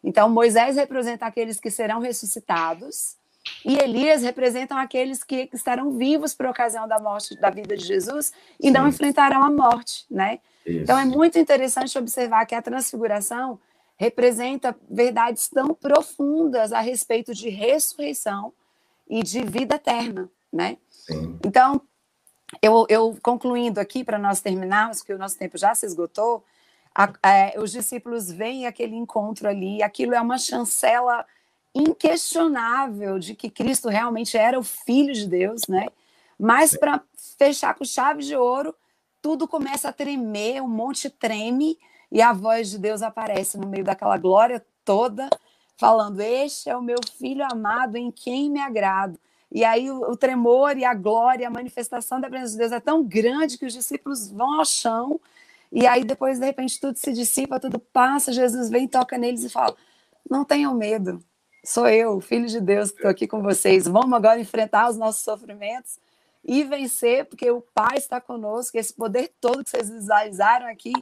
Então, 0.03 0.29
Moisés 0.29 0.77
representa 0.77 1.27
aqueles 1.27 1.59
que 1.59 1.71
serão 1.71 2.01
ressuscitados, 2.01 3.17
e 3.65 3.77
Elias 3.79 4.23
representam 4.23 4.79
aqueles 4.79 5.23
que 5.23 5.49
estarão 5.53 5.93
vivos 5.93 6.35
por 6.35 6.47
ocasião 6.47 6.87
da 6.87 6.99
morte 6.99 7.39
da 7.39 7.51
vida 7.51 7.77
de 7.77 7.85
Jesus 7.85 8.33
e 8.59 8.69
Sim. 8.69 8.73
não 8.73 8.89
enfrentarão 8.89 9.43
a 9.43 9.51
morte, 9.51 10.07
né? 10.11 10.41
Isso. 10.65 10.83
Então 10.83 10.99
é 10.99 11.05
muito 11.05 11.39
interessante 11.39 11.99
observar 11.99 12.47
que 12.47 12.55
a 12.55 12.63
transfiguração 12.63 13.59
representa 13.97 14.77
verdades 14.89 15.49
tão 15.49 15.75
profundas 15.75 16.73
a 16.73 16.81
respeito 16.81 17.35
de 17.35 17.49
ressurreição 17.49 18.53
e 19.09 19.23
de 19.23 19.43
vida 19.43 19.75
eterna, 19.75 20.31
né? 20.53 20.77
Sim. 20.89 21.39
Então, 21.45 21.81
eu, 22.63 22.87
eu 22.89 23.19
concluindo 23.23 23.81
aqui 23.81 24.05
para 24.05 24.19
nós 24.19 24.41
terminarmos, 24.41 24.99
porque 24.99 25.13
o 25.13 25.19
nosso 25.19 25.37
tempo 25.37 25.59
já 25.59 25.75
se 25.75 25.85
esgotou, 25.85 26.45
a, 26.95 27.13
a, 27.23 27.61
os 27.61 27.73
discípulos 27.73 28.31
veem 28.31 28.67
aquele 28.67 28.95
encontro 28.95 29.49
ali, 29.49 29.83
aquilo 29.83 30.15
é 30.15 30.21
uma 30.21 30.39
chancela 30.39 31.27
inquestionável 31.75 33.19
de 33.19 33.35
que 33.35 33.51
Cristo 33.51 33.89
realmente 33.89 34.37
era 34.37 34.59
o 34.59 34.63
Filho 34.63 35.13
de 35.13 35.27
Deus, 35.27 35.63
né? 35.69 35.89
Mas 36.39 36.77
para 36.77 37.03
fechar 37.37 37.75
com 37.75 37.85
chave 37.85 38.23
de 38.23 38.37
ouro, 38.37 38.75
tudo 39.21 39.49
começa 39.49 39.89
a 39.89 39.93
tremer, 39.93 40.63
o 40.63 40.69
monte 40.69 41.11
treme 41.11 41.79
e 42.11 42.23
a 42.23 42.33
voz 42.33 42.71
de 42.71 42.79
Deus 42.79 43.03
aparece 43.03 43.59
no 43.59 43.67
meio 43.67 43.85
daquela 43.85 44.17
glória 44.17 44.65
toda 44.85 45.29
falando: 45.79 46.21
Este 46.21 46.69
é 46.69 46.77
o 46.77 46.83
meu 46.83 46.99
filho 47.19 47.45
amado 47.51 47.97
em 47.97 48.11
quem 48.11 48.51
me 48.51 48.61
agrado. 48.61 49.19
E 49.51 49.65
aí 49.65 49.91
o, 49.91 50.11
o, 50.11 50.17
tremor 50.17 50.77
e 50.77 50.85
a 50.85 50.93
glória, 50.93 51.47
a 51.47 51.51
manifestação 51.51 52.21
da 52.21 52.29
presença 52.29 52.53
de 52.53 52.59
Deus 52.59 52.73
é 52.73 52.81
tão 52.81 53.03
grande 53.03 53.57
que 53.57 53.65
os 53.65 53.73
discípulos 53.73 54.31
vão 54.31 54.59
ao 54.59 54.65
chão 54.67 55.19
E 55.73 55.87
aí 55.87 56.05
depois, 56.05 56.39
de 56.39 56.45
repente, 56.45 56.79
tudo 56.79 56.99
se 56.99 57.13
dissipa, 57.13 57.59
tudo 57.59 57.79
passa, 57.79 58.33
Jesus 58.33 58.69
vem, 58.71 58.87
toca 58.89 59.17
neles 59.17 59.45
e 59.45 59.49
fala: 59.49 59.75
não 60.31 60.45
tenham 60.45 60.75
medo, 60.75 61.23
sou 61.65 61.89
eu, 61.89 62.21
filho 62.21 62.47
de 62.47 62.61
Deus, 62.61 62.91
que 62.91 62.97
estou 62.97 63.11
aqui 63.11 63.27
com 63.27 63.43
vocês. 63.43 63.87
Vamos 63.87 64.13
agora 64.13 64.41
enfrentar 64.41 64.89
os 64.89 64.97
nossos 64.97 65.23
sofrimentos 65.23 65.99
e 66.45 66.65
vencer, 66.65 67.27
porque 67.27 67.51
o 67.51 67.61
Pai 67.75 67.97
está 67.97 68.21
conosco, 68.21 68.79
esse 68.79 68.95
poder 68.95 69.33
todo 69.41 69.65
que 69.65 69.71
vocês 69.71 69.91
visualizaram 69.91 70.67
aqui 70.67 70.93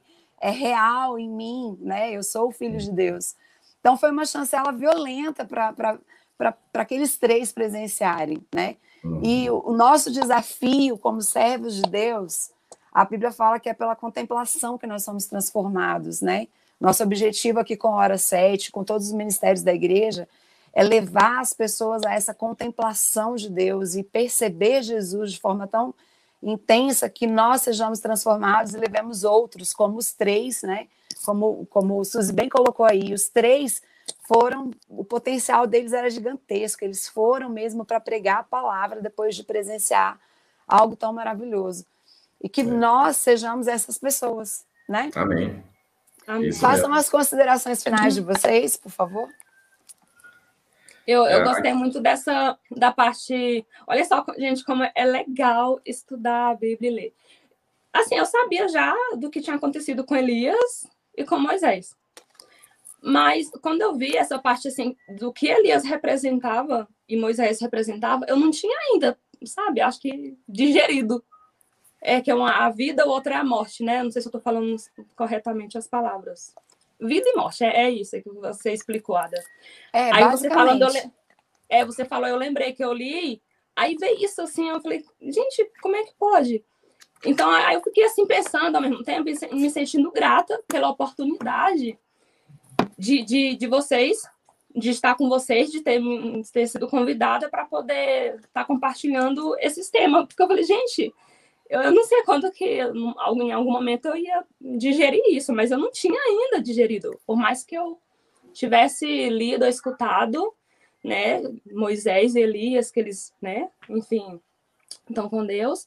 é 0.41 0.51
real 0.51 1.19
em 1.19 1.29
mim, 1.29 1.79
né? 1.81 2.11
Eu 2.13 2.23
sou 2.23 2.49
o 2.49 2.53
filho 2.53 2.79
de 2.79 2.91
Deus. 2.91 3.35
Então 3.81 3.97
foi 3.97 4.11
uma 4.11 4.27
chancela 4.27 4.73
violenta 4.73 5.45
para 5.45 6.57
aqueles 6.75 7.17
três 7.17 7.53
presenciarem, 7.53 8.45
né? 8.53 8.77
Uhum. 9.05 9.21
E 9.23 9.49
o, 9.49 9.71
o 9.71 9.73
nosso 9.73 10.11
desafio 10.11 10.99
como 10.99 11.23
servos 11.23 11.77
de 11.77 11.83
Deus, 11.83 12.51
a 12.93 13.05
Bíblia 13.05 13.31
fala 13.31 13.61
que 13.61 13.69
é 13.69 13.75
pela 13.75 13.95
contemplação 13.95 14.77
que 14.77 14.87
nós 14.87 15.05
somos 15.05 15.27
transformados, 15.27 16.21
né? 16.21 16.49
Nosso 16.81 17.03
objetivo 17.03 17.61
aqui 17.61 17.77
com 17.77 17.89
a 17.89 17.97
Hora 17.97 18.19
7, 18.19 18.71
com 18.71 18.85
todos 18.85 19.07
os 19.07 19.13
ministérios 19.13 19.63
da 19.63 19.73
igreja, 19.73 20.29
é 20.77 20.83
levar 20.83 21.41
as 21.41 21.55
pessoas 21.55 22.03
a 22.05 22.13
essa 22.13 22.35
contemplação 22.35 23.35
de 23.35 23.49
Deus 23.49 23.95
e 23.95 24.03
perceber 24.03 24.83
Jesus 24.83 25.33
de 25.33 25.41
forma 25.41 25.67
tão 25.67 25.95
intensa 26.43 27.09
que 27.09 27.27
nós 27.27 27.63
sejamos 27.63 27.99
transformados 27.99 28.75
e 28.75 28.79
levemos 28.79 29.25
outros, 29.25 29.73
como 29.73 29.97
os 29.97 30.13
três, 30.13 30.61
né? 30.61 30.87
Como, 31.25 31.65
como 31.71 31.99
o 31.99 32.05
Suzy 32.05 32.31
bem 32.31 32.51
colocou 32.51 32.85
aí, 32.85 33.15
os 33.15 33.27
três 33.27 33.81
foram, 34.29 34.71
o 34.87 35.03
potencial 35.03 35.67
deles 35.67 35.95
era 35.95 36.11
gigantesco, 36.11 36.85
eles 36.85 37.09
foram 37.09 37.49
mesmo 37.49 37.83
para 37.83 37.99
pregar 37.99 38.41
a 38.41 38.45
palavra 38.45 39.01
depois 39.01 39.35
de 39.35 39.45
presenciar 39.45 40.21
algo 40.69 40.95
tão 40.95 41.11
maravilhoso. 41.11 41.87
E 42.39 42.51
que 42.51 42.61
é. 42.61 42.65
nós 42.65 43.17
sejamos 43.17 43.67
essas 43.67 43.97
pessoas, 43.97 44.63
né? 44.87 45.11
Amém. 45.15 45.65
Amém. 46.27 46.53
Façam 46.53 46.93
as 46.93 47.09
considerações 47.09 47.83
finais 47.83 48.15
de 48.15 48.21
vocês, 48.21 48.77
por 48.77 48.91
favor. 48.91 49.27
Eu, 51.07 51.25
eu 51.25 51.41
é, 51.41 51.45
gostei 51.45 51.73
muito 51.73 52.01
dessa 52.01 52.59
da 52.71 52.93
parte. 52.93 53.65
Olha 53.87 54.05
só, 54.05 54.25
gente, 54.37 54.65
como 54.65 54.83
é 54.83 55.05
legal 55.05 55.81
estudar 55.85 56.51
a 56.51 56.55
Bíblia 56.55 56.91
e 56.91 56.95
ler. 56.95 57.15
Assim, 57.93 58.17
eu 58.17 58.27
sabia 58.27 58.69
já 58.69 58.95
do 59.17 59.31
que 59.31 59.41
tinha 59.41 59.57
acontecido 59.57 60.05
com 60.05 60.17
Elias 60.17 60.87
e 61.17 61.25
com 61.25 61.39
Moisés. 61.39 61.97
Mas 63.03 63.49
quando 63.63 63.83
eu 63.83 63.95
vi 63.95 64.17
essa 64.17 64.39
parte 64.39 64.67
assim 64.67 64.97
do 65.17 65.33
que 65.33 65.47
Elias 65.47 65.85
representava 65.85 66.89
e 67.09 67.17
Moisés 67.17 67.61
representava, 67.61 68.27
eu 68.29 68.37
não 68.37 68.51
tinha 68.51 68.77
ainda, 68.91 69.17
sabe? 69.45 69.81
Acho 69.81 70.01
que 70.01 70.37
digerido. 70.49 71.25
É 72.03 72.21
que 72.21 72.31
é 72.31 72.35
uma, 72.35 72.67
a 72.67 72.69
vida, 72.69 73.07
o 73.07 73.11
outro 73.11 73.33
é 73.33 73.37
a 73.37 73.45
morte, 73.45 73.83
né? 73.83 74.03
Não 74.03 74.11
sei 74.11 74.21
se 74.21 74.29
eu 74.29 74.31
estou 74.31 74.41
falando 74.41 74.77
corretamente 75.15 75.79
as 75.79 75.87
palavras. 75.87 76.55
Vida 77.01 77.29
e 77.29 77.37
morte, 77.37 77.63
é, 77.65 77.85
é 77.85 77.91
isso 77.91 78.21
que 78.23 78.31
você 78.31 78.73
explicou, 78.73 79.17
Ada. 79.17 79.43
É, 79.93 80.11
aí 80.13 80.25
você 80.31 80.49
falando, 80.49 80.83
eu, 80.83 81.11
é, 81.69 81.85
você 81.85 82.05
falou, 82.05 82.27
eu 82.27 82.37
lembrei 82.37 82.73
que 82.73 82.85
eu 82.85 82.93
li, 82.93 83.43
aí 83.75 83.97
veio 83.97 84.25
isso 84.25 84.41
assim, 84.41 84.69
eu 84.69 84.81
falei, 84.81 85.05
gente, 85.21 85.71
como 85.83 85.97
é 85.97 86.05
que 86.05 86.15
pode? 86.19 86.65
Então, 87.25 87.51
aí 87.51 87.75
eu 87.75 87.83
fiquei 87.83 88.05
assim 88.05 88.27
pensando 88.27 88.77
ao 88.77 88.83
mesmo 88.83 89.03
tempo, 89.03 89.25
me 89.53 89.71
sentindo 89.71 90.11
grata 90.11 90.63
pela 90.69 90.89
oportunidade 90.89 91.99
de, 92.99 93.23
de, 93.23 93.57
de 93.57 93.67
vocês, 93.67 94.23
de 94.75 94.91
estar 94.91 95.15
com 95.17 95.29
vocês, 95.29 95.71
de 95.71 95.81
ter, 95.81 96.01
de 96.01 96.53
ter 96.53 96.67
sido 96.67 96.87
convidada 96.87 97.49
para 97.49 97.65
poder 97.65 98.37
estar 98.37 98.65
compartilhando 98.65 99.57
esses 99.59 99.91
temas. 99.91 100.27
Porque 100.27 100.43
eu 100.43 100.47
falei, 100.47 100.65
gente, 100.65 101.15
eu, 101.69 101.93
não 101.93 102.05
sei 102.05 102.23
quando 102.23 102.51
que 102.51 102.81
em 102.81 103.53
algum 103.53 103.73
momento 103.73 104.07
eu 104.09 104.17
ia 104.17 104.45
digerir 104.61 105.23
isso, 105.29 105.53
mas 105.53 105.71
eu 105.71 105.79
não 105.79 105.91
tinha 105.91 106.21
ainda 106.21 106.61
digerido. 106.61 107.19
Por 107.27 107.37
mais 107.37 107.65
que 107.65 107.75
eu 107.75 107.99
tivesse 108.53 109.29
lido 109.29 109.63
ou 109.63 109.69
escutado, 109.69 110.55
né, 111.05 111.43
Moisés 111.73 112.35
e 112.35 112.41
Elias, 112.41 112.91
que 112.91 113.01
eles, 113.01 113.33
né, 113.41 113.69
enfim, 113.89 114.41
estão 115.09 115.29
com 115.29 115.45
Deus, 115.45 115.87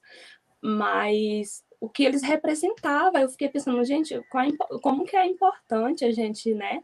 mas 0.61 1.63
o 1.79 1.89
que 1.89 2.03
eles 2.03 2.21
representavam, 2.21 3.21
eu 3.21 3.29
fiquei 3.29 3.49
pensando, 3.49 3.83
gente, 3.83 4.13
é, 4.13 4.21
como 4.81 5.05
que 5.05 5.15
é 5.15 5.25
importante 5.25 6.05
a 6.05 6.11
gente, 6.11 6.53
né, 6.53 6.83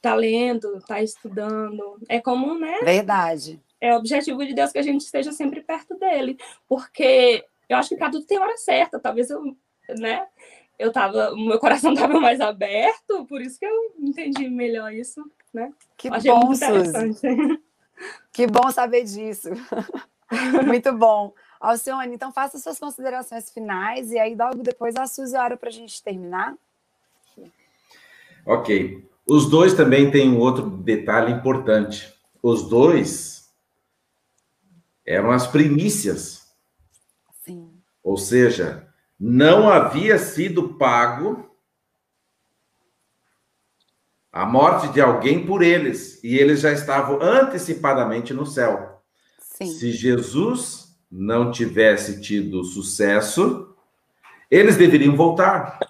tá 0.00 0.14
lendo, 0.14 0.80
tá 0.86 1.02
estudando, 1.02 1.98
é 2.08 2.20
como, 2.20 2.58
né? 2.58 2.78
Verdade. 2.82 3.60
É 3.80 3.94
o 3.94 3.98
objetivo 3.98 4.44
de 4.44 4.54
Deus 4.54 4.72
que 4.72 4.78
a 4.78 4.82
gente 4.82 5.02
esteja 5.02 5.32
sempre 5.32 5.62
perto 5.62 5.98
dele, 5.98 6.36
porque 6.68 7.44
eu 7.68 7.76
acho 7.76 7.88
que 7.88 7.96
para 7.96 8.10
tudo 8.10 8.26
tem 8.26 8.38
hora 8.38 8.56
certa. 8.56 8.98
Talvez 8.98 9.30
eu, 9.30 9.56
né? 9.98 10.26
Eu 10.78 10.92
tava, 10.92 11.32
o 11.32 11.36
meu 11.36 11.58
coração 11.58 11.92
estava 11.94 12.20
mais 12.20 12.40
aberto, 12.40 13.24
por 13.26 13.40
isso 13.40 13.58
que 13.58 13.66
eu 13.66 13.94
entendi 13.98 14.48
melhor 14.48 14.92
isso, 14.92 15.24
né? 15.52 15.72
Que 15.96 16.08
Achei 16.08 16.30
bom, 16.30 16.54
Suzy. 16.54 17.60
Que 18.32 18.46
bom 18.46 18.70
saber 18.70 19.04
disso. 19.04 19.50
muito 20.66 20.90
bom. 20.92 21.34
Alcione, 21.60 22.14
então 22.14 22.32
faça 22.32 22.58
suas 22.58 22.78
considerações 22.78 23.50
finais 23.50 24.10
e 24.10 24.18
aí 24.18 24.34
logo 24.34 24.62
depois 24.62 24.96
a 24.96 25.06
Suzy 25.06 25.36
ora 25.36 25.56
para 25.56 25.68
a 25.68 25.72
gente 25.72 26.02
terminar. 26.02 26.54
Ok. 28.46 29.06
Os 29.28 29.50
dois 29.50 29.74
também 29.74 30.10
têm 30.10 30.30
um 30.30 30.38
outro 30.38 30.68
detalhe 30.68 31.30
importante. 31.32 32.12
Os 32.42 32.68
dois 32.68 33.39
eram 35.06 35.30
as 35.30 35.46
primícias 35.46 36.40
ou 38.02 38.16
seja, 38.16 38.88
não 39.18 39.68
havia 39.68 40.18
sido 40.18 40.74
pago 40.74 41.48
a 44.32 44.46
morte 44.46 44.88
de 44.92 45.00
alguém 45.00 45.44
por 45.44 45.62
eles, 45.62 46.22
e 46.22 46.36
eles 46.36 46.60
já 46.60 46.72
estavam 46.72 47.20
antecipadamente 47.20 48.32
no 48.32 48.46
céu. 48.46 49.02
Sim. 49.38 49.66
Se 49.66 49.90
Jesus 49.90 50.96
não 51.10 51.50
tivesse 51.50 52.20
tido 52.20 52.62
sucesso, 52.62 53.74
eles 54.50 54.76
deveriam 54.76 55.16
voltar. 55.16 55.80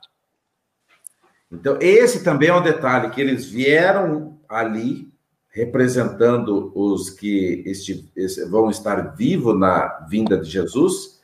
Então, 1.52 1.76
esse 1.80 2.24
também 2.24 2.48
é 2.48 2.54
um 2.54 2.62
detalhe, 2.62 3.10
que 3.10 3.20
eles 3.20 3.44
vieram 3.44 4.40
ali 4.48 5.12
representando 5.50 6.72
os 6.74 7.10
que 7.10 7.64
vão 8.48 8.70
estar 8.70 9.14
vivos 9.16 9.58
na 9.58 10.06
vinda 10.08 10.38
de 10.38 10.48
Jesus, 10.48 11.20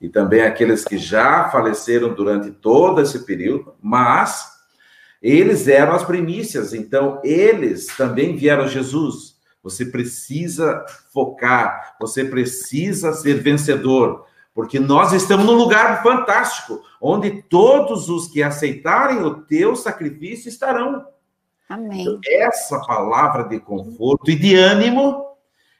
e 0.00 0.08
também 0.08 0.42
aqueles 0.42 0.84
que 0.84 0.96
já 0.96 1.48
faleceram 1.50 2.14
durante 2.14 2.52
todo 2.52 3.00
esse 3.00 3.24
período, 3.26 3.74
mas 3.82 4.56
eles 5.20 5.66
eram 5.66 5.92
as 5.92 6.04
primícias, 6.04 6.72
então 6.72 7.20
eles 7.24 7.88
também 7.96 8.36
vieram 8.36 8.68
Jesus. 8.68 9.36
Você 9.60 9.86
precisa 9.86 10.86
focar, 11.12 11.96
você 12.00 12.24
precisa 12.24 13.12
ser 13.12 13.42
vencedor, 13.42 14.24
porque 14.54 14.78
nós 14.78 15.12
estamos 15.12 15.44
num 15.44 15.54
lugar 15.54 16.00
fantástico, 16.00 16.80
onde 17.00 17.42
todos 17.42 18.08
os 18.08 18.28
que 18.28 18.40
aceitarem 18.40 19.18
o 19.24 19.42
teu 19.42 19.74
sacrifício 19.74 20.48
estarão. 20.48 21.04
Amém. 21.68 22.02
Então, 22.02 22.20
essa 22.26 22.80
palavra 22.80 23.44
de 23.44 23.60
conforto 23.60 24.30
e 24.30 24.36
de 24.36 24.54
ânimo 24.54 25.26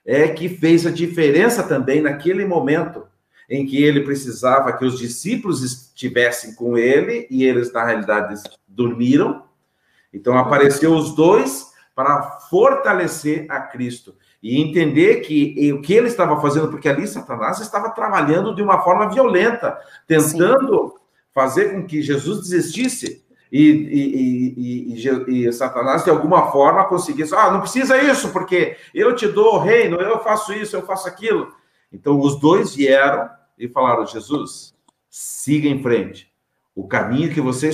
é 0.05 0.29
que 0.29 0.49
fez 0.49 0.87
a 0.87 0.91
diferença 0.91 1.63
também 1.63 2.01
naquele 2.01 2.45
momento 2.45 3.07
em 3.49 3.65
que 3.67 3.83
ele 3.83 4.03
precisava 4.03 4.73
que 4.75 4.85
os 4.85 4.99
discípulos 4.99 5.63
estivessem 5.63 6.55
com 6.55 6.77
ele 6.77 7.27
e 7.31 7.45
eles, 7.45 7.73
na 7.73 7.85
realidade, 7.85 8.43
dormiram. 8.67 9.45
Então, 10.13 10.37
apareceu 10.37 10.95
os 10.95 11.15
dois 11.15 11.73
para 11.95 12.23
fortalecer 12.51 13.47
a 13.49 13.61
Cristo 13.61 14.15
e 14.43 14.61
entender 14.61 15.17
que 15.17 15.73
o 15.73 15.81
que 15.81 15.95
ele 15.95 16.07
estava 16.09 16.41
fazendo, 16.41 16.69
porque 16.69 16.89
ali 16.89 17.07
Satanás 17.07 17.59
estava 17.61 17.91
trabalhando 17.91 18.55
de 18.55 18.63
uma 18.63 18.83
forma 18.83 19.09
violenta, 19.09 19.79
tentando 20.07 20.91
Sim. 20.91 21.05
fazer 21.35 21.73
com 21.73 21.87
que 21.87 22.03
Jesus 22.03 22.41
desistisse. 22.41 23.25
E, 23.51 23.61
e, 23.61 24.95
e, 24.95 25.47
e, 25.47 25.53
Satanás, 25.53 26.05
de 26.05 26.11
alguma 26.11 26.51
forma, 26.51 26.85
conseguisse, 26.85 27.35
ah, 27.35 27.51
não 27.51 27.61
precisa 27.61 27.97
isso, 28.03 28.31
porque 28.31 28.77
eu 28.95 29.15
te 29.15 29.27
dou 29.27 29.55
o 29.55 29.59
reino, 29.59 30.01
eu 30.01 30.19
faço 30.21 30.53
isso, 30.53 30.77
eu 30.77 30.83
faço 30.83 31.09
aquilo. 31.09 31.53
Então, 31.93 32.21
os 32.21 32.39
dois 32.39 32.75
vieram 32.75 33.29
e 33.59 33.69
falaram: 33.69 34.07
Jesus, 34.07 34.75
siga 35.09 35.69
em 35.69 35.83
frente. 35.83 36.31
O 36.75 36.87
caminho 36.87 37.33
que 37.33 37.41
você 37.41 37.69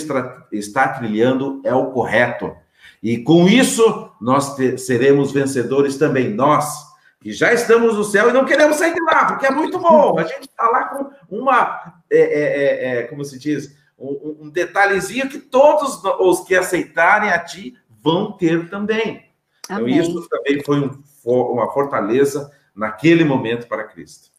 está 0.50 0.88
trilhando 0.88 1.60
é 1.64 1.74
o 1.74 1.90
correto. 1.90 2.56
E 3.02 3.18
com 3.18 3.46
isso, 3.46 4.10
nós 4.18 4.56
seremos 4.78 5.30
vencedores 5.30 5.98
também. 5.98 6.30
Nós, 6.30 6.86
que 7.20 7.32
já 7.32 7.52
estamos 7.52 7.96
no 7.96 8.04
céu 8.04 8.30
e 8.30 8.32
não 8.32 8.46
queremos 8.46 8.76
sair 8.76 8.94
de 8.94 9.02
lá, 9.02 9.26
porque 9.26 9.44
é 9.44 9.50
muito 9.50 9.78
bom. 9.78 10.18
A 10.18 10.24
gente 10.24 10.48
está 10.48 10.66
lá 10.70 10.84
com 10.84 11.10
uma, 11.28 12.00
é, 12.10 12.18
é, 12.18 12.42
é, 12.42 12.98
é, 12.98 13.02
como 13.02 13.22
se 13.22 13.38
diz, 13.38 13.76
um, 14.04 14.46
um, 14.46 14.50
detalhezinho 14.50 15.28
que 15.28 15.38
todos 15.38 16.02
os 16.20 16.40
que 16.40 16.54
aceitarem 16.54 17.30
a 17.30 17.38
ti 17.38 17.76
vão 18.02 18.32
ter 18.32 18.68
também. 18.68 19.30
Então, 19.64 19.88
isso 19.88 20.28
também 20.28 20.62
foi 20.62 20.80
um, 20.80 21.02
uma 21.24 21.72
fortaleza 21.72 22.50
naquele 22.74 23.24
momento 23.24 23.66
para 23.66 23.84
Cristo. 23.84 24.30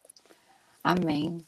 Amém. 0.83 1.43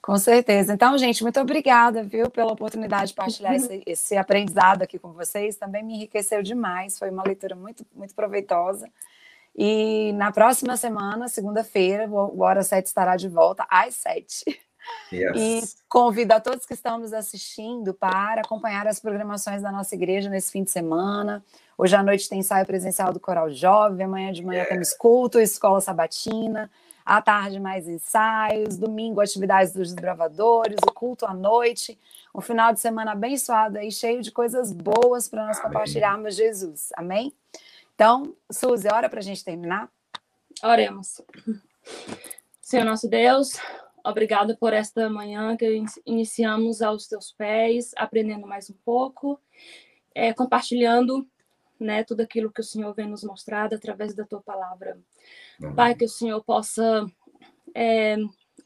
Com 0.00 0.16
certeza. 0.16 0.72
Então, 0.72 0.98
gente, 0.98 1.22
muito 1.22 1.38
obrigada, 1.38 2.02
viu, 2.02 2.28
pela 2.28 2.52
oportunidade 2.52 3.08
de 3.08 3.14
partilhar 3.14 3.54
esse, 3.54 3.82
esse, 3.86 4.16
aprendizado 4.16 4.82
aqui 4.82 4.98
com 4.98 5.12
vocês. 5.12 5.56
Também 5.56 5.84
me 5.84 5.94
enriqueceu 5.94 6.42
demais. 6.42 6.98
Foi 6.98 7.10
uma 7.10 7.22
leitura 7.22 7.54
muito, 7.54 7.86
muito 7.94 8.14
proveitosa. 8.14 8.90
E 9.54 10.12
na 10.14 10.32
próxima 10.32 10.76
semana, 10.76 11.28
segunda-feira, 11.28 12.08
o 12.08 12.42
Hora 12.42 12.62
7 12.62 12.86
estará 12.86 13.16
de 13.16 13.28
volta 13.28 13.66
às 13.70 13.94
7. 13.94 14.44
Yes. 15.12 15.36
E 15.36 15.62
convido 15.88 16.32
a 16.32 16.40
todos 16.40 16.66
que 16.66 16.74
estão 16.74 16.98
nos 16.98 17.12
assistindo 17.12 17.92
para 17.92 18.40
acompanhar 18.40 18.86
as 18.86 18.98
programações 18.98 19.62
da 19.62 19.70
nossa 19.70 19.94
igreja 19.94 20.28
nesse 20.30 20.50
fim 20.50 20.64
de 20.64 20.70
semana. 20.70 21.44
Hoje 21.76 21.94
à 21.96 22.02
noite 22.02 22.28
tem 22.28 22.40
ensaio 22.40 22.66
presencial 22.66 23.12
do 23.12 23.20
Coral 23.20 23.50
Jovem, 23.50 24.06
amanhã 24.06 24.32
de 24.32 24.42
manhã 24.42 24.58
yeah. 24.58 24.70
temos 24.70 24.92
culto, 24.94 25.38
escola 25.38 25.80
sabatina, 25.80 26.70
à 27.04 27.20
tarde 27.20 27.58
mais 27.58 27.88
ensaios, 27.88 28.76
domingo 28.76 29.20
atividades 29.20 29.72
dos 29.72 29.92
desbravadores, 29.92 30.78
o 30.86 30.92
culto 30.92 31.26
à 31.26 31.34
noite, 31.34 31.98
um 32.34 32.40
final 32.40 32.72
de 32.72 32.80
semana 32.80 33.12
abençoado 33.12 33.78
aí, 33.78 33.90
cheio 33.90 34.22
de 34.22 34.30
coisas 34.30 34.72
boas 34.72 35.28
para 35.28 35.46
nós 35.46 35.58
Amém. 35.58 35.70
compartilharmos 35.70 36.36
Jesus. 36.36 36.90
Amém? 36.96 37.32
Então, 37.94 38.34
Suzy, 38.50 38.88
hora 38.88 39.08
para 39.08 39.20
a 39.20 39.22
gente 39.22 39.44
terminar? 39.44 39.88
Oremos. 40.62 41.20
Senhor 42.60 42.84
nosso 42.84 43.08
Deus, 43.08 43.58
obrigado 44.04 44.56
por 44.56 44.72
esta 44.72 45.08
manhã 45.08 45.56
que 45.56 45.84
iniciamos 46.06 46.82
aos 46.82 47.06
teus 47.06 47.32
pés, 47.32 47.92
aprendendo 47.96 48.46
mais 48.46 48.70
um 48.70 48.76
pouco, 48.84 49.40
é, 50.14 50.32
compartilhando 50.32 51.26
né, 51.78 52.04
tudo 52.04 52.20
aquilo 52.20 52.52
que 52.52 52.60
o 52.60 52.64
Senhor 52.64 52.94
vem 52.94 53.08
nos 53.08 53.24
mostrado 53.24 53.74
através 53.74 54.14
da 54.14 54.24
tua 54.24 54.40
palavra. 54.40 54.98
Uhum. 55.60 55.74
Pai, 55.74 55.94
que 55.94 56.04
o 56.04 56.08
Senhor 56.08 56.42
possa 56.44 57.06
é, 57.74 58.16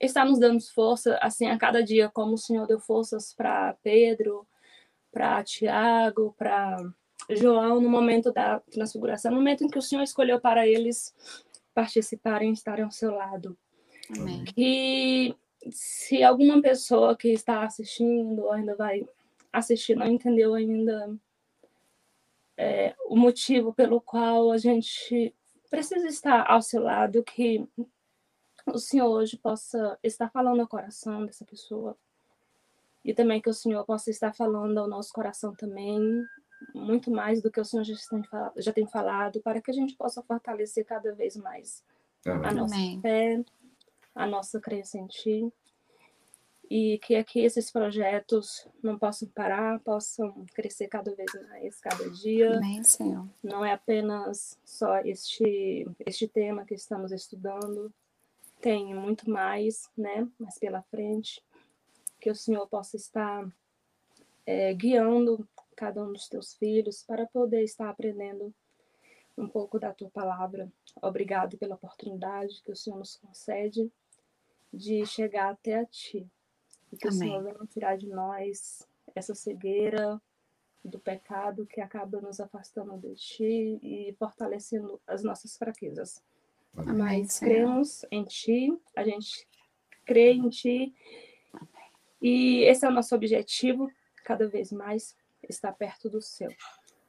estar 0.00 0.24
nos 0.24 0.38
dando 0.38 0.60
força, 0.72 1.18
assim, 1.22 1.46
a 1.46 1.58
cada 1.58 1.82
dia, 1.82 2.10
como 2.10 2.34
o 2.34 2.38
Senhor 2.38 2.66
deu 2.66 2.78
forças 2.78 3.32
para 3.32 3.74
Pedro, 3.82 4.46
para 5.10 5.42
Tiago, 5.42 6.34
para 6.36 6.76
João, 7.30 7.80
no 7.80 7.88
momento 7.88 8.30
da 8.32 8.60
transfiguração, 8.60 9.30
no 9.30 9.38
momento 9.38 9.64
em 9.64 9.68
que 9.68 9.78
o 9.78 9.82
Senhor 9.82 10.02
escolheu 10.02 10.40
para 10.40 10.66
eles 10.66 11.14
participarem, 11.74 12.52
estarem 12.52 12.84
ao 12.84 12.90
seu 12.90 13.12
lado. 13.14 13.56
Amém. 14.14 14.44
Que 14.44 15.34
se 15.70 16.22
alguma 16.22 16.60
pessoa 16.60 17.16
que 17.16 17.28
está 17.28 17.64
assistindo 17.64 18.42
ou 18.42 18.52
ainda 18.52 18.76
vai 18.76 19.06
assistir 19.52 19.96
não 19.96 20.06
entendeu 20.06 20.54
ainda 20.54 21.16
é, 22.56 22.94
o 23.06 23.16
motivo 23.16 23.72
pelo 23.72 24.00
qual 24.00 24.50
a 24.50 24.58
gente 24.58 25.34
precisa 25.70 26.06
estar 26.06 26.48
ao 26.48 26.62
seu 26.62 26.82
lado, 26.82 27.22
que 27.22 27.66
o 28.66 28.78
Senhor 28.78 29.08
hoje 29.08 29.36
possa 29.36 29.98
estar 30.02 30.30
falando 30.30 30.60
ao 30.60 30.68
coração 30.68 31.24
dessa 31.24 31.44
pessoa 31.44 31.96
e 33.04 33.14
também 33.14 33.40
que 33.40 33.50
o 33.50 33.54
Senhor 33.54 33.84
possa 33.84 34.10
estar 34.10 34.34
falando 34.34 34.78
ao 34.78 34.88
nosso 34.88 35.12
coração 35.12 35.54
também, 35.54 36.00
muito 36.74 37.10
mais 37.10 37.40
do 37.40 37.50
que 37.50 37.60
o 37.60 37.64
Senhor 37.64 37.84
já 38.56 38.72
tem 38.72 38.86
falado, 38.86 39.40
para 39.40 39.60
que 39.60 39.70
a 39.70 39.74
gente 39.74 39.94
possa 39.94 40.22
fortalecer 40.22 40.84
cada 40.84 41.14
vez 41.14 41.36
mais 41.36 41.84
Amém. 42.26 42.48
a 42.48 42.52
nossa 42.52 42.74
Amém. 42.74 43.00
fé, 43.00 43.44
a 44.16 44.26
nossa 44.26 44.58
crença 44.58 44.98
em 44.98 45.06
Ti 45.06 45.52
e 46.68 46.98
que 46.98 47.14
aqui 47.14 47.40
esses 47.40 47.70
projetos 47.70 48.66
não 48.82 48.98
possam 48.98 49.28
parar, 49.28 49.78
possam 49.80 50.44
crescer 50.52 50.88
cada 50.88 51.14
vez 51.14 51.30
mais, 51.48 51.78
cada 51.78 52.10
dia. 52.10 52.56
Amém, 52.56 52.82
Senhor. 52.82 53.28
Não 53.42 53.64
é 53.64 53.72
apenas 53.72 54.58
só 54.64 54.98
este, 55.00 55.86
este 56.04 56.26
tema 56.26 56.64
que 56.64 56.74
estamos 56.74 57.12
estudando, 57.12 57.92
tem 58.60 58.94
muito 58.94 59.30
mais, 59.30 59.88
né? 59.96 60.26
Mais 60.38 60.58
pela 60.58 60.82
frente, 60.82 61.40
que 62.18 62.30
o 62.30 62.34
Senhor 62.34 62.66
possa 62.66 62.96
estar 62.96 63.48
é, 64.44 64.74
guiando 64.74 65.46
cada 65.76 66.02
um 66.02 66.12
dos 66.12 66.28
teus 66.28 66.54
filhos 66.54 67.04
para 67.04 67.26
poder 67.26 67.62
estar 67.62 67.88
aprendendo 67.88 68.52
um 69.38 69.46
pouco 69.46 69.78
da 69.78 69.92
tua 69.92 70.10
palavra. 70.10 70.72
Obrigado 71.00 71.58
pela 71.58 71.74
oportunidade 71.74 72.62
que 72.64 72.72
o 72.72 72.76
Senhor 72.76 72.98
nos 72.98 73.16
concede 73.16 73.92
de 74.76 75.06
chegar 75.06 75.50
até 75.50 75.80
a 75.80 75.86
ti. 75.86 76.28
E 76.92 76.96
que 76.96 77.08
Amém. 77.08 77.16
o 77.16 77.22
Senhor 77.22 77.42
venha 77.42 77.66
tirar 77.66 77.96
de 77.96 78.06
nós 78.08 78.86
essa 79.14 79.34
cegueira 79.34 80.20
do 80.84 80.98
pecado 80.98 81.66
que 81.66 81.80
acaba 81.80 82.20
nos 82.20 82.38
afastando 82.40 82.96
de 82.98 83.14
Ti 83.14 83.80
e 83.82 84.14
fortalecendo 84.18 85.00
as 85.06 85.22
nossas 85.22 85.56
fraquezas. 85.56 86.22
Amém, 86.76 86.96
Mas 86.96 87.32
Senhor. 87.32 87.54
cremos 87.54 88.04
em 88.10 88.24
Ti, 88.24 88.78
a 88.94 89.02
gente 89.02 89.48
crê 90.04 90.32
em 90.32 90.48
Ti. 90.48 90.94
Amém. 91.52 91.90
E 92.22 92.62
esse 92.64 92.84
é 92.84 92.88
o 92.88 92.92
nosso 92.92 93.14
objetivo, 93.14 93.90
cada 94.24 94.48
vez 94.48 94.70
mais, 94.70 95.16
estar 95.48 95.72
perto 95.72 96.08
do 96.08 96.20
Céu. 96.20 96.50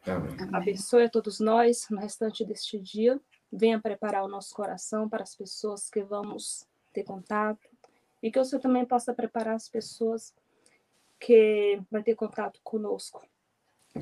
Amém. 0.06 0.36
Abençoe 0.54 1.04
a 1.04 1.10
todos 1.10 1.40
nós 1.40 1.88
no 1.90 2.00
restante 2.00 2.46
deste 2.46 2.80
dia. 2.80 3.20
Venha 3.52 3.80
preparar 3.80 4.24
o 4.24 4.28
nosso 4.28 4.54
coração 4.56 5.08
para 5.08 5.24
as 5.24 5.36
pessoas 5.36 5.90
que 5.90 6.04
vamos 6.04 6.66
ter 6.94 7.04
contato, 7.04 7.68
e 8.22 8.32
que 8.32 8.40
o 8.40 8.46
Senhor 8.46 8.62
também 8.62 8.86
possa 8.86 9.14
preparar 9.14 9.56
as 9.56 9.70
pessoas 9.70 10.34
que 11.20 11.82
vai 11.92 12.04
ter 12.04 12.16
contato 12.16 12.60
conosco. 12.64 13.22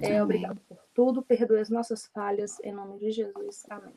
É, 0.02 0.22
obrigado 0.22 0.60
por 0.68 0.78
tudo, 0.94 1.22
perdoe 1.22 1.60
as 1.60 1.70
nossas 1.70 2.08
falhas, 2.08 2.60
em 2.64 2.74
nome 2.74 3.00
de 3.00 3.12
Jesus. 3.12 3.64
Amém. 3.70 3.94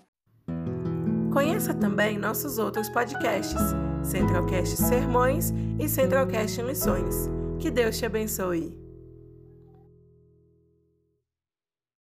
Conheça 1.33 1.75
também 1.75 2.19
nossos 2.19 2.59
outros 2.59 2.89
podcasts, 2.89 3.61
Centralcast 4.03 4.77
Sermões 4.77 5.53
e 5.79 5.89
Centralcast 5.89 6.63
Missões. 6.63 7.29
Que 7.61 7.71
Deus 7.71 7.99
te 7.99 8.07
abençoe. 8.07 8.88